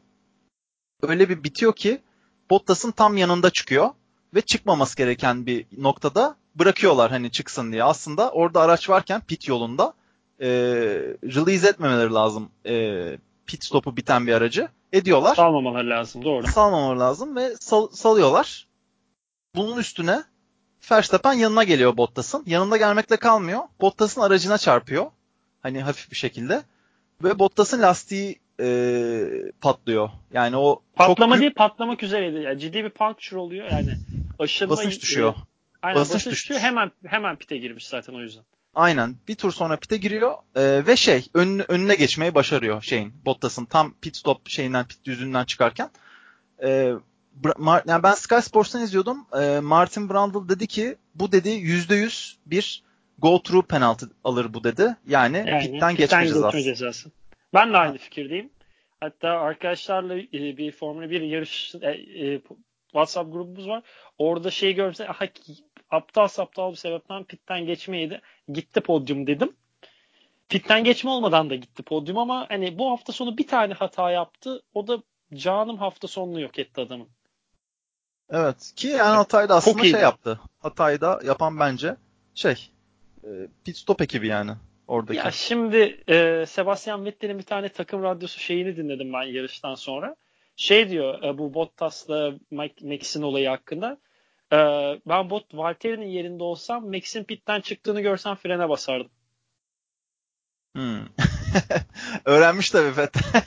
öyle 1.02 1.28
bir 1.28 1.44
bitiyor 1.44 1.72
ki 1.72 2.02
Bottas'ın 2.50 2.90
tam 2.90 3.16
yanında 3.16 3.50
çıkıyor 3.50 3.90
ve 4.34 4.40
çıkmaması 4.40 4.96
gereken 4.96 5.46
bir 5.46 5.66
noktada 5.78 6.36
bırakıyorlar 6.54 7.10
hani 7.10 7.30
çıksın 7.30 7.72
diye. 7.72 7.84
Aslında 7.84 8.30
orada 8.30 8.60
araç 8.60 8.90
varken 8.90 9.20
pit 9.20 9.48
yolunda 9.48 9.92
e, 10.40 10.48
release 11.24 11.68
etmemeleri 11.68 12.12
lazım 12.12 12.50
e, 12.66 13.04
pit 13.46 13.64
stopu 13.64 13.96
biten 13.96 14.26
bir 14.26 14.32
aracı. 14.32 14.68
Ediyorlar. 14.92 15.34
Salmamaları 15.34 15.90
lazım 15.90 16.24
doğru. 16.24 16.46
Salmamaları 16.46 17.00
lazım 17.00 17.36
ve 17.36 17.54
sal- 17.60 17.90
salıyorlar. 17.92 18.66
Bunun 19.54 19.76
üstüne 19.76 20.22
Verstappen 20.90 21.32
yanına 21.32 21.64
geliyor 21.64 21.96
Bottas'ın. 21.96 22.42
Yanında 22.46 22.76
gelmekle 22.76 23.16
kalmıyor. 23.16 23.60
Bottas'ın 23.80 24.20
aracına 24.20 24.58
çarpıyor. 24.58 25.06
Hani 25.62 25.82
hafif 25.82 26.10
bir 26.10 26.16
şekilde. 26.16 26.62
Ve 27.22 27.38
Bottas'ın 27.38 27.82
lastiği 27.82 28.38
e, 28.60 29.20
patlıyor. 29.60 30.10
Yani 30.32 30.56
o 30.56 30.82
Patlama 30.94 31.34
çok 31.34 31.40
değil 31.40 31.54
patlamak 31.54 32.02
üzereydi. 32.02 32.36
Yani 32.36 32.60
ciddi 32.60 32.84
bir 32.84 32.90
puncture 32.90 33.38
oluyor 33.38 33.70
yani. 33.70 33.94
Aşırı 34.38 34.70
basınç 34.70 35.02
düşüyor. 35.02 35.34
Aynen 35.82 36.00
Basınç 36.00 36.14
basınç, 36.14 36.32
düşüyor. 36.32 36.60
Hemen 36.60 36.90
hemen 37.06 37.36
pite 37.36 37.56
girmiş 37.56 37.86
zaten 37.86 38.14
o 38.14 38.20
yüzden. 38.20 38.44
Aynen. 38.76 39.16
Bir 39.28 39.34
tur 39.34 39.52
sonra 39.52 39.76
pite 39.76 39.96
giriyor 39.96 40.34
e, 40.56 40.86
ve 40.86 40.96
şey 40.96 41.26
önüne, 41.34 41.64
önüne 41.68 41.94
geçmeyi 41.94 42.34
başarıyor 42.34 42.82
şeyin 42.82 43.12
Bottas'ın 43.24 43.64
tam 43.64 43.94
pit 44.00 44.16
stop 44.16 44.48
şeyinden 44.48 44.86
pit 44.86 45.04
düzlüğünden 45.04 45.44
çıkarken. 45.44 45.90
E, 46.62 46.92
Mar- 47.42 47.82
yani 47.90 48.02
ben 48.02 48.12
Sky 48.12 48.38
Sports'tan 48.40 48.82
izliyordum. 48.82 49.26
E, 49.42 49.60
Martin 49.60 50.08
Brundle 50.08 50.48
dedi 50.48 50.66
ki 50.66 50.96
bu 51.14 51.32
dedi 51.32 51.48
%100 51.48 52.36
bir 52.46 52.82
go 53.18 53.42
through 53.42 53.66
penaltı 53.66 54.10
alır 54.24 54.54
bu 54.54 54.64
dedi. 54.64 54.96
Yani, 55.08 55.44
Yani 55.48 55.60
pitten 55.72 55.96
geçme 55.96 56.26
cezası. 56.26 56.62
cezası. 56.62 57.10
Ben 57.54 57.72
de 57.72 57.76
aynı 57.76 57.98
fikirdeyim. 57.98 58.50
Hatta 59.00 59.28
arkadaşlarla 59.28 60.18
e, 60.18 60.32
bir 60.32 60.72
Formula 60.72 61.10
1 61.10 61.20
yarış 61.20 61.74
e, 61.74 61.88
e, 61.88 62.40
WhatsApp 62.86 63.32
grubumuz 63.32 63.68
var. 63.68 63.82
Orada 64.18 64.50
şey 64.50 64.74
görse 64.74 65.08
aha 65.08 65.26
aptal 65.90 66.28
saptal 66.28 66.70
bir 66.70 66.76
sebepten 66.76 67.24
pitten 67.24 67.66
geçmeydi. 67.66 68.20
Gitti 68.48 68.80
podyum 68.80 69.26
dedim. 69.26 69.56
Pitten 70.48 70.84
geçme 70.84 71.10
olmadan 71.10 71.50
da 71.50 71.54
gitti 71.54 71.82
podyum 71.82 72.18
ama 72.18 72.46
hani 72.48 72.78
bu 72.78 72.90
hafta 72.90 73.12
sonu 73.12 73.38
bir 73.38 73.46
tane 73.46 73.74
hata 73.74 74.10
yaptı. 74.10 74.62
O 74.74 74.86
da 74.86 75.02
canım 75.34 75.76
hafta 75.76 76.08
sonunu 76.08 76.40
yok 76.40 76.58
etti 76.58 76.80
adamın. 76.80 77.08
Evet. 78.30 78.72
Ki 78.76 78.88
yani 78.88 79.16
Hatay'da 79.16 79.54
aslında 79.54 79.82
şey 79.82 80.00
yaptı. 80.00 80.40
Hatay'da 80.58 81.20
yapan 81.24 81.60
bence 81.60 81.96
şey 82.34 82.70
e, 83.24 83.28
pit 83.64 83.76
stop 83.76 84.02
ekibi 84.02 84.26
yani 84.26 84.52
oradaki. 84.88 85.18
Ya 85.18 85.30
şimdi 85.30 86.02
e, 86.08 86.44
Sebastian 86.46 87.04
Vettel'in 87.04 87.38
bir 87.38 87.42
tane 87.42 87.68
takım 87.68 88.02
radyosu 88.02 88.40
şeyini 88.40 88.76
dinledim 88.76 89.12
ben 89.12 89.22
yarıştan 89.22 89.74
sonra. 89.74 90.16
Şey 90.56 90.88
diyor 90.88 91.22
e, 91.22 91.38
bu 91.38 91.54
Bottas'la 91.54 92.32
Max'in 92.82 93.22
olayı 93.22 93.48
hakkında. 93.48 93.98
E, 94.52 94.56
ben 95.06 95.30
Bot 95.30 95.54
Valtteri'nin 95.54 96.06
yerinde 96.06 96.42
olsam 96.42 96.90
Max'in 96.90 97.24
pitten 97.24 97.60
çıktığını 97.60 98.00
görsem 98.00 98.34
frene 98.34 98.68
basardım. 98.68 99.10
Hmm. 100.74 101.00
Öğrenmiş 102.24 102.70
tabii 102.70 102.96
Vettel. 102.96 103.42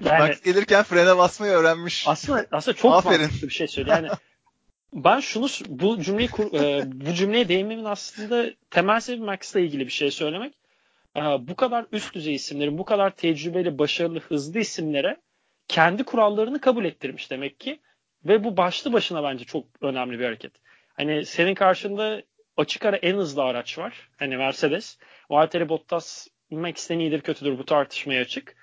Max 0.18 0.40
gelirken 0.42 0.82
frene 0.82 1.18
basmayı 1.18 1.52
öğrenmiş. 1.52 2.08
Aslında 2.08 2.46
aslında 2.52 2.76
çok 2.76 2.94
Aferin. 2.94 3.20
mantıklı 3.20 3.48
bir 3.48 3.52
şey 3.52 3.68
söylüyor. 3.68 3.96
Yani 3.96 4.08
ben 4.92 5.20
şunu 5.20 5.46
bu 5.68 6.00
cümleyi 6.00 6.28
kur, 6.28 6.54
e, 6.54 6.82
bu 6.86 7.14
cümleye 7.14 7.48
değinmemin 7.48 7.84
aslında 7.84 8.50
temel 8.70 9.00
sebebi 9.00 9.24
Max'la 9.24 9.60
ilgili 9.60 9.86
bir 9.86 9.92
şey 9.92 10.10
söylemek. 10.10 10.54
E, 11.16 11.20
bu 11.20 11.56
kadar 11.56 11.86
üst 11.92 12.14
düzey 12.14 12.34
isimlerin, 12.34 12.78
bu 12.78 12.84
kadar 12.84 13.10
tecrübeli, 13.10 13.78
başarılı, 13.78 14.20
hızlı 14.20 14.60
isimlere 14.60 15.16
kendi 15.68 16.04
kurallarını 16.04 16.60
kabul 16.60 16.84
ettirmiş 16.84 17.30
demek 17.30 17.60
ki. 17.60 17.80
Ve 18.24 18.44
bu 18.44 18.56
başlı 18.56 18.92
başına 18.92 19.22
bence 19.22 19.44
çok 19.44 19.64
önemli 19.80 20.18
bir 20.18 20.24
hareket. 20.24 20.52
Hani 20.96 21.26
senin 21.26 21.54
karşında 21.54 22.22
açık 22.56 22.84
ara 22.84 22.96
en 22.96 23.16
hızlı 23.16 23.42
araç 23.42 23.78
var. 23.78 24.08
Hani 24.18 24.36
Mercedes. 24.36 24.98
Valtteri 25.30 25.68
Bottas 25.68 26.28
Max'ten 26.50 26.98
iyidir 26.98 27.20
kötüdür 27.20 27.58
bu 27.58 27.64
tartışmaya 27.64 28.22
açık. 28.22 28.56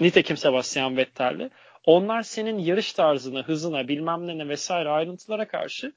Nitekim 0.00 0.36
Sebastian 0.36 0.96
Vettel'li. 0.96 1.50
Onlar 1.84 2.22
senin 2.22 2.58
yarış 2.58 2.92
tarzına, 2.92 3.42
hızına, 3.42 3.88
bilmem 3.88 4.26
ne 4.26 4.38
ne 4.38 4.48
vesaire 4.48 4.88
ayrıntılara 4.88 5.48
karşı 5.48 5.92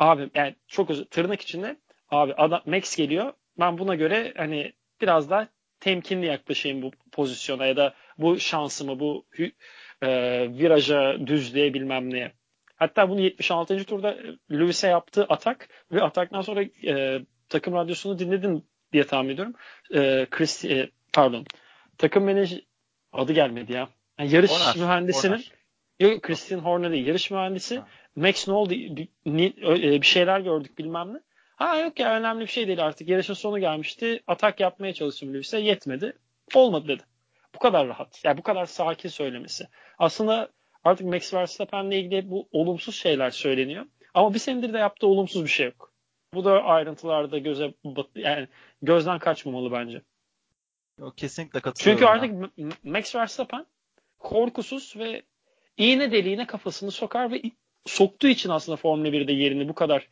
Abi 0.00 0.30
yani 0.34 0.54
çok 0.66 0.90
özür 0.90 1.04
tırnak 1.04 1.40
içinde 1.40 1.76
abi 2.10 2.34
adam 2.34 2.62
Max 2.66 2.96
geliyor. 2.96 3.32
Ben 3.58 3.78
buna 3.78 3.94
göre 3.94 4.32
hani 4.36 4.72
biraz 5.00 5.30
daha 5.30 5.48
temkinli 5.80 6.26
yaklaşayım 6.26 6.82
bu 6.82 6.90
pozisyona 7.12 7.66
ya 7.66 7.76
da 7.76 7.94
bu 8.18 8.40
şansımı 8.40 9.00
bu 9.00 9.26
e, 10.02 10.08
viraja 10.58 11.26
düzlüğe 11.26 11.74
bilmem 11.74 12.10
neye. 12.10 12.32
Hatta 12.76 13.08
bunu 13.08 13.20
76. 13.20 13.84
turda 13.84 14.16
Lewis'e 14.52 14.88
yaptığı 14.88 15.24
atak 15.24 15.68
ve 15.92 16.02
ataktan 16.02 16.40
sonra 16.40 16.62
e, 16.86 17.20
takım 17.48 17.74
radyosunu 17.74 18.18
dinledin 18.18 18.66
diye 18.92 19.04
tahmin 19.04 19.28
ediyorum. 19.28 19.54
E, 19.94 20.26
Chris, 20.30 20.64
e, 20.64 20.90
pardon. 21.12 21.44
Takım 21.98 22.24
menajer 22.24 22.60
adı 23.12 23.32
gelmedi 23.32 23.72
ya. 23.72 23.88
Yani 24.18 24.34
yarış 24.34 24.50
Horner, 24.50 24.76
mühendisinin 24.76 25.32
Horner. 25.32 25.52
yok 26.00 26.22
Christian 26.22 26.58
Horner 26.58 26.92
değil. 26.92 27.06
Yarış 27.06 27.30
mühendisi 27.30 27.78
ha. 27.78 27.88
Max 28.16 28.48
ne 28.48 28.54
oldu? 28.54 28.70
Bir, 29.26 30.02
şeyler 30.02 30.40
gördük 30.40 30.78
bilmem 30.78 31.14
ne. 31.14 31.18
Ha 31.56 31.76
yok 31.76 32.00
ya 32.00 32.16
önemli 32.16 32.40
bir 32.40 32.46
şey 32.46 32.66
değil 32.66 32.84
artık. 32.84 33.08
Yarışın 33.08 33.34
sonu 33.34 33.58
gelmişti. 33.58 34.22
Atak 34.26 34.60
yapmaya 34.60 34.94
çalıştım 34.94 35.34
Lewis'e. 35.34 35.58
Yetmedi. 35.58 36.12
Olmadı 36.54 36.88
dedi. 36.88 37.02
Bu 37.54 37.58
kadar 37.58 37.88
rahat. 37.88 38.24
Yani 38.24 38.38
bu 38.38 38.42
kadar 38.42 38.66
sakin 38.66 39.08
söylemesi. 39.08 39.68
Aslında 39.98 40.48
artık 40.84 41.06
Max 41.06 41.34
Verstappen'le 41.34 41.90
ilgili 41.90 42.30
bu 42.30 42.48
olumsuz 42.52 42.96
şeyler 42.96 43.30
söyleniyor. 43.30 43.86
Ama 44.14 44.34
bir 44.34 44.38
senedir 44.38 44.72
de 44.72 44.78
yaptığı 44.78 45.06
olumsuz 45.06 45.44
bir 45.44 45.50
şey 45.50 45.66
yok. 45.66 45.92
Bu 46.34 46.44
da 46.44 46.62
ayrıntılarda 46.62 47.38
göze 47.38 47.74
yani 48.14 48.48
gözden 48.82 49.18
kaçmamalı 49.18 49.72
bence. 49.72 50.02
Yok, 50.98 51.18
kesinlikle 51.18 51.60
katılıyorum. 51.60 52.00
Çünkü 52.00 52.10
artık 52.10 52.58
ya. 52.58 52.68
Max 52.84 53.14
Verstappen 53.14 53.66
korkusuz 54.18 54.94
ve 54.96 55.22
iğne 55.76 56.12
deliğine 56.12 56.46
kafasını 56.46 56.90
sokar 56.90 57.32
ve 57.32 57.42
soktuğu 57.86 58.28
için 58.28 58.50
aslında 58.50 58.76
Formula 58.76 59.08
1'de 59.08 59.32
yerini 59.32 59.68
bu 59.68 59.74
kadar 59.74 60.08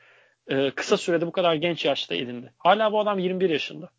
e, 0.47 0.70
kısa 0.70 0.97
sürede 0.97 1.26
bu 1.26 1.32
kadar 1.32 1.55
genç 1.55 1.84
yaşta 1.84 2.14
edindi. 2.14 2.53
Hala 2.59 2.93
bu 2.93 3.01
adam 3.01 3.18
21 3.18 3.51
yaşında. 3.51 3.91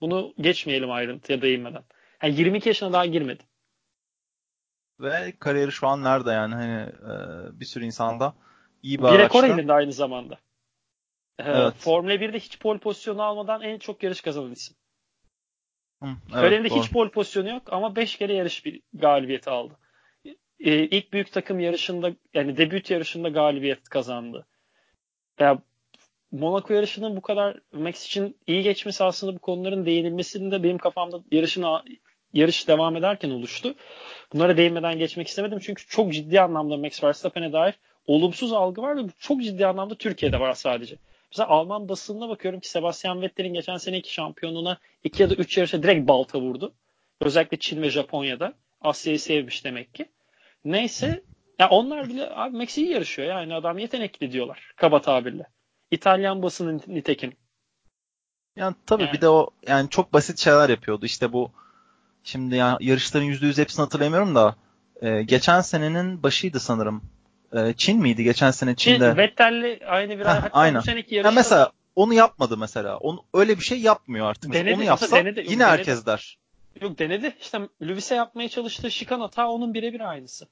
Bunu 0.00 0.34
geçmeyelim 0.40 0.90
ayrıntıya 0.90 1.42
değinmeden. 1.42 1.82
Yani 2.22 2.36
22 2.36 2.68
yaşına 2.68 2.92
daha 2.92 3.06
girmedi. 3.06 3.42
Ve 5.00 5.32
kariyeri 5.38 5.72
şu 5.72 5.86
an 5.88 6.04
nerede 6.04 6.30
yani 6.30 6.54
hani 6.54 6.80
e, 6.82 7.14
bir 7.60 7.64
sürü 7.64 7.84
insanda 7.84 8.34
iyi 8.82 8.98
bir, 8.98 9.04
bir 9.04 9.18
rekor 9.18 9.44
elinde 9.44 9.72
aynı 9.72 9.92
zamanda. 9.92 10.34
E, 11.38 11.42
evet. 11.50 11.74
Formula 11.78 12.14
1'de 12.14 12.38
hiç 12.38 12.58
pol 12.58 12.78
pozisyonu 12.78 13.22
almadan 13.22 13.62
en 13.62 13.78
çok 13.78 14.02
yarış 14.02 14.20
kazanan 14.20 14.52
isim. 14.52 14.76
Hı, 16.02 16.08
evet, 16.34 16.70
hiç 16.70 16.92
pol 16.92 17.08
pozisyonu 17.08 17.48
yok 17.48 17.62
ama 17.72 17.96
5 17.96 18.16
kere 18.16 18.34
yarış 18.34 18.64
bir 18.64 18.82
galibiyeti 18.92 19.50
aldı. 19.50 19.78
Ee, 20.60 20.84
ilk 20.84 21.12
büyük 21.12 21.32
takım 21.32 21.60
yarışında 21.60 22.12
yani 22.34 22.56
debüt 22.56 22.90
yarışında 22.90 23.28
galibiyet 23.28 23.88
kazandı. 23.88 24.46
Ya 25.40 25.58
Monaco 26.30 26.74
yarışının 26.74 27.16
bu 27.16 27.20
kadar 27.20 27.60
Max 27.72 28.06
için 28.06 28.36
iyi 28.46 28.62
geçmesi 28.62 29.04
aslında 29.04 29.34
bu 29.34 29.38
konuların 29.38 29.86
değinilmesinde 29.86 30.62
benim 30.62 30.78
kafamda 30.78 31.20
yarışın 31.30 31.62
yarış 32.32 32.68
devam 32.68 32.96
ederken 32.96 33.30
oluştu. 33.30 33.74
Bunlara 34.32 34.56
değinmeden 34.56 34.98
geçmek 34.98 35.28
istemedim 35.28 35.58
çünkü 35.62 35.86
çok 35.86 36.12
ciddi 36.12 36.40
anlamda 36.40 36.76
Max 36.76 37.04
Verstappen'e 37.04 37.52
dair 37.52 37.74
olumsuz 38.06 38.52
algı 38.52 38.82
var 38.82 38.96
ve 38.96 39.04
bu 39.04 39.08
çok 39.18 39.42
ciddi 39.42 39.66
anlamda 39.66 39.94
Türkiye'de 39.94 40.40
var 40.40 40.52
sadece. 40.52 40.96
Mesela 41.32 41.48
Alman 41.48 41.88
basınına 41.88 42.28
bakıyorum 42.28 42.60
ki 42.60 42.68
Sebastian 42.70 43.22
Vettel'in 43.22 43.54
geçen 43.54 43.76
seneki 43.76 44.12
şampiyonluğuna 44.12 44.78
2 45.04 45.22
ya 45.22 45.30
da 45.30 45.34
3 45.34 45.58
yarışta 45.58 45.82
direkt 45.82 46.08
balta 46.08 46.40
vurdu. 46.40 46.74
Özellikle 47.20 47.56
Çin 47.56 47.82
ve 47.82 47.90
Japonya'da. 47.90 48.54
Asya'yı 48.80 49.20
sevmiş 49.20 49.64
demek 49.64 49.94
ki. 49.94 50.06
Neyse 50.64 51.22
ya 51.58 51.68
onlar 51.68 52.08
bile 52.08 52.30
abi 52.30 52.56
Max 52.56 52.78
iyi 52.78 52.90
yarışıyor 52.90 53.28
yani 53.28 53.54
adam 53.54 53.78
yetenekli 53.78 54.32
diyorlar 54.32 54.72
kaba 54.76 55.00
tabirle. 55.00 55.46
İtalyan 55.90 56.42
basının 56.42 56.82
nitekim. 56.86 57.32
Yani 58.56 58.74
tabii 58.86 59.02
yani. 59.02 59.12
bir 59.12 59.20
de 59.20 59.28
o 59.28 59.50
yani 59.66 59.90
çok 59.90 60.12
basit 60.12 60.38
şeyler 60.38 60.68
yapıyordu. 60.68 61.06
İşte 61.06 61.32
bu 61.32 61.50
şimdi 62.24 62.56
yani 62.56 62.76
yarışların 62.80 63.26
%100 63.26 63.60
hepsini 63.60 63.82
hatırlamıyorum 63.82 64.34
da 64.34 64.56
e, 65.02 65.22
geçen 65.22 65.60
senenin 65.60 66.22
başıydı 66.22 66.60
sanırım. 66.60 67.02
E, 67.52 67.74
Çin 67.76 68.00
miydi 68.00 68.24
geçen 68.24 68.50
sene 68.50 68.76
Çin'de? 68.76 69.10
Çin, 69.10 69.16
Vettel'li 69.16 69.80
aynı 69.86 70.18
bir 70.18 70.24
Heh, 70.24 70.30
hatta 70.30 70.50
aynen. 70.52 70.80
bu 70.80 70.84
seneki 70.84 71.14
yarışta. 71.14 71.30
Mesela 71.30 71.72
onu 71.96 72.14
yapmadı 72.14 72.56
mesela. 72.56 72.96
Onu, 72.96 73.24
öyle 73.34 73.56
bir 73.56 73.64
şey 73.64 73.80
yapmıyor 73.80 74.26
artık. 74.26 74.52
Denedi, 74.52 74.74
onu 74.74 74.84
yapsa 74.84 75.16
denedi, 75.16 75.40
yine 75.40 75.50
denedi. 75.50 75.64
herkes 75.64 76.06
der. 76.06 76.38
Yok 76.80 76.98
denedi. 76.98 77.36
İşte 77.40 77.60
Lewis'e 77.82 78.14
yapmaya 78.14 78.48
çalıştığı 78.48 78.90
şikan 78.90 79.20
hata 79.20 79.48
onun 79.48 79.74
birebir 79.74 80.00
aynısı. 80.10 80.46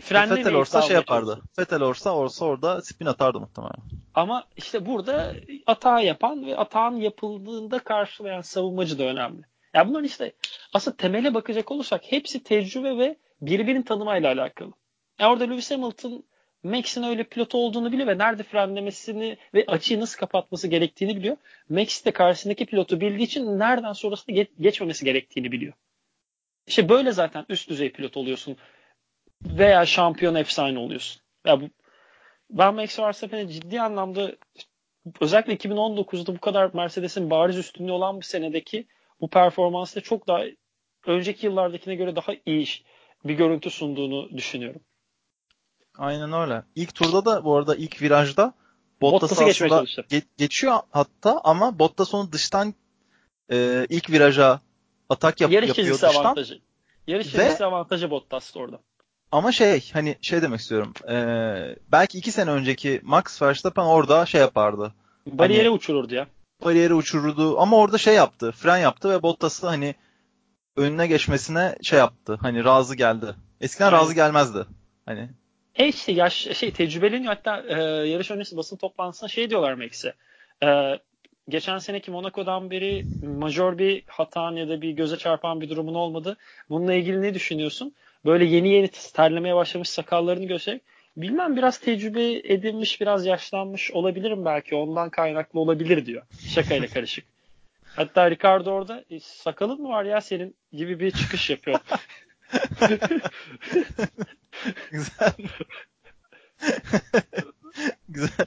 Frenle 0.00 0.34
Fetel 0.34 0.54
olsa 0.54 0.82
şey 0.82 0.96
yapardı. 0.96 1.40
Fetel 1.56 1.80
olsa 1.80 2.10
olsa 2.10 2.44
orada 2.44 2.82
spin 2.82 3.06
atardı 3.06 3.40
muhtemelen. 3.40 3.76
Ama 4.14 4.44
işte 4.56 4.86
burada 4.86 5.34
hata 5.66 6.00
yapan 6.00 6.46
ve 6.46 6.56
atağın 6.56 6.96
yapıldığında 6.96 7.78
karşılayan 7.78 8.40
savunmacı 8.40 8.98
da 8.98 9.04
önemli. 9.04 9.42
Ya 9.76 9.88
bunların 9.88 10.04
işte 10.04 10.32
aslında 10.72 10.96
temele 10.96 11.34
bakacak 11.34 11.70
olursak 11.70 12.02
hepsi 12.12 12.42
tecrübe 12.42 12.98
ve 12.98 13.16
birbirini 13.40 13.84
tanımayla 13.84 14.32
alakalı. 14.32 14.72
Ya 15.20 15.32
orada 15.32 15.44
Lewis 15.44 15.70
Hamilton 15.70 16.24
Max'in 16.62 17.02
öyle 17.02 17.24
pilot 17.24 17.54
olduğunu 17.54 17.92
biliyor 17.92 18.08
ve 18.08 18.18
nerede 18.18 18.42
frenlemesini 18.42 19.36
ve 19.54 19.64
açıyı 19.66 20.00
nasıl 20.00 20.18
kapatması 20.18 20.68
gerektiğini 20.68 21.16
biliyor. 21.16 21.36
Max 21.68 22.04
de 22.04 22.10
karşısındaki 22.10 22.66
pilotu 22.66 23.00
bildiği 23.00 23.22
için 23.22 23.58
nereden 23.58 23.92
sonrasında 23.92 24.32
geç, 24.36 24.48
geçmemesi 24.60 25.04
gerektiğini 25.04 25.52
biliyor. 25.52 25.72
İşte 26.66 26.88
böyle 26.88 27.12
zaten 27.12 27.46
üst 27.48 27.70
düzey 27.70 27.92
pilot 27.92 28.16
oluyorsun 28.16 28.56
veya 29.42 29.86
şampiyon 29.86 30.34
efsane 30.34 30.78
oluyorsun. 30.78 31.22
Ya 31.46 31.60
bu, 31.60 31.64
ben 32.50 32.74
Max 32.74 32.98
Verstappen'e 32.98 33.48
ciddi 33.48 33.80
anlamda 33.80 34.32
özellikle 35.20 35.54
2019'da 35.54 36.34
bu 36.34 36.40
kadar 36.40 36.70
Mercedes'in 36.74 37.30
bariz 37.30 37.58
üstünlüğü 37.58 37.92
olan 37.92 38.20
bir 38.20 38.24
senedeki 38.24 38.86
bu 39.20 39.30
performansla 39.30 40.00
çok 40.00 40.28
daha 40.28 40.42
önceki 41.06 41.46
yıllardakine 41.46 41.94
göre 41.94 42.16
daha 42.16 42.32
iyi 42.46 42.68
bir 43.24 43.34
görüntü 43.34 43.70
sunduğunu 43.70 44.36
düşünüyorum. 44.36 44.80
Aynen 45.98 46.32
öyle. 46.32 46.62
İlk 46.74 46.94
turda 46.94 47.24
da 47.24 47.44
bu 47.44 47.56
arada 47.56 47.76
ilk 47.76 48.02
virajda 48.02 48.54
Bottas'ı 49.00 49.44
aslında 49.44 49.82
ge- 49.82 50.26
geçiyor 50.36 50.78
hatta 50.90 51.40
ama 51.44 51.78
Bottas 51.78 52.14
onu 52.14 52.32
dıştan 52.32 52.74
e, 53.52 53.86
ilk 53.88 54.10
viraja 54.10 54.60
atak 55.08 55.40
yap- 55.40 55.52
Yarış 55.52 55.68
yapıyor 55.68 55.94
dıştan. 55.94 56.14
Avantajı. 56.14 56.60
Yarış 57.06 57.34
ve, 57.34 57.64
avantajı 57.64 58.10
Bottas'ta 58.10 58.60
orada. 58.60 58.80
Ama 59.32 59.52
şey 59.52 59.90
hani 59.92 60.16
şey 60.20 60.42
demek 60.42 60.60
istiyorum. 60.60 60.92
E, 61.08 61.16
belki 61.92 62.18
iki 62.18 62.32
sene 62.32 62.50
önceki 62.50 63.00
Max 63.02 63.42
Verstappen 63.42 63.82
orada 63.82 64.26
şey 64.26 64.40
yapardı. 64.40 64.94
Bariyeri 65.26 65.64
hani, 65.64 65.76
uçururdu 65.76 66.14
ya. 66.14 66.26
Bariyeri 66.64 66.94
uçururdu 66.94 67.60
ama 67.60 67.76
orada 67.76 67.98
şey 67.98 68.14
yaptı. 68.14 68.52
Fren 68.52 68.78
yaptı 68.78 69.10
ve 69.10 69.22
Bottas'ı 69.22 69.66
hani 69.66 69.94
önüne 70.76 71.06
geçmesine 71.06 71.76
şey 71.82 71.98
yaptı. 71.98 72.38
Hani 72.42 72.64
razı 72.64 72.96
geldi. 72.96 73.34
Eskiden 73.60 73.92
razı 73.92 74.14
gelmezdi. 74.14 74.66
Hani 75.06 75.28
e 75.74 75.88
işte 75.88 76.12
yaş 76.12 76.34
şey 76.34 76.70
tecrübeleniyor 76.70 77.34
hatta 77.34 77.64
e, 77.68 77.82
yarış 78.08 78.30
öncesi 78.30 78.56
basın 78.56 78.76
toplantısında 78.76 79.28
şey 79.28 79.50
diyorlar 79.50 79.74
Max'e. 79.74 80.14
E, 80.62 80.98
geçen 81.48 81.78
seneki 81.78 82.10
Monaco'dan 82.10 82.70
beri 82.70 83.04
majör 83.22 83.78
bir 83.78 84.02
hatan 84.06 84.52
ya 84.52 84.68
da 84.68 84.82
bir 84.82 84.90
göze 84.90 85.16
çarpan 85.16 85.60
bir 85.60 85.70
durumun 85.70 85.94
olmadı. 85.94 86.36
Bununla 86.68 86.94
ilgili 86.94 87.22
ne 87.22 87.34
düşünüyorsun? 87.34 87.94
Böyle 88.24 88.44
yeni 88.44 88.68
yeni 88.68 88.88
terlemeye 88.88 89.54
başlamış 89.54 89.88
sakallarını 89.88 90.44
göstererek 90.44 90.82
bilmem 91.16 91.56
biraz 91.56 91.78
tecrübe 91.78 92.32
edinmiş, 92.34 93.00
biraz 93.00 93.26
yaşlanmış 93.26 93.90
olabilirim 93.90 94.44
belki. 94.44 94.74
Ondan 94.74 95.10
kaynaklı 95.10 95.60
olabilir 95.60 96.06
diyor. 96.06 96.22
Şakayla 96.48 96.88
karışık. 96.88 97.24
Hatta 97.96 98.30
Ricardo 98.30 98.70
orada 98.70 99.04
e, 99.10 99.20
sakalın 99.20 99.82
mı 99.82 99.88
var 99.88 100.04
ya 100.04 100.20
senin 100.20 100.54
gibi 100.72 101.00
bir 101.00 101.10
çıkış 101.10 101.50
yapıyor. 101.50 101.80
Güzel. 104.90 105.32
Güzel. 108.08 108.46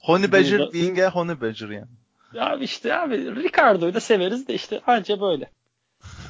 Honey 0.00 0.32
Badger 0.32 0.72
being 0.72 0.98
a 0.98 1.10
Honey 1.10 1.40
Badger 1.40 1.68
yani. 1.68 1.88
Ya 2.32 2.56
işte 2.60 2.94
abi 2.94 3.42
Ricardo'yu 3.42 3.94
da 3.94 4.00
severiz 4.00 4.48
de 4.48 4.54
işte 4.54 4.80
anca 4.86 5.20
böyle. 5.20 5.50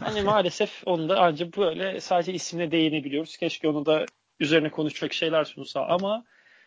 Hani 0.00 0.22
maalesef 0.30 0.82
onu 0.86 1.08
da 1.08 1.20
anca 1.20 1.52
böyle 1.52 2.00
sadece 2.00 2.32
ismine 2.32 2.70
değinebiliyoruz. 2.70 3.36
Keşke 3.36 3.68
onu 3.68 3.86
da 3.86 4.06
üzerine 4.40 4.70
konuşacak 4.70 5.12
şeyler 5.12 5.44
sunsa 5.44 5.86
ama 5.86 6.24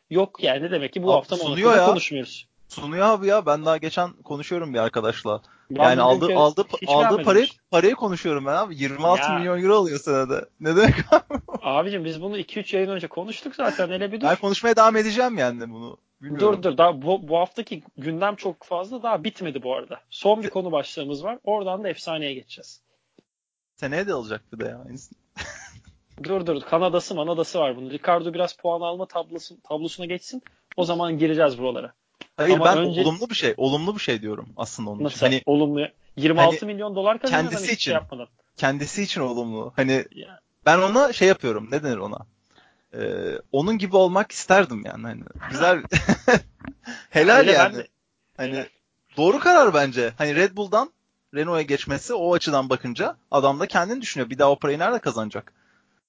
yok 0.09 0.43
yani 0.43 0.71
demek 0.71 0.93
ki 0.93 1.03
bu 1.03 1.11
abi, 1.11 1.15
hafta 1.15 1.36
Monaco'da 1.36 1.86
konuşmuyoruz. 1.86 2.47
Sunuyor 2.69 3.05
abi 3.05 3.28
ya. 3.28 3.45
Ben 3.45 3.65
daha 3.65 3.78
geçen 3.78 4.13
konuşuyorum 4.13 4.74
bir 4.74 4.80
arkadaşla. 4.80 5.41
Ben 5.71 5.84
yani 5.84 6.01
aldı 6.01 6.36
aldı 6.36 6.65
aldı 6.88 7.24
parayı 7.24 7.47
parayı 7.71 7.95
konuşuyorum 7.95 8.45
ben 8.45 8.53
abi. 8.53 8.76
26 8.76 9.21
ya. 9.21 9.39
milyon 9.39 9.63
euro 9.63 9.76
alıyor 9.76 9.99
senede. 9.99 10.45
Ne 10.59 10.76
demek 10.76 10.95
abi? 11.11 11.41
Abicim 11.61 12.05
biz 12.05 12.21
bunu 12.21 12.38
2-3 12.39 12.76
yayın 12.76 12.89
önce 12.89 13.07
konuştuk 13.07 13.55
zaten. 13.55 13.89
Hele 13.89 14.11
bir 14.11 14.21
dur. 14.21 14.28
Ben 14.28 14.36
konuşmaya 14.36 14.76
devam 14.76 14.95
edeceğim 14.95 15.38
yani 15.38 15.69
bunu. 15.69 15.97
Bilmiyorum. 16.21 16.63
Dur 16.63 16.63
dur. 16.63 16.78
Daha 16.78 17.01
bu, 17.01 17.28
bu 17.28 17.38
haftaki 17.38 17.84
gündem 17.97 18.36
çok 18.36 18.63
fazla. 18.63 19.03
Daha 19.03 19.24
bitmedi 19.24 19.63
bu 19.63 19.76
arada. 19.76 19.99
Son 20.09 20.43
bir 20.43 20.49
konu 20.49 20.71
başlığımız 20.71 21.24
var. 21.24 21.39
Oradan 21.43 21.84
da 21.84 21.89
efsaneye 21.89 22.34
geçeceğiz. 22.34 22.82
Seneye 23.76 24.07
de 24.07 24.13
alacak 24.13 24.53
bir 24.53 24.59
de 24.59 24.69
ya. 24.69 24.86
Dur 26.24 26.45
dur. 26.45 26.61
Kanadası 26.61 27.16
manadası 27.16 27.59
var 27.59 27.78
bunun. 27.78 27.89
Ricardo 27.89 28.34
biraz 28.34 28.53
puan 28.53 28.82
alma 28.82 29.05
tablosu, 29.05 29.61
tablosuna 29.61 30.05
geçsin. 30.05 30.43
O 30.78 30.84
zaman 30.86 31.18
gireceğiz 31.18 31.57
buralara. 31.57 31.93
Hayır 32.38 32.55
Ama 32.55 32.66
ben 32.66 32.78
önce- 32.78 33.01
olumlu 33.01 33.30
bir 33.30 33.36
şey, 33.36 33.53
olumlu 33.57 33.95
bir 33.95 33.99
şey 34.01 34.22
diyorum 34.22 34.49
aslında 34.57 34.89
onun 34.89 34.97
için. 34.97 35.05
Nasıl? 35.05 35.20
Hani 35.26 35.41
olumlu. 35.45 35.88
26 36.18 36.59
Hani 36.59 36.74
milyon 36.74 36.95
dolar 36.95 37.20
kazanıyor 37.20 37.43
kendisi 37.43 37.64
hiçbir 37.64 37.76
için. 37.76 37.84
şey 37.91 37.93
yapmadan. 37.93 38.28
kendisi 38.57 39.03
için 39.03 39.22
olumlu. 39.22 39.74
Hani 39.76 40.05
Ya, 40.16 40.39
ben 40.66 40.80
ona 40.80 41.14
şey 41.14 41.28
yapıyorum. 41.28 41.68
Ne 41.72 41.84
denir 41.84 41.97
ona? 41.97 42.18
Ee, 42.93 43.39
onun 43.51 43.78
gibi 43.78 43.95
olmak 43.95 44.32
isterdim 44.32 44.84
yani. 44.86 45.01
Hani 45.03 45.22
güzel. 45.51 45.84
Helal 47.09 47.38
öyle 47.38 47.51
yani. 47.51 47.76
de- 47.78 47.88
Hani 48.38 48.51
Helal. 48.51 48.66
doğru 49.18 49.39
karar 49.39 49.74
bence. 49.74 50.14
Hani 50.18 50.36
Red 50.36 50.55
Bull'dan 50.57 50.93
Renault'a 51.36 51.61
geçmesi 51.61 52.14
o 52.14 52.34
açıdan 52.34 52.70
bakınca 52.70 53.18
adam 53.32 53.59
da 53.59 53.66
kendini 53.68 54.01
düşünüyor. 54.01 54.30
Bir 54.30 54.38
daha 54.39 54.51
o 54.51 54.59
parayı 54.59 54.80
nerede 54.80 54.99
kazanacak? 54.99 55.53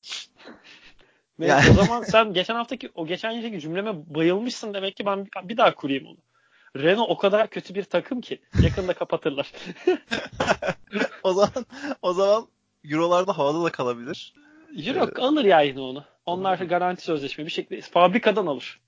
Neyse, 1.39 1.55
Yani- 1.55 1.71
O 1.71 1.73
zaman 1.85 2.03
sen 2.03 2.33
geçen 2.33 2.55
haftaki 2.55 2.91
o 2.95 3.07
geçen 3.07 3.31
yılki 3.31 3.61
cümleme 3.61 4.15
bayılmışsın 4.15 4.75
demek 4.75 4.97
ki 4.97 5.07
ben 5.07 5.27
bir 5.43 5.57
daha 5.57 5.75
kurayım 5.75 6.07
onu. 6.07 6.17
Renault 6.77 7.11
o 7.11 7.19
kadar 7.19 7.51
kötü 7.51 7.75
bir 7.75 7.85
takım 7.85 8.21
ki 8.21 8.41
yakında 8.63 8.95
kapatırlar. 8.95 9.53
o 11.23 11.33
zaman 11.33 11.67
o 12.03 12.13
zaman 12.13 12.47
Euro'larda 12.85 13.39
havada 13.39 13.65
da 13.65 13.71
kalabilir. 13.73 14.35
Yok 14.73 15.19
alır 15.19 15.45
ya 15.45 15.61
yine 15.61 15.81
onu. 15.81 16.05
Onlar 16.27 16.59
garanti 16.59 17.05
sözleşme 17.05 17.47
bir 17.47 17.51
şekilde 17.51 17.81
fabrikadan 17.81 18.47
alır. 18.47 18.81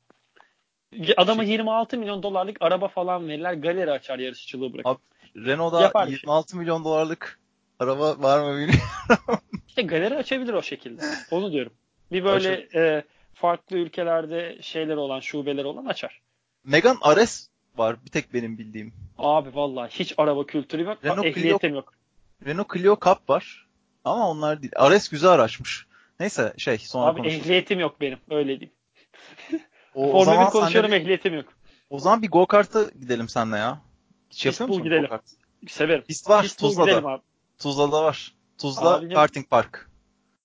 Adama 1.17 1.43
26 1.43 1.99
milyon 1.99 2.23
dolarlık 2.23 2.57
araba 2.61 2.89
falan 2.89 3.29
verirler. 3.29 3.55
Galeri 3.55 3.91
açar 3.91 4.19
yarışçılığı 4.19 4.73
bırakır. 4.73 4.91
Abi, 4.91 4.99
Renault'da 5.47 5.81
Yapar 5.83 6.07
bir 6.07 6.12
şey. 6.12 6.21
26 6.23 6.57
milyon 6.57 6.85
dolarlık 6.85 7.41
araba 7.79 8.23
var 8.23 8.41
mı 8.41 8.57
bilmiyorum. 8.57 9.41
İşte 9.77 9.87
galeri 9.89 10.16
açabilir 10.16 10.53
o 10.53 10.62
şekilde. 10.62 11.03
Onu 11.31 11.53
diyorum. 11.53 11.72
Bir 12.12 12.24
böyle 12.24 12.68
e, 12.74 13.05
farklı 13.35 13.77
ülkelerde 13.77 14.59
şeyler 14.62 14.97
olan, 14.97 15.20
şubeleri 15.20 15.66
olan 15.66 15.85
açar. 15.85 16.20
Megan 16.64 16.99
Ares 17.03 17.49
var 17.77 17.97
bir 18.05 18.11
tek 18.11 18.35
benim 18.35 18.59
bildiğim. 18.59 18.95
Abi 19.18 19.55
vallahi 19.55 19.91
hiç 19.91 20.14
araba 20.18 20.47
kültürü 20.47 20.83
yok. 20.85 21.05
Renault 21.05 21.18
Clio- 21.27 21.29
ehliyetim 21.29 21.74
yok. 21.74 21.93
Renault 22.47 22.72
Clio 22.74 22.97
Cup 23.05 23.31
var. 23.31 23.66
Ama 24.05 24.31
onlar 24.31 24.62
değil. 24.62 24.72
Ares 24.77 25.09
güzel 25.09 25.31
araçmış. 25.31 25.87
Neyse 26.20 26.55
şey 26.57 26.79
sonra 26.79 27.07
Abi 27.07 27.18
konuşuruz. 27.18 27.45
ehliyetim 27.47 27.81
yok 27.81 28.01
benim. 28.01 28.18
Öyle 28.31 28.61
diyeyim. 28.61 28.72
O, 29.95 30.03
o 30.05 30.11
Formula 30.11 30.24
zaman 30.24 30.47
1 30.47 30.51
konuşuyorum 30.51 30.91
senle 30.91 31.01
bir- 31.01 31.05
ehliyetim 31.05 31.35
yok. 31.35 31.47
O 31.91 31.99
zaman 31.99 32.22
bir 32.22 32.29
go-kart'a 32.31 32.83
gidelim 33.01 33.29
seninle 33.29 33.57
ya. 33.57 33.81
Hiç 34.31 34.47
yapıyor 34.47 34.59
Pitbull 34.68 34.68
musun 34.79 34.85
gidelim. 34.85 35.03
go-kart? 35.03 35.24
Severim. 35.68 36.03
Pist 36.03 36.29
var 36.31 36.43
Pitbull 36.43 36.68
Tuzla'da. 36.68 36.91
gidelim 36.91 37.07
abi. 37.07 37.22
Tuzla'da 37.59 38.03
var. 38.05 38.33
Tuzla 38.61 38.97
Abicim- 38.99 39.15
Karting 39.15 39.49
Park. 39.51 39.91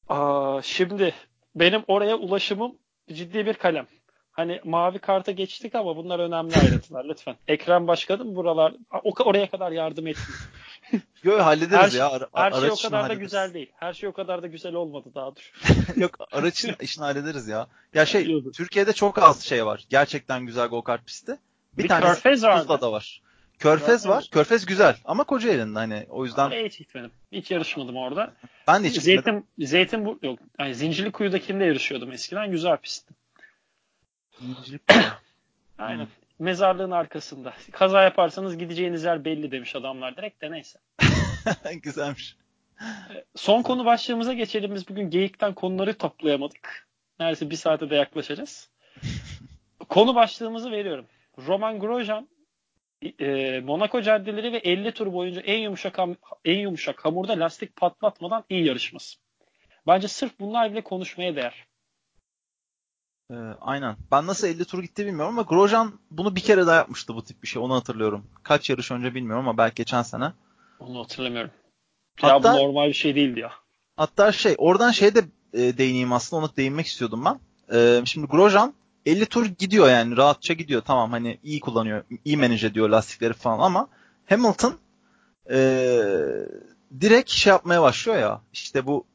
Aa, 0.09 0.61
şimdi 0.63 1.13
benim 1.55 1.83
oraya 1.87 2.15
ulaşımım 2.15 2.75
ciddi 3.13 3.45
bir 3.45 3.53
kalem. 3.53 3.87
Hani 4.31 4.61
mavi 4.63 4.99
karta 4.99 5.31
geçtik 5.31 5.75
ama 5.75 5.95
bunlar 5.95 6.19
önemli 6.19 6.55
ayrıntılar 6.55 7.05
lütfen. 7.05 7.35
Ekrem 7.47 7.87
Başkanım 7.87 8.35
buralar 8.35 8.73
o, 9.03 9.13
oraya 9.23 9.49
kadar 9.49 9.71
yardım 9.71 10.07
etsin. 10.07 10.35
Yo 11.23 11.39
hallederiz 11.39 11.83
Her, 11.83 11.89
şey- 11.89 11.99
ya. 11.99 12.09
Ara- 12.09 12.29
her 12.33 12.51
şey 12.51 12.69
o 12.69 12.75
kadar 12.75 12.91
da 12.91 12.97
hallederiz. 13.03 13.19
güzel 13.19 13.53
değil. 13.53 13.71
Her 13.75 13.93
şey 13.93 14.09
o 14.09 14.13
kadar 14.13 14.41
da 14.43 14.47
güzel 14.47 14.73
olmadı 14.73 15.09
daha 15.15 15.35
dur. 15.35 15.51
Yok 15.95 16.17
araç 16.31 16.65
işini, 16.81 17.03
hallederiz 17.05 17.47
ya. 17.47 17.67
Ya 17.93 18.05
şey. 18.05 18.43
Türkiye'de 18.51 18.93
çok 18.93 19.17
az 19.23 19.43
şey 19.43 19.65
var. 19.65 19.85
Gerçekten 19.89 20.45
güzel 20.45 20.67
go-kart 20.67 21.05
pisti. 21.05 21.37
Bir, 21.77 21.83
Bir 21.83 21.89
vardı. 21.89 22.19
Tuzla'da 22.23 22.91
var. 22.91 23.21
Körfez 23.61 24.07
var. 24.07 24.27
Körfez 24.31 24.65
güzel 24.65 24.95
ama 25.05 25.23
Kocaeli'nde 25.23 25.79
hani 25.79 26.05
o 26.09 26.25
yüzden 26.25 26.47
Oraya 26.47 26.65
hiç 26.65 26.77
gitmedim. 26.77 27.11
Hiç 27.31 27.51
yarışmadım 27.51 27.97
orada. 27.97 28.33
ben 28.67 28.83
de 28.83 28.87
hiç 28.87 28.95
gitmedim. 28.95 29.43
Zeytin, 29.59 29.99
Zeytin 29.99 30.19
yok. 30.27 30.39
Yani 30.59 30.75
Zincirlikuyu'dakinde 30.75 31.65
yarışıyordum 31.65 32.11
eskiden. 32.11 32.51
Güzel 32.51 32.77
pistti. 32.77 33.13
Aynen. 35.77 36.07
Mezarlığın 36.39 36.91
arkasında. 36.91 37.53
Kaza 37.71 38.03
yaparsanız 38.03 38.57
gideceğiniz 38.57 39.03
yer 39.03 39.25
belli 39.25 39.51
demiş 39.51 39.75
adamlar 39.75 40.17
direkt 40.17 40.41
de 40.41 40.51
neyse. 40.51 40.79
Güzelmiş. 41.83 42.35
Son 43.35 43.61
konu 43.61 43.85
başlığımıza 43.85 44.33
geçelim. 44.33 44.75
Biz 44.75 44.89
bugün 44.89 45.09
geyikten 45.09 45.53
konuları 45.53 45.93
toplayamadık. 45.93 46.87
Neredeyse 47.19 47.49
bir 47.49 47.55
saate 47.55 47.89
de 47.89 47.95
yaklaşacağız. 47.95 48.69
konu 49.89 50.15
başlığımızı 50.15 50.71
veriyorum. 50.71 51.05
Roman 51.47 51.79
Grosjean 51.79 52.27
e, 53.19 53.59
Monaco 53.59 54.01
caddeleri 54.01 54.53
ve 54.53 54.57
50 54.57 54.91
tur 54.91 55.13
boyunca 55.13 55.41
en 55.41 55.57
yumuşak 55.59 55.97
ham- 55.97 56.15
en 56.45 56.57
yumuşak 56.59 57.05
hamurda 57.05 57.33
lastik 57.39 57.75
patlatmadan 57.75 58.43
iyi 58.49 58.65
yarışması. 58.65 59.17
Bence 59.87 60.07
sırf 60.07 60.39
bunlar 60.39 60.71
bile 60.71 60.81
konuşmaya 60.81 61.35
değer. 61.35 61.65
Ee, 63.31 63.35
aynen. 63.61 63.95
Ben 64.11 64.27
nasıl 64.27 64.47
50 64.47 64.65
tur 64.65 64.83
gitti 64.83 65.05
bilmiyorum 65.05 65.33
ama 65.39 65.41
Grosjean 65.41 65.99
bunu 66.11 66.35
bir 66.35 66.41
kere 66.41 66.67
daha 66.67 66.75
yapmıştı 66.75 67.15
bu 67.15 67.23
tip 67.23 67.43
bir 67.43 67.47
şey. 67.47 67.61
Onu 67.61 67.75
hatırlıyorum. 67.75 68.25
Kaç 68.43 68.69
yarış 68.69 68.91
önce 68.91 69.15
bilmiyorum 69.15 69.47
ama 69.47 69.57
belki 69.57 69.75
geçen 69.75 70.01
sene. 70.01 70.31
Onu 70.79 70.99
hatırlamıyorum. 70.99 71.51
Hatta- 72.21 72.47
ya 72.47 72.55
bu 72.55 72.63
normal 72.63 72.87
bir 72.87 72.93
şey 72.93 73.15
değildi 73.15 73.39
ya. 73.39 73.51
Hatta 73.97 74.31
şey 74.31 74.55
oradan 74.57 74.91
şeye 74.91 75.15
de 75.15 75.19
e, 75.53 75.77
değineyim 75.77 76.13
aslında 76.13 76.43
ona 76.45 76.55
değinmek 76.55 76.85
istiyordum 76.85 77.25
ben. 77.25 77.39
E, 77.77 78.05
şimdi 78.05 78.27
Grosjean 78.27 78.73
50 79.05 79.25
tur 79.25 79.45
gidiyor 79.45 79.89
yani 79.89 80.17
rahatça 80.17 80.53
gidiyor 80.53 80.81
tamam 80.81 81.11
hani 81.11 81.39
iyi 81.43 81.59
kullanıyor 81.59 82.03
iyi 82.25 82.37
manage 82.37 82.67
ediyor 82.67 82.89
lastikleri 82.89 83.33
falan 83.33 83.59
ama 83.59 83.87
Hamilton 84.29 84.77
e, 85.51 85.57
direkt 87.01 87.29
şey 87.29 87.51
yapmaya 87.51 87.81
başlıyor 87.81 88.17
ya 88.19 88.41
işte 88.53 88.85
bu 88.85 89.05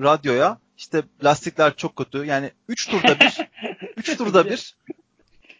radyoya 0.00 0.58
işte 0.78 1.02
lastikler 1.24 1.76
çok 1.76 1.96
kötü 1.96 2.24
yani 2.24 2.50
3 2.68 2.88
turda 2.88 3.20
bir 3.20 3.48
3 3.96 4.16
turda 4.16 4.44
bir 4.50 4.76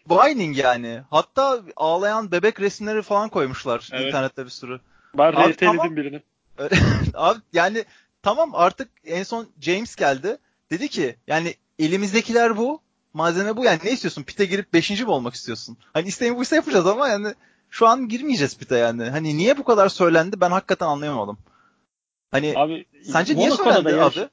whining 0.09 0.57
yani 0.57 1.01
hatta 1.09 1.61
ağlayan 1.75 2.31
bebek 2.31 2.59
resimleri 2.59 3.01
falan 3.01 3.29
koymuşlar 3.29 3.89
Evet. 3.91 4.07
internette 4.07 4.45
bir 4.45 4.49
sürü. 4.49 4.79
Ben 5.17 5.33
Abi 5.33 5.49
reteledim 5.49 5.77
tamam. 5.77 5.95
birini. 5.95 6.21
Abi 7.13 7.39
yani 7.53 7.85
tamam 8.23 8.51
artık 8.53 8.89
en 9.05 9.23
son 9.23 9.47
James 9.61 9.95
geldi. 9.95 10.37
Dedi 10.71 10.87
ki 10.89 11.15
yani 11.27 11.55
elimizdekiler 11.79 12.57
bu. 12.57 12.81
Malzeme 13.17 13.57
bu 13.57 13.65
yani 13.65 13.79
ne 13.83 13.91
istiyorsun? 13.91 14.23
Pite 14.23 14.45
girip 14.45 14.73
5. 14.73 15.01
mi 15.01 15.09
olmak 15.09 15.33
istiyorsun? 15.33 15.77
Hani 15.93 16.07
isteğin 16.07 16.37
buysa 16.37 16.55
yapacağız 16.55 16.87
ama 16.87 17.07
yani 17.07 17.27
şu 17.69 17.87
an 17.87 18.07
girmeyeceğiz 18.07 18.57
pite 18.57 18.77
yani. 18.77 19.03
Hani 19.03 19.37
niye 19.37 19.57
bu 19.57 19.63
kadar 19.63 19.89
söylendi 19.89 20.41
ben 20.41 20.51
hakikaten 20.51 20.85
anlayamadım. 20.87 21.37
Hani 22.31 22.53
Abi 22.55 22.85
sence 23.03 23.35
niye 23.35 23.51
söylendi 23.51 23.89
yarış- 23.89 24.17
abi? 24.17 24.27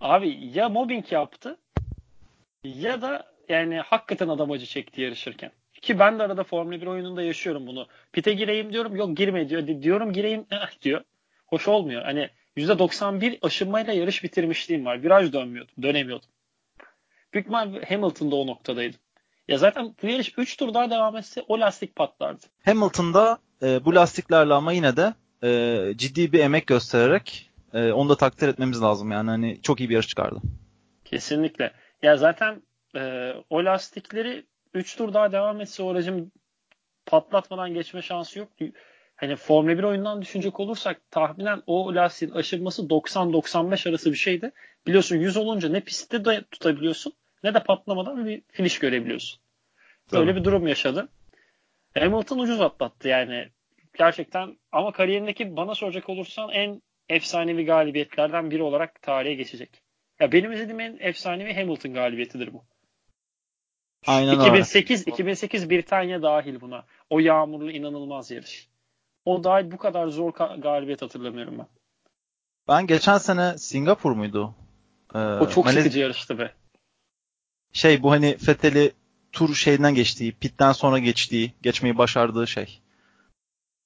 Abi 0.00 0.50
ya 0.54 0.68
mobbing 0.68 1.12
yaptı 1.12 1.56
ya 2.64 3.02
da 3.02 3.26
yani 3.48 3.76
hakikaten 3.76 4.28
adam 4.28 4.50
acı 4.50 4.66
çekti 4.66 5.00
yarışırken. 5.00 5.50
Ki 5.82 5.98
ben 5.98 6.18
de 6.18 6.22
arada 6.22 6.44
Formula 6.44 6.80
1 6.80 6.86
oyununda 6.86 7.22
yaşıyorum 7.22 7.66
bunu. 7.66 7.86
Pite 8.12 8.32
gireyim 8.32 8.72
diyorum 8.72 8.96
yok 8.96 9.16
girme 9.16 9.48
diyor. 9.48 9.66
Di- 9.66 9.82
Diyorum 9.82 10.12
gireyim 10.12 10.46
eh 10.50 10.82
diyor. 10.82 11.00
Hoş 11.46 11.68
olmuyor. 11.68 12.02
Hani 12.02 12.30
%91 12.56 13.38
aşınmayla 13.42 13.92
yarış 13.92 14.24
bitirmişliğim 14.24 14.84
var. 14.84 15.02
Viraj 15.02 15.32
dönmüyordum. 15.32 15.74
Dönemiyordum. 15.82 16.28
Büyük 17.34 17.46
ihtimal 17.46 17.82
Hamilton'da 17.82 18.36
o 18.36 18.46
noktadaydım. 18.46 19.00
Ya 19.48 19.58
zaten 19.58 19.94
bu 20.02 20.06
yarış 20.06 20.32
3 20.38 20.56
tur 20.56 20.74
daha 20.74 20.90
devam 20.90 21.16
etse 21.16 21.42
o 21.48 21.60
lastik 21.60 21.96
patlardı. 21.96 22.46
Hamilton'da 22.64 23.38
e, 23.62 23.84
bu 23.84 23.94
lastiklerle 23.94 24.54
ama 24.54 24.72
yine 24.72 24.96
de 24.96 25.14
e, 25.42 25.92
ciddi 25.96 26.32
bir 26.32 26.38
emek 26.38 26.66
göstererek 26.66 27.50
e, 27.72 27.92
onu 27.92 28.08
da 28.08 28.16
takdir 28.16 28.48
etmemiz 28.48 28.82
lazım 28.82 29.10
yani 29.10 29.30
hani 29.30 29.62
çok 29.62 29.80
iyi 29.80 29.88
bir 29.88 29.94
yarış 29.94 30.08
çıkardı. 30.08 30.40
Kesinlikle. 31.04 31.72
Ya 32.02 32.16
zaten 32.16 32.62
e, 32.96 33.32
o 33.50 33.64
lastikleri 33.64 34.46
3 34.74 34.96
tur 34.96 35.14
daha 35.14 35.32
devam 35.32 35.60
etse 35.60 35.82
o 35.82 35.90
aracın 35.90 36.32
patlatmadan 37.06 37.74
geçme 37.74 38.02
şansı 38.02 38.38
yok. 38.38 38.48
Hani 39.16 39.36
Formula 39.36 39.78
1 39.78 39.82
oyundan 39.82 40.22
düşünecek 40.22 40.60
olursak 40.60 41.10
tahminen 41.10 41.62
o 41.66 41.94
lastiğin 41.94 42.32
aşınması 42.32 42.82
90-95 42.82 43.88
arası 43.88 44.12
bir 44.12 44.16
şeydi. 44.16 44.52
Biliyorsun 44.86 45.16
100 45.16 45.36
olunca 45.36 45.68
ne 45.68 45.80
pistte 45.80 46.24
de 46.24 46.44
tutabiliyorsun 46.50 47.12
ne 47.44 47.54
de 47.54 47.62
patlamadan 47.62 48.26
bir 48.26 48.42
finish 48.48 48.78
görebiliyorsun. 48.78 49.40
Böyle 50.12 50.30
Tabii. 50.30 50.40
bir 50.40 50.44
durum 50.44 50.66
yaşadı. 50.66 51.08
Hamilton 51.98 52.38
ucuz 52.38 52.60
atlattı 52.60 53.08
yani. 53.08 53.48
Gerçekten 53.98 54.58
ama 54.72 54.92
kariyerindeki 54.92 55.56
bana 55.56 55.74
soracak 55.74 56.08
olursan 56.08 56.50
en 56.50 56.82
efsanevi 57.08 57.64
galibiyetlerden 57.64 58.50
biri 58.50 58.62
olarak 58.62 59.02
tarihe 59.02 59.34
geçecek. 59.34 59.82
Ya 60.20 60.32
benim 60.32 60.52
izlediğim 60.52 60.80
en 60.80 60.96
efsanevi 61.00 61.54
Hamilton 61.54 61.94
galibiyetidir 61.94 62.52
bu. 62.52 62.64
Aynen 64.06 64.28
öyle. 64.28 64.40
2008 64.40 65.08
2008 65.08 65.70
Britanya 65.70 66.22
dahil 66.22 66.60
buna. 66.60 66.84
O 67.10 67.18
yağmurlu 67.18 67.70
inanılmaz 67.70 68.30
yarış. 68.30 68.68
O 69.24 69.44
dahil 69.44 69.70
bu 69.70 69.76
kadar 69.76 70.08
zor 70.08 70.30
ka- 70.32 70.60
galibiyet 70.60 71.02
hatırlamıyorum 71.02 71.58
ben. 71.58 71.66
Ben 72.68 72.86
geçen 72.86 73.18
sene 73.18 73.58
Singapur 73.58 74.12
muydu? 74.12 74.54
Ee, 75.14 75.18
O 75.18 75.48
çok 75.48 75.66
Malez- 75.66 75.72
sıkıcı 75.78 75.98
yarıştı 76.00 76.38
be. 76.38 76.52
Şey 77.74 78.02
bu 78.02 78.10
hani 78.10 78.36
Fethel'i 78.36 78.92
tur 79.32 79.54
şeyinden 79.54 79.94
geçtiği, 79.94 80.32
pitten 80.32 80.72
sonra 80.72 80.98
geçtiği, 80.98 81.52
geçmeyi 81.62 81.98
başardığı 81.98 82.46
şey. 82.46 82.80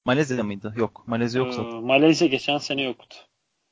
Malezya 0.05 0.45
mıydı? 0.45 0.74
Yok. 0.76 1.03
Malezya 1.07 1.43
yoksa 1.43 1.62
Ee, 1.62 1.64
Malezya 1.80 2.28
geçen 2.28 2.59
sene 2.59 2.82
yoktu. 2.82 3.16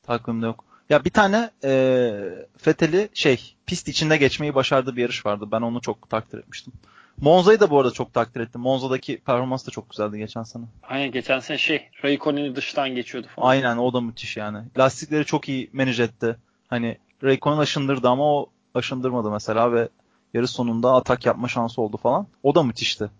takvimde 0.02 0.46
yok. 0.46 0.64
Ya 0.90 1.04
bir 1.04 1.10
tane 1.10 1.50
e, 1.64 2.10
Fethel'i 2.56 3.08
şey 3.14 3.54
pist 3.66 3.88
içinde 3.88 4.16
geçmeyi 4.16 4.54
başardığı 4.54 4.96
bir 4.96 5.02
yarış 5.02 5.26
vardı. 5.26 5.48
Ben 5.52 5.60
onu 5.60 5.80
çok 5.80 6.10
takdir 6.10 6.38
etmiştim. 6.38 6.72
Monza'yı 7.20 7.60
da 7.60 7.70
bu 7.70 7.78
arada 7.80 7.90
çok 7.92 8.14
takdir 8.14 8.40
ettim. 8.40 8.60
Monza'daki 8.60 9.18
performans 9.18 9.66
da 9.66 9.70
çok 9.70 9.90
güzeldi 9.90 10.18
geçen 10.18 10.42
sene. 10.42 10.64
Aynen 10.82 11.12
geçen 11.12 11.40
sene 11.40 11.58
şey 11.58 11.88
Raikkonen'i 12.04 12.56
dıştan 12.56 12.88
geçiyordu 12.94 13.26
falan. 13.36 13.48
Aynen 13.48 13.76
o 13.76 13.92
da 13.92 14.00
müthiş 14.00 14.36
yani. 14.36 14.58
Lastikleri 14.78 15.24
çok 15.24 15.48
iyi 15.48 15.70
manage 15.72 16.02
etti. 16.02 16.36
Hani 16.68 16.98
Raikkonen 17.22 17.58
aşındırdı 17.58 18.08
ama 18.08 18.24
o 18.34 18.50
aşındırmadı 18.74 19.30
mesela 19.30 19.72
ve 19.72 19.88
yarış 20.36 20.50
sonunda 20.50 20.94
atak 20.94 21.26
yapma 21.26 21.48
şansı 21.48 21.82
oldu 21.82 21.96
falan. 21.96 22.26
O 22.42 22.54
da 22.54 22.62
müthişti. 22.62 23.10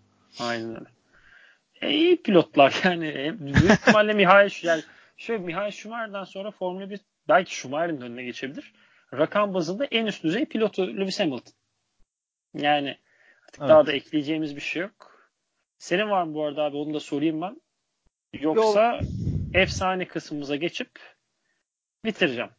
Aynen 0.40 0.70
öyle. 0.70 0.86
E, 1.80 1.90
iyi 1.90 2.22
pilotlar 2.22 2.80
yani. 2.84 3.08
E, 3.08 3.40
büyük 3.40 3.70
ihtimalle 3.70 4.12
Mihail 4.12 4.50
yani 4.62 4.82
şöyle 5.16 5.44
Mihail 5.44 5.72
Schumacher'dan 5.72 6.24
sonra 6.24 6.50
Formula 6.50 6.90
1 6.90 7.00
belki 7.28 7.54
Schumacher'in 7.54 8.00
önüne 8.00 8.24
geçebilir. 8.24 8.72
Rakam 9.12 9.54
bazında 9.54 9.84
en 9.84 10.06
üst 10.06 10.24
düzey 10.24 10.44
pilotu 10.44 10.96
Lewis 10.96 11.20
Hamilton. 11.20 11.52
Yani 12.54 12.98
artık 13.48 13.60
evet. 13.60 13.70
daha 13.70 13.86
da 13.86 13.92
ekleyeceğimiz 13.92 14.56
bir 14.56 14.60
şey 14.60 14.82
yok. 14.82 15.30
Senin 15.78 16.10
var 16.10 16.22
mı 16.22 16.34
bu 16.34 16.44
arada 16.44 16.62
abi 16.62 16.76
onu 16.76 16.94
da 16.94 17.00
sorayım 17.00 17.40
ben. 17.40 17.60
Yoksa 18.32 18.92
Yok. 18.92 19.02
efsane 19.54 20.08
kısmımıza 20.08 20.56
geçip 20.56 20.90
bitireceğim. 22.04 22.50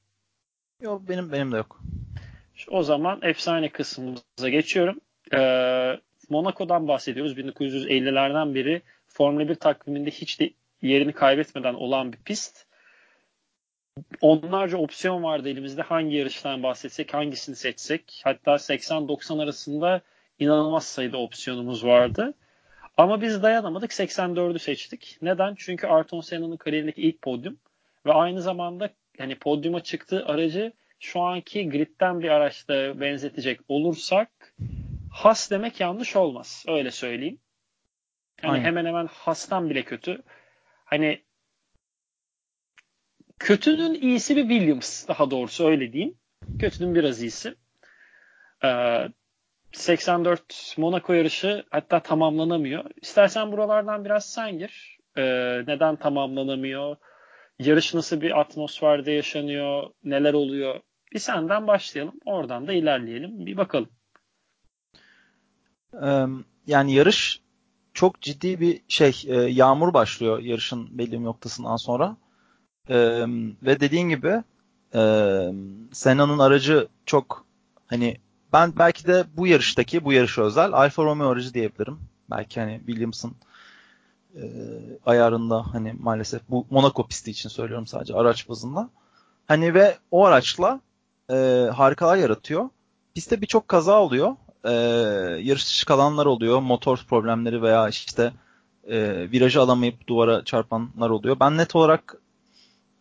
Yok 0.81 1.09
benim 1.09 1.31
benim 1.31 1.51
de 1.51 1.57
yok. 1.57 1.81
O 2.69 2.83
zaman 2.83 3.19
efsane 3.21 3.69
kısmımıza 3.69 4.49
geçiyorum. 4.49 4.99
Ee, 5.33 5.99
Monaco'dan 6.29 6.87
bahsediyoruz. 6.87 7.37
1950'lerden 7.37 8.55
beri 8.55 8.81
Formula 9.07 9.49
1 9.49 9.55
takviminde 9.55 10.11
hiç 10.11 10.39
de 10.39 10.49
yerini 10.81 11.13
kaybetmeden 11.13 11.73
olan 11.73 12.13
bir 12.13 12.17
pist. 12.17 12.65
Onlarca 14.21 14.77
opsiyon 14.77 15.23
vardı 15.23 15.49
elimizde. 15.49 15.81
Hangi 15.81 16.15
yarıştan 16.15 16.63
bahsetsek, 16.63 17.13
hangisini 17.13 17.55
seçsek. 17.55 18.21
Hatta 18.23 18.51
80-90 18.51 19.43
arasında 19.43 20.01
inanılmaz 20.39 20.85
sayıda 20.85 21.17
opsiyonumuz 21.17 21.85
vardı. 21.85 22.33
Ama 22.97 23.21
biz 23.21 23.43
dayanamadık 23.43 23.91
84'ü 23.91 24.59
seçtik. 24.59 25.17
Neden? 25.21 25.55
Çünkü 25.57 25.87
Ayrton 25.87 26.21
Senna'nın 26.21 26.57
kariyerindeki 26.57 27.01
ilk 27.01 27.21
podyum 27.21 27.59
ve 28.05 28.13
aynı 28.13 28.41
zamanda 28.41 28.89
hani 29.17 29.35
podyuma 29.35 29.83
çıktığı 29.83 30.25
aracı 30.25 30.73
şu 30.99 31.21
anki 31.21 31.69
gridden 31.69 32.19
bir 32.19 32.29
araçla 32.29 32.99
benzetecek 33.01 33.59
olursak 33.67 34.29
has 35.11 35.51
demek 35.51 35.79
yanlış 35.79 36.15
olmaz. 36.15 36.65
Öyle 36.67 36.91
söyleyeyim. 36.91 37.39
Yani 38.43 38.51
Aynen. 38.51 38.65
hemen 38.65 38.85
hemen 38.85 39.07
hastan 39.11 39.69
bile 39.69 39.83
kötü. 39.83 40.23
Hani 40.85 41.21
kötünün 43.39 43.93
iyisi 43.93 44.35
bir 44.37 44.49
Williams 44.49 45.07
daha 45.07 45.31
doğrusu 45.31 45.67
öyle 45.67 45.93
diyeyim. 45.93 46.17
Kötünün 46.59 46.95
biraz 46.95 47.21
iyisi. 47.21 47.55
Ee, 48.63 49.07
84 49.71 50.75
Monaco 50.77 51.13
yarışı 51.13 51.65
hatta 51.69 51.99
tamamlanamıyor. 51.99 52.85
İstersen 53.01 53.51
buralardan 53.51 54.05
biraz 54.05 54.29
sen 54.29 54.57
gir. 54.57 54.97
Ee, 55.17 55.23
neden 55.67 55.95
tamamlanamıyor? 55.95 56.95
Yarış 57.59 57.93
nasıl 57.93 58.21
bir 58.21 58.39
atmosferde 58.39 59.11
yaşanıyor? 59.11 59.83
Neler 60.03 60.33
oluyor? 60.33 60.79
Bir 61.13 61.19
senden 61.19 61.67
başlayalım. 61.67 62.15
Oradan 62.25 62.67
da 62.67 62.73
ilerleyelim. 62.73 63.45
Bir 63.45 63.57
bakalım. 63.57 63.89
Yani 66.67 66.93
yarış 66.93 67.41
çok 67.93 68.21
ciddi 68.21 68.59
bir 68.59 68.81
şey. 68.87 69.23
E, 69.27 69.35
yağmur 69.35 69.93
başlıyor 69.93 70.39
yarışın 70.39 70.97
belli 70.97 71.11
bir 71.11 71.23
noktasından 71.23 71.75
sonra. 71.75 72.17
Ve 73.63 73.79
dediğin 73.79 74.09
gibi 74.09 74.43
Senna'nın 75.93 76.39
aracı 76.39 76.87
çok 77.05 77.45
hani 77.87 78.17
ben 78.53 78.73
belki 78.79 79.07
de 79.07 79.25
bu 79.37 79.47
yarıştaki 79.47 80.05
bu 80.05 80.13
yarışa 80.13 80.41
özel 80.41 80.73
Alfa 80.73 81.03
Romeo 81.03 81.29
aracı 81.29 81.53
diyebilirim. 81.53 81.99
Belki 82.31 82.59
hani 82.59 82.81
Williams'ın 82.85 83.35
e, 84.37 84.43
ayarında 85.05 85.65
hani 85.73 85.95
maalesef 85.99 86.41
bu 86.49 86.67
Monaco 86.69 87.07
pisti 87.07 87.31
için 87.31 87.49
söylüyorum 87.49 87.87
sadece 87.87 88.13
araç 88.13 88.49
bazında. 88.49 88.89
Hani 89.47 89.73
ve 89.73 89.97
o 90.11 90.25
araçla 90.25 90.81
e, 91.29 91.35
harikalar 91.75 92.17
yaratıyor. 92.17 92.69
Piste 93.15 93.41
birçok 93.41 93.67
kaza 93.67 94.01
oluyor. 94.01 94.35
E, 94.63 94.71
yarış 95.41 95.65
dışı 95.67 95.85
kalanlar 95.85 96.25
oluyor. 96.25 96.59
Motor 96.59 96.97
problemleri 97.09 97.61
veya 97.61 97.89
işte 97.89 98.33
e, 98.87 99.27
virajı 99.31 99.61
alamayıp 99.61 100.07
duvara 100.07 100.43
çarpanlar 100.43 101.09
oluyor. 101.09 101.37
Ben 101.39 101.57
net 101.57 101.75
olarak 101.75 102.15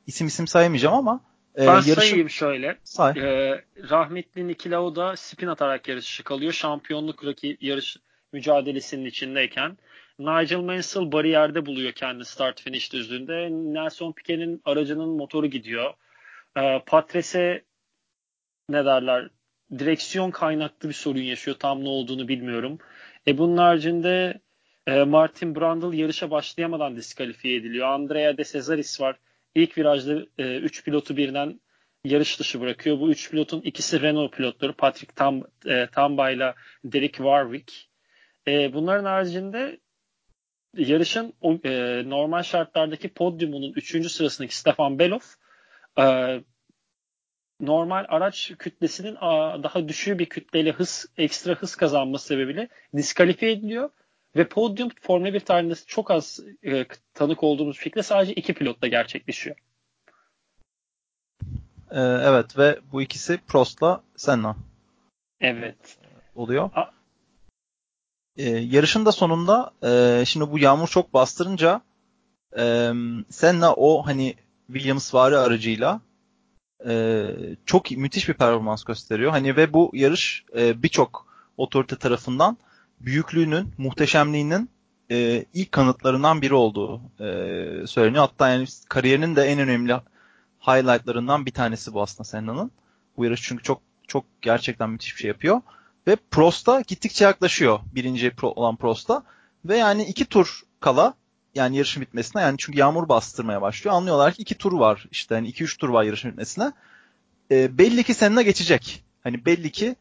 isim 0.06 0.26
isim 0.26 0.46
sayamayacağım 0.46 0.94
ama 0.94 1.20
e, 1.58 1.66
ben 1.66 1.74
yarışın... 1.74 1.94
sayayım 1.94 2.30
şöyle. 2.30 2.78
Say. 2.84 3.10
E, 3.10 3.64
rahmetli 3.90 4.48
Niki 4.48 4.70
Lauda 4.70 5.16
spin 5.16 5.46
atarak 5.46 5.88
yarışı 5.88 6.24
kalıyor. 6.24 6.52
Şampiyonluk 6.52 7.24
rakip 7.24 7.62
yarış 7.62 7.96
mücadelesinin 8.32 9.04
içindeyken. 9.04 9.78
Nigel 10.18 10.60
Mansell 10.60 11.12
bariyerde 11.12 11.66
buluyor 11.66 11.92
kendi 11.92 12.24
start 12.24 12.60
finish 12.60 12.92
düzlüğünde. 12.92 13.48
Nelson 13.50 14.12
Piquet'in 14.12 14.62
aracının 14.64 15.08
motoru 15.08 15.46
gidiyor. 15.46 15.94
E, 16.56 16.82
Patrese 16.86 17.64
ne 18.68 18.84
derler 18.84 19.28
direksiyon 19.78 20.30
kaynaklı 20.30 20.88
bir 20.88 20.94
sorun 20.94 21.20
yaşıyor. 21.20 21.56
Tam 21.60 21.84
ne 21.84 21.88
olduğunu 21.88 22.28
bilmiyorum. 22.28 22.78
E 23.26 23.38
bunun 23.38 23.56
haricinde 23.56 24.40
e, 24.86 25.04
Martin 25.04 25.54
Brundle 25.54 25.96
yarışa 25.96 26.30
başlayamadan 26.30 26.96
diskalifiye 26.96 27.56
ediliyor. 27.56 27.88
Andrea 27.88 28.36
De 28.36 28.44
Cesaris 28.44 29.00
var. 29.00 29.16
İlk 29.54 29.78
virajda 29.78 30.14
3 30.14 30.28
e, 30.38 30.56
üç 30.56 30.84
pilotu 30.84 31.16
birden 31.16 31.60
yarış 32.04 32.40
dışı 32.40 32.60
bırakıyor. 32.60 33.00
Bu 33.00 33.10
üç 33.10 33.30
pilotun 33.30 33.60
ikisi 33.60 34.00
Renault 34.00 34.32
pilotları. 34.32 34.72
Patrick 34.72 35.14
Tam, 35.14 35.42
e, 35.66 35.86
Tamba 35.86 36.30
ile 36.30 36.54
Derek 36.84 37.14
Warwick. 37.14 37.72
Bunların 38.46 39.04
haricinde 39.04 39.78
yarışın 40.76 41.32
e, 41.64 42.02
normal 42.10 42.42
şartlardaki 42.42 43.08
podyumunun 43.08 43.72
3. 43.72 44.10
sırasındaki 44.10 44.56
Stefan 44.56 44.98
Belov 44.98 45.20
e, 45.98 46.04
normal 47.60 48.04
araç 48.08 48.52
kütlesinin 48.58 49.14
daha 49.62 49.88
düşüğü 49.88 50.18
bir 50.18 50.26
kütleyle 50.26 50.72
hız 50.72 51.06
ekstra 51.16 51.54
hız 51.54 51.76
kazanması 51.76 52.26
sebebiyle 52.26 52.68
diskalifiye 52.96 53.52
ediliyor 53.52 53.90
ve 54.36 54.48
podyum 54.48 54.88
Formula 55.00 55.34
1 55.34 55.40
tarihinde 55.40 55.74
çok 55.86 56.10
az 56.10 56.40
e, 56.64 56.86
tanık 57.14 57.42
olduğumuz 57.42 57.76
fikre 57.76 58.02
sadece 58.02 58.32
iki 58.34 58.54
pilotla 58.54 58.88
gerçekleşiyor. 58.88 59.56
Ee, 61.90 62.00
evet 62.00 62.58
ve 62.58 62.78
bu 62.92 63.02
ikisi 63.02 63.38
Prost'la 63.48 64.02
Senna. 64.16 64.56
Evet. 65.40 65.98
Oluyor. 66.34 66.70
A- 66.74 66.90
ee, 68.36 68.50
yarışın 68.50 69.06
da 69.06 69.12
sonunda 69.12 69.72
e, 69.84 70.24
şimdi 70.26 70.50
bu 70.50 70.58
yağmur 70.58 70.88
çok 70.88 71.14
bastırınca 71.14 71.80
e, 72.58 72.92
Senna 73.30 73.74
o 73.74 74.06
hani 74.06 74.34
Williams 74.66 75.14
vari 75.14 75.36
aracıyla 75.36 76.00
e, 76.88 77.26
çok 77.66 77.90
müthiş 77.90 78.28
bir 78.28 78.34
performans 78.34 78.84
gösteriyor. 78.84 79.30
Hani 79.30 79.56
ve 79.56 79.72
bu 79.72 79.90
yarış 79.94 80.44
e, 80.56 80.82
birçok 80.82 81.26
otorite 81.56 81.96
tarafından 81.96 82.56
büyüklüğünün, 83.00 83.72
muhteşemliğinin 83.78 84.70
e, 85.10 85.44
ilk 85.54 85.72
kanıtlarından 85.72 86.42
biri 86.42 86.54
olduğu 86.54 87.00
e, 87.20 87.86
söyleniyor. 87.86 88.22
Hatta 88.22 88.48
yani 88.48 88.66
kariyerinin 88.88 89.36
de 89.36 89.42
en 89.42 89.58
önemli 89.58 89.94
highlightlarından 90.60 91.46
bir 91.46 91.50
tanesi 91.50 91.94
bu 91.94 92.02
aslında 92.02 92.24
Senna'nın. 92.24 92.70
Bu 93.16 93.24
yarış 93.24 93.42
çünkü 93.42 93.62
çok 93.62 93.82
çok 94.08 94.24
gerçekten 94.42 94.90
müthiş 94.90 95.14
bir 95.14 95.20
şey 95.20 95.28
yapıyor. 95.28 95.60
Ve 96.06 96.16
Prost'a 96.30 96.80
gittikçe 96.80 97.24
yaklaşıyor. 97.24 97.80
Birinci 97.94 98.32
olan 98.42 98.76
Prost'a. 98.76 99.22
Ve 99.64 99.76
yani 99.76 100.04
iki 100.04 100.24
tur 100.24 100.62
kala 100.80 101.14
yani 101.54 101.76
yarışın 101.76 102.02
bitmesine 102.02 102.42
yani 102.42 102.56
çünkü 102.58 102.78
yağmur 102.78 103.08
bastırmaya 103.08 103.62
başlıyor. 103.62 103.96
Anlıyorlar 103.96 104.32
ki 104.32 104.42
iki 104.42 104.54
tur 104.54 104.72
var 104.72 105.06
işte 105.10 105.34
hani 105.34 105.48
iki 105.48 105.64
üç 105.64 105.78
tur 105.78 105.88
var 105.88 106.04
yarışın 106.04 106.30
bitmesine. 106.30 106.72
E, 107.50 107.78
belli 107.78 108.02
ki 108.04 108.14
Senna 108.14 108.42
geçecek. 108.42 109.04
Hani 109.22 109.46
belli 109.46 109.72
ki 109.72 109.96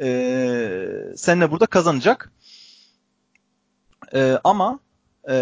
e, 0.00 1.12
Senna 1.16 1.50
burada 1.50 1.66
kazanacak. 1.66 2.32
E, 4.14 4.38
ama 4.44 4.78
e, 5.30 5.36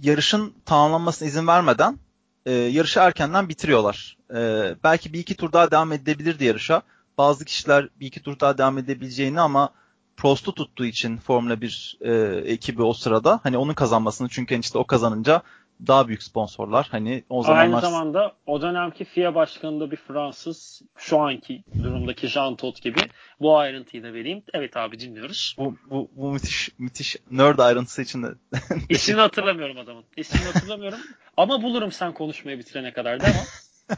yarışın 0.00 0.54
tamamlanmasına 0.64 1.28
izin 1.28 1.46
vermeden 1.46 1.98
e, 2.46 2.52
yarışı 2.52 3.00
erkenden 3.00 3.48
bitiriyorlar. 3.48 4.16
E, 4.34 4.74
belki 4.84 5.12
bir 5.12 5.18
iki 5.18 5.36
tur 5.36 5.52
daha 5.52 5.70
devam 5.70 5.92
edebilirdi 5.92 6.44
yarışa. 6.44 6.82
Bazı 7.18 7.44
kişiler 7.44 7.88
bir 8.00 8.06
iki 8.06 8.22
tur 8.22 8.40
daha 8.40 8.58
devam 8.58 8.78
edebileceğini 8.78 9.40
ama 9.40 9.70
Prost'u 10.16 10.54
tuttuğu 10.54 10.84
için 10.84 11.16
Formula 11.16 11.60
1 11.60 11.98
e, 12.00 12.12
ekibi 12.44 12.82
o 12.82 12.92
sırada 12.92 13.40
hani 13.42 13.58
onun 13.58 13.74
kazanmasını 13.74 14.28
çünkü 14.28 14.60
işte 14.60 14.78
o 14.78 14.86
kazanınca 14.86 15.42
daha 15.86 16.08
büyük 16.08 16.22
sponsorlar. 16.22 16.88
Hani 16.90 17.24
o 17.28 17.42
zamanlar... 17.42 17.64
Aynı 17.64 17.80
zamanda 17.80 18.32
o 18.46 18.62
dönemki 18.62 19.04
FIA 19.04 19.34
başkanı 19.34 19.90
bir 19.90 19.96
Fransız 19.96 20.82
şu 20.96 21.18
anki 21.18 21.64
durumdaki 21.82 22.28
Jean 22.28 22.56
Todt 22.56 22.82
gibi 22.82 23.00
bu 23.40 23.58
ayrıntıyı 23.58 24.02
da 24.02 24.12
vereyim. 24.12 24.42
Evet 24.54 24.76
abi 24.76 25.00
dinliyoruz. 25.00 25.54
Bu, 25.58 25.76
bu, 25.90 26.10
bu 26.16 26.32
müthiş 26.32 26.70
müthiş 26.78 27.16
nerd 27.30 27.58
ayrıntısı 27.58 28.02
için 28.02 28.22
de. 28.22 28.26
İsmini 28.88 29.20
hatırlamıyorum 29.20 29.78
adamın. 29.78 30.04
İsmini 30.16 30.44
hatırlamıyorum. 30.44 30.98
Ama 31.36 31.62
bulurum 31.62 31.92
sen 31.92 32.12
konuşmayı 32.12 32.58
bitirene 32.58 32.92
kadar 32.92 33.20
değil 33.20 33.34
mi? 33.88 33.96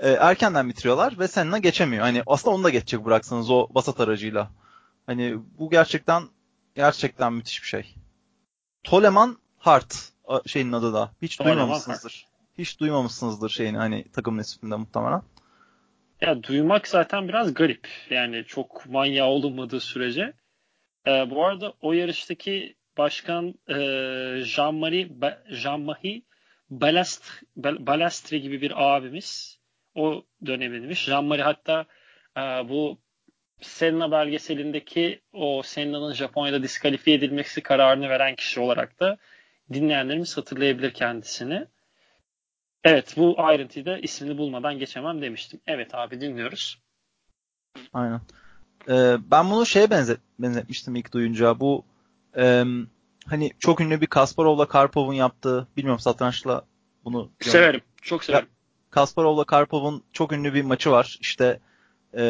E, 0.00 0.10
erkenden 0.10 0.68
bitiriyorlar 0.68 1.18
ve 1.18 1.28
Senna 1.28 1.58
geçemiyor. 1.58 2.02
Hani 2.02 2.22
aslında 2.26 2.54
onu 2.54 2.64
da 2.64 2.70
geçecek 2.70 3.04
bıraksanız 3.04 3.50
o 3.50 3.68
basat 3.70 4.00
aracıyla. 4.00 4.50
Hani 5.06 5.36
bu 5.58 5.70
gerçekten 5.70 6.22
gerçekten 6.74 7.32
müthiş 7.32 7.62
bir 7.62 7.68
şey. 7.68 7.94
Toleman 8.84 9.38
Hart 9.58 10.12
şeyin 10.46 10.72
adı 10.72 10.94
da. 10.94 11.10
Hiç 11.22 11.36
Toleman 11.36 11.58
duymamışsınızdır. 11.58 12.26
Hart. 12.26 12.58
Hiç 12.58 12.80
duymamışsınızdır 12.80 13.50
şeyini 13.50 13.76
hani 13.78 14.04
takımın 14.12 14.42
isminde 14.42 14.76
muhtemelen. 14.76 15.22
Ya 16.20 16.42
duymak 16.42 16.88
zaten 16.88 17.28
biraz 17.28 17.54
garip. 17.54 17.88
Yani 18.10 18.44
çok 18.46 18.86
manyağı 18.86 19.28
olunmadığı 19.28 19.80
sürece. 19.80 20.32
Ee, 21.06 21.30
bu 21.30 21.46
arada 21.46 21.72
o 21.80 21.92
yarıştaki 21.92 22.76
başkan 22.98 23.54
e, 23.68 23.74
Jean-Marie 24.44 25.08
Jean-Marie 25.50 26.22
Balast, 26.70 27.24
Balastri 27.56 28.42
gibi 28.42 28.60
bir 28.60 28.96
abimiz 28.96 29.59
o 29.94 30.24
dönemiymiş. 30.46 31.08
Jean-Marie 31.08 31.42
hatta 31.42 31.84
e, 32.36 32.40
bu 32.40 32.98
Senna 33.60 34.10
belgeselindeki 34.10 35.20
o 35.32 35.62
Senna'nın 35.62 36.12
Japonya'da 36.12 36.62
diskalifiye 36.62 37.16
edilmesi 37.16 37.62
kararını 37.62 38.08
veren 38.08 38.34
kişi 38.34 38.60
olarak 38.60 39.00
da 39.00 39.16
dinleyenlerimiz 39.72 40.36
hatırlayabilir 40.36 40.90
kendisini. 40.90 41.66
Evet 42.84 43.14
bu 43.16 43.34
ayrıntıyı 43.38 43.86
da 43.86 43.98
ismini 43.98 44.38
bulmadan 44.38 44.78
geçemem 44.78 45.22
demiştim. 45.22 45.60
Evet 45.66 45.94
abi 45.94 46.20
dinliyoruz. 46.20 46.82
Aynen. 47.92 48.20
Ee, 48.88 49.16
ben 49.30 49.50
bunu 49.50 49.66
şeye 49.66 49.90
benzet, 49.90 50.20
benzetmiştim 50.38 50.96
ilk 50.96 51.12
duyunca. 51.12 51.60
Bu 51.60 51.84
e, 52.36 52.64
hani 53.26 53.50
çok 53.58 53.80
ünlü 53.80 54.00
bir 54.00 54.06
Kasparov'la 54.06 54.68
Karpov'un 54.68 55.14
yaptığı 55.14 55.68
bilmiyorum 55.76 56.00
satrançla 56.00 56.64
bunu 57.04 57.30
severim. 57.40 57.80
Çok 58.02 58.24
severim. 58.24 58.48
Kasparov'la 58.90 59.44
Karpov'un 59.44 60.02
çok 60.12 60.32
ünlü 60.32 60.54
bir 60.54 60.62
maçı 60.62 60.90
var. 60.90 61.18
İşte 61.20 61.60
e, 62.14 62.20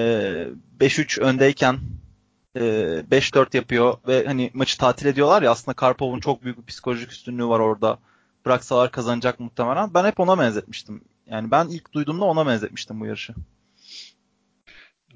5-3 0.81 1.21
öndeyken 1.21 1.79
e, 2.57 2.61
5-4 3.11 3.57
yapıyor 3.57 3.99
ve 4.09 4.27
hani 4.27 4.51
maçı 4.55 4.79
tatil 4.79 5.07
ediyorlar 5.07 5.43
ya 5.43 5.51
aslında 5.51 5.75
Karpov'un 5.75 6.21
çok 6.21 6.45
büyük 6.45 6.59
bir 6.59 6.67
psikolojik 6.67 7.13
üstünlüğü 7.13 7.47
var 7.47 7.61
orada. 7.61 7.99
Bıraksalar 8.47 8.91
kazanacak 8.91 9.41
muhtemelen. 9.41 9.95
Ben 9.95 10.05
hep 10.05 10.21
ona 10.21 10.39
benzetmiştim. 10.39 11.05
Yani 11.27 11.51
ben 11.51 11.69
ilk 11.69 11.93
duyduğumda 11.93 12.25
ona 12.25 12.47
benzetmiştim 12.47 13.01
bu 13.01 13.07
yarışı. 13.07 13.35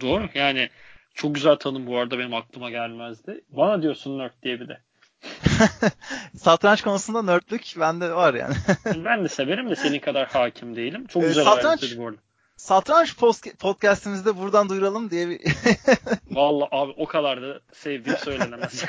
Doğru. 0.00 0.28
Yani 0.34 0.70
çok 1.14 1.34
güzel 1.34 1.56
tanım 1.56 1.86
bu 1.86 1.98
arada 1.98 2.18
benim 2.18 2.34
aklıma 2.34 2.70
gelmezdi. 2.70 3.44
Bana 3.48 3.82
diyorsun 3.82 4.18
nerd 4.18 4.32
diye 4.42 4.60
bir 4.60 4.68
de. 4.68 4.83
satranç 6.36 6.82
konusunda 6.82 7.22
nerdlük 7.22 7.74
bende 7.80 8.14
var 8.14 8.34
yani. 8.34 8.54
ben 9.04 9.24
de 9.24 9.28
severim 9.28 9.70
de 9.70 9.76
senin 9.76 9.98
kadar 9.98 10.28
hakim 10.28 10.76
değilim. 10.76 11.06
Çok 11.06 11.22
ee, 11.22 11.26
güzel 11.26 11.44
satranç, 11.44 11.98
bu 11.98 12.06
arada. 12.06 12.18
Satranç 12.56 13.16
podcastimizde 13.58 14.38
buradan 14.38 14.68
duyuralım 14.68 15.10
diye 15.10 15.28
bir... 15.28 15.40
Vallahi 16.30 16.68
abi 16.72 16.92
o 16.96 17.06
kadar 17.06 17.42
da 17.42 17.60
sevdiğim 17.72 18.18
söylenemez. 18.18 18.84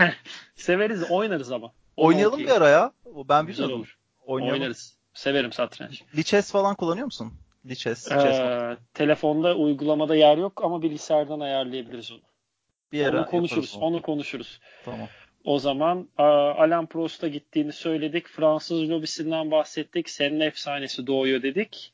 Severiz 0.55 1.11
oynarız 1.11 1.51
ama. 1.51 1.71
Oynayalım 1.97 2.39
bir 2.39 2.49
ara 2.49 2.69
ya. 2.69 2.91
Ben 3.05 3.45
güzel 3.45 3.69
olur. 3.69 3.97
Oynayalım. 4.25 4.61
Oynarız. 4.61 4.97
Severim 5.13 5.51
satranç. 5.51 6.03
Lichess 6.15 6.51
falan 6.51 6.75
kullanıyor 6.75 7.05
musun? 7.05 7.33
Lichess. 7.65 8.11
Ee, 8.11 8.77
telefonda 8.93 9.55
uygulamada 9.55 10.15
yer 10.15 10.37
yok 10.37 10.63
ama 10.63 10.81
bilgisayardan 10.81 11.39
ayarlayabiliriz 11.39 12.11
onu. 12.11 12.21
Bir 12.91 13.05
ara 13.05 13.19
onu 13.19 13.25
konuşuruz. 13.25 13.75
Onu. 13.77 13.85
onu 13.85 14.01
konuşuruz. 14.01 14.59
Tamam. 14.85 15.07
O 15.45 15.59
zaman 15.59 16.07
Alain 16.17 16.85
Prost'a 16.85 17.27
gittiğini 17.27 17.71
söyledik. 17.71 18.27
Fransız 18.27 18.89
lobisinden 18.89 19.51
bahsettik. 19.51 20.09
Senin 20.09 20.39
efsanesi 20.39 21.07
doğuyor 21.07 21.41
dedik. 21.41 21.91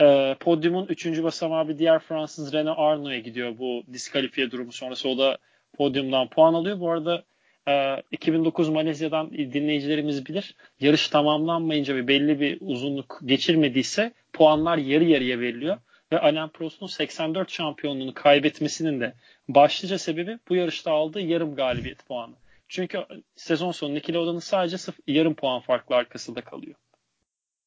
E, 0.00 0.36
podyumun 0.40 0.86
3. 0.86 1.22
basamağı 1.22 1.68
bir 1.68 1.78
diğer 1.78 1.98
Fransız 1.98 2.54
René 2.54 2.70
Arno'ya 2.70 3.18
gidiyor 3.18 3.58
bu 3.58 3.82
diskalifiye 3.92 4.50
durumu 4.50 4.72
sonrası. 4.72 5.08
O 5.08 5.18
da 5.18 5.38
podyumdan 5.76 6.28
puan 6.28 6.54
alıyor. 6.54 6.80
Bu 6.80 6.90
arada 6.90 7.24
e, 7.68 8.02
2009 8.10 8.68
Malezya'dan 8.68 9.30
dinleyicilerimiz 9.30 10.26
bilir. 10.26 10.54
Yarış 10.80 11.08
tamamlanmayınca 11.08 11.94
ve 11.94 12.08
belli 12.08 12.40
bir 12.40 12.58
uzunluk 12.60 13.20
geçirmediyse 13.24 14.12
puanlar 14.32 14.78
yarı 14.78 15.04
yarıya 15.04 15.40
veriliyor. 15.40 15.78
Ve 16.12 16.20
Alain 16.20 16.48
Prost'un 16.48 16.86
84 16.86 17.50
şampiyonluğunu 17.50 18.14
kaybetmesinin 18.14 19.00
de 19.00 19.14
başlıca 19.48 19.98
sebebi 19.98 20.38
bu 20.48 20.56
yarışta 20.56 20.92
aldığı 20.92 21.20
yarım 21.20 21.54
galibiyet 21.54 22.06
puanı. 22.06 22.41
Çünkü 22.72 23.06
sezon 23.36 23.70
sonu 23.70 23.94
Lauda'nın 23.94 24.38
sadece 24.38 24.76
sıf- 24.76 25.02
yarım 25.06 25.34
puan 25.34 25.60
farklı 25.60 25.96
arkasında 25.96 26.40
kalıyor. 26.40 26.74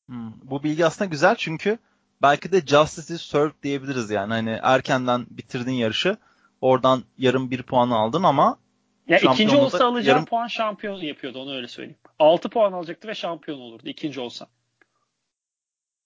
Hmm, 0.05 0.33
bu 0.43 0.63
bilgi 0.63 0.85
aslında 0.85 1.09
güzel 1.09 1.35
çünkü 1.35 1.77
belki 2.21 2.51
de 2.51 2.61
Justice 2.61 3.13
is 3.13 3.21
served 3.21 3.63
diyebiliriz 3.63 4.09
yani. 4.09 4.33
Hani 4.33 4.59
erkenden 4.61 5.25
bitirdin 5.29 5.71
yarışı. 5.71 6.17
Oradan 6.61 7.03
yarım 7.17 7.51
bir 7.51 7.63
puan 7.63 7.89
aldın 7.89 8.23
ama 8.23 8.59
ya 9.07 9.17
ikinci 9.17 9.57
olsa 9.57 9.87
alacağı 9.87 10.15
yarım... 10.15 10.25
puan 10.25 10.47
şampiyon 10.47 10.97
yapıyordu 11.01 11.39
onu 11.39 11.55
öyle 11.55 11.67
söyleyeyim. 11.67 11.99
6 12.19 12.49
puan 12.49 12.73
alacaktı 12.73 13.07
ve 13.07 13.15
şampiyon 13.15 13.59
olurdu 13.59 13.83
ikinci 13.85 14.19
olsa. 14.19 14.47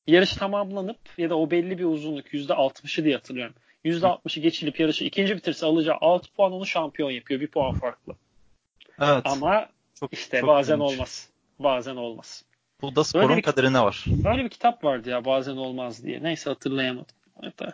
Yarış 0.07 0.33
tamamlanıp 0.33 0.99
ya 1.17 1.29
da 1.29 1.37
o 1.37 1.51
belli 1.51 1.77
bir 1.77 1.85
uzunluk 1.85 2.33
%60'ı 2.33 3.03
diye 3.03 3.15
hatırlıyorum. 3.15 3.55
%60'ı 3.85 4.41
geçilip 4.41 4.79
yarışı 4.79 5.03
ikinci 5.03 5.35
bitirse 5.35 5.65
alacağı 5.65 5.97
6 6.01 6.33
puan 6.33 6.51
onu 6.51 6.65
şampiyon 6.65 7.11
yapıyor. 7.11 7.41
Bir 7.41 7.47
puan 7.47 7.73
farklı. 7.73 8.15
Evet. 9.01 9.21
Ama 9.25 9.69
çok, 9.99 10.13
işte 10.13 10.39
çok 10.39 10.49
bazen 10.49 10.77
ilginç. 10.79 10.91
olmaz. 10.93 11.29
Bazen 11.59 11.95
olmaz. 11.95 12.45
Bu 12.81 12.95
da 12.95 13.03
sporun 13.03 13.37
bir, 13.37 13.41
kaderine 13.41 13.81
var. 13.81 14.05
Böyle 14.07 14.43
bir 14.43 14.49
kitap 14.49 14.83
vardı 14.83 15.09
ya 15.09 15.25
bazen 15.25 15.55
olmaz 15.57 16.03
diye. 16.03 16.23
Neyse 16.23 16.49
hatırlayamadım. 16.49 17.15
Hatta. 17.41 17.73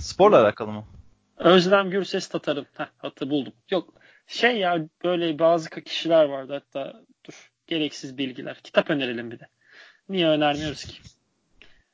Sporla 0.00 0.40
alakalı 0.40 0.72
mı? 0.72 0.84
Özlem 1.36 1.90
Gürses 1.90 2.28
Tatar'ın. 2.28 2.66
Heh, 2.76 2.86
hatı 2.98 3.30
buldum. 3.30 3.52
Yok 3.70 3.94
şey 4.26 4.56
ya 4.56 4.86
böyle 5.04 5.38
bazı 5.38 5.70
kişiler 5.70 6.24
vardı 6.24 6.52
hatta 6.52 7.02
dur 7.26 7.50
gereksiz 7.66 8.18
bilgiler. 8.18 8.60
Kitap 8.64 8.90
önerelim 8.90 9.30
bir 9.30 9.38
de. 9.38 9.48
Niye 10.08 10.28
önermiyoruz 10.28 10.84
ki? 10.84 10.98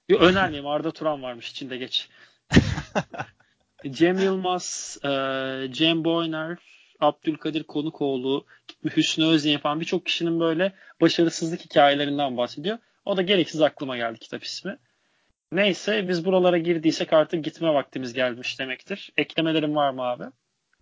Yok 0.08 0.22
önermeyeyim 0.22 0.66
Arda 0.66 0.90
Turan 0.90 1.22
varmış 1.22 1.50
içinde 1.50 1.76
geç. 1.76 2.08
Cem 3.90 4.18
Yılmaz, 4.18 4.98
e, 5.04 5.08
Cem 5.70 6.04
Boyner, 6.04 6.58
Abdülkadir 7.00 7.62
Konukoğlu, 7.62 8.46
Hüsnü 8.84 9.24
Özyeğin 9.26 9.58
falan 9.58 9.80
birçok 9.80 10.06
kişinin 10.06 10.40
böyle 10.40 10.72
başarısızlık 11.00 11.60
hikayelerinden 11.60 12.36
bahsediyor. 12.36 12.78
O 13.04 13.16
da 13.16 13.22
gereksiz 13.22 13.60
aklıma 13.60 13.96
geldi 13.96 14.18
kitap 14.18 14.44
ismi. 14.44 14.78
Neyse 15.52 16.08
biz 16.08 16.24
buralara 16.24 16.58
girdiysek 16.58 17.12
artık 17.12 17.44
gitme 17.44 17.74
vaktimiz 17.74 18.12
gelmiş 18.12 18.58
demektir. 18.58 19.12
Eklemelerim 19.16 19.76
var 19.76 19.90
mı 19.90 20.02
abi? 20.02 20.24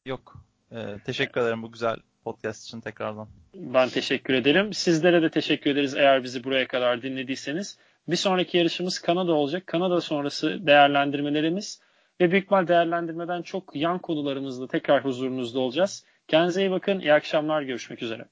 Yok. 0.07 0.45
Ee, 0.73 0.97
teşekkür 1.05 1.41
ederim 1.41 1.63
bu 1.63 1.73
güzel 1.73 1.97
podcast 2.25 2.65
için 2.65 2.81
tekrardan. 2.81 3.29
Ben 3.55 3.89
teşekkür 3.89 4.35
ederim. 4.35 4.73
Sizlere 4.73 5.23
de 5.23 5.31
teşekkür 5.31 5.71
ederiz 5.71 5.95
eğer 5.95 6.25
bizi 6.25 6.45
buraya 6.45 6.67
kadar 6.67 7.03
dinlediyseniz. 7.03 7.79
Bir 8.09 8.17
sonraki 8.17 8.59
yarışımız 8.59 8.99
Kanada 8.99 9.33
olacak. 9.33 9.67
Kanada 9.67 10.01
sonrası 10.01 10.67
değerlendirmelerimiz 10.67 11.81
ve 12.21 12.31
büyük 12.31 12.45
ihtimal 12.45 12.69
değerlendirmeden 12.69 13.43
çok 13.43 13.77
yan 13.77 13.99
konularımızla 13.99 14.67
tekrar 14.67 15.05
huzurunuzda 15.05 15.61
olacağız. 15.61 16.05
Kendinize 16.31 16.61
iyi 16.61 16.71
bakın. 16.71 17.01
İyi 17.01 17.13
akşamlar. 17.13 17.63
Görüşmek 17.63 18.03
üzere. 18.03 18.25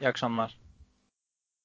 İyi 0.00 0.08
akşamlar. 0.08 0.61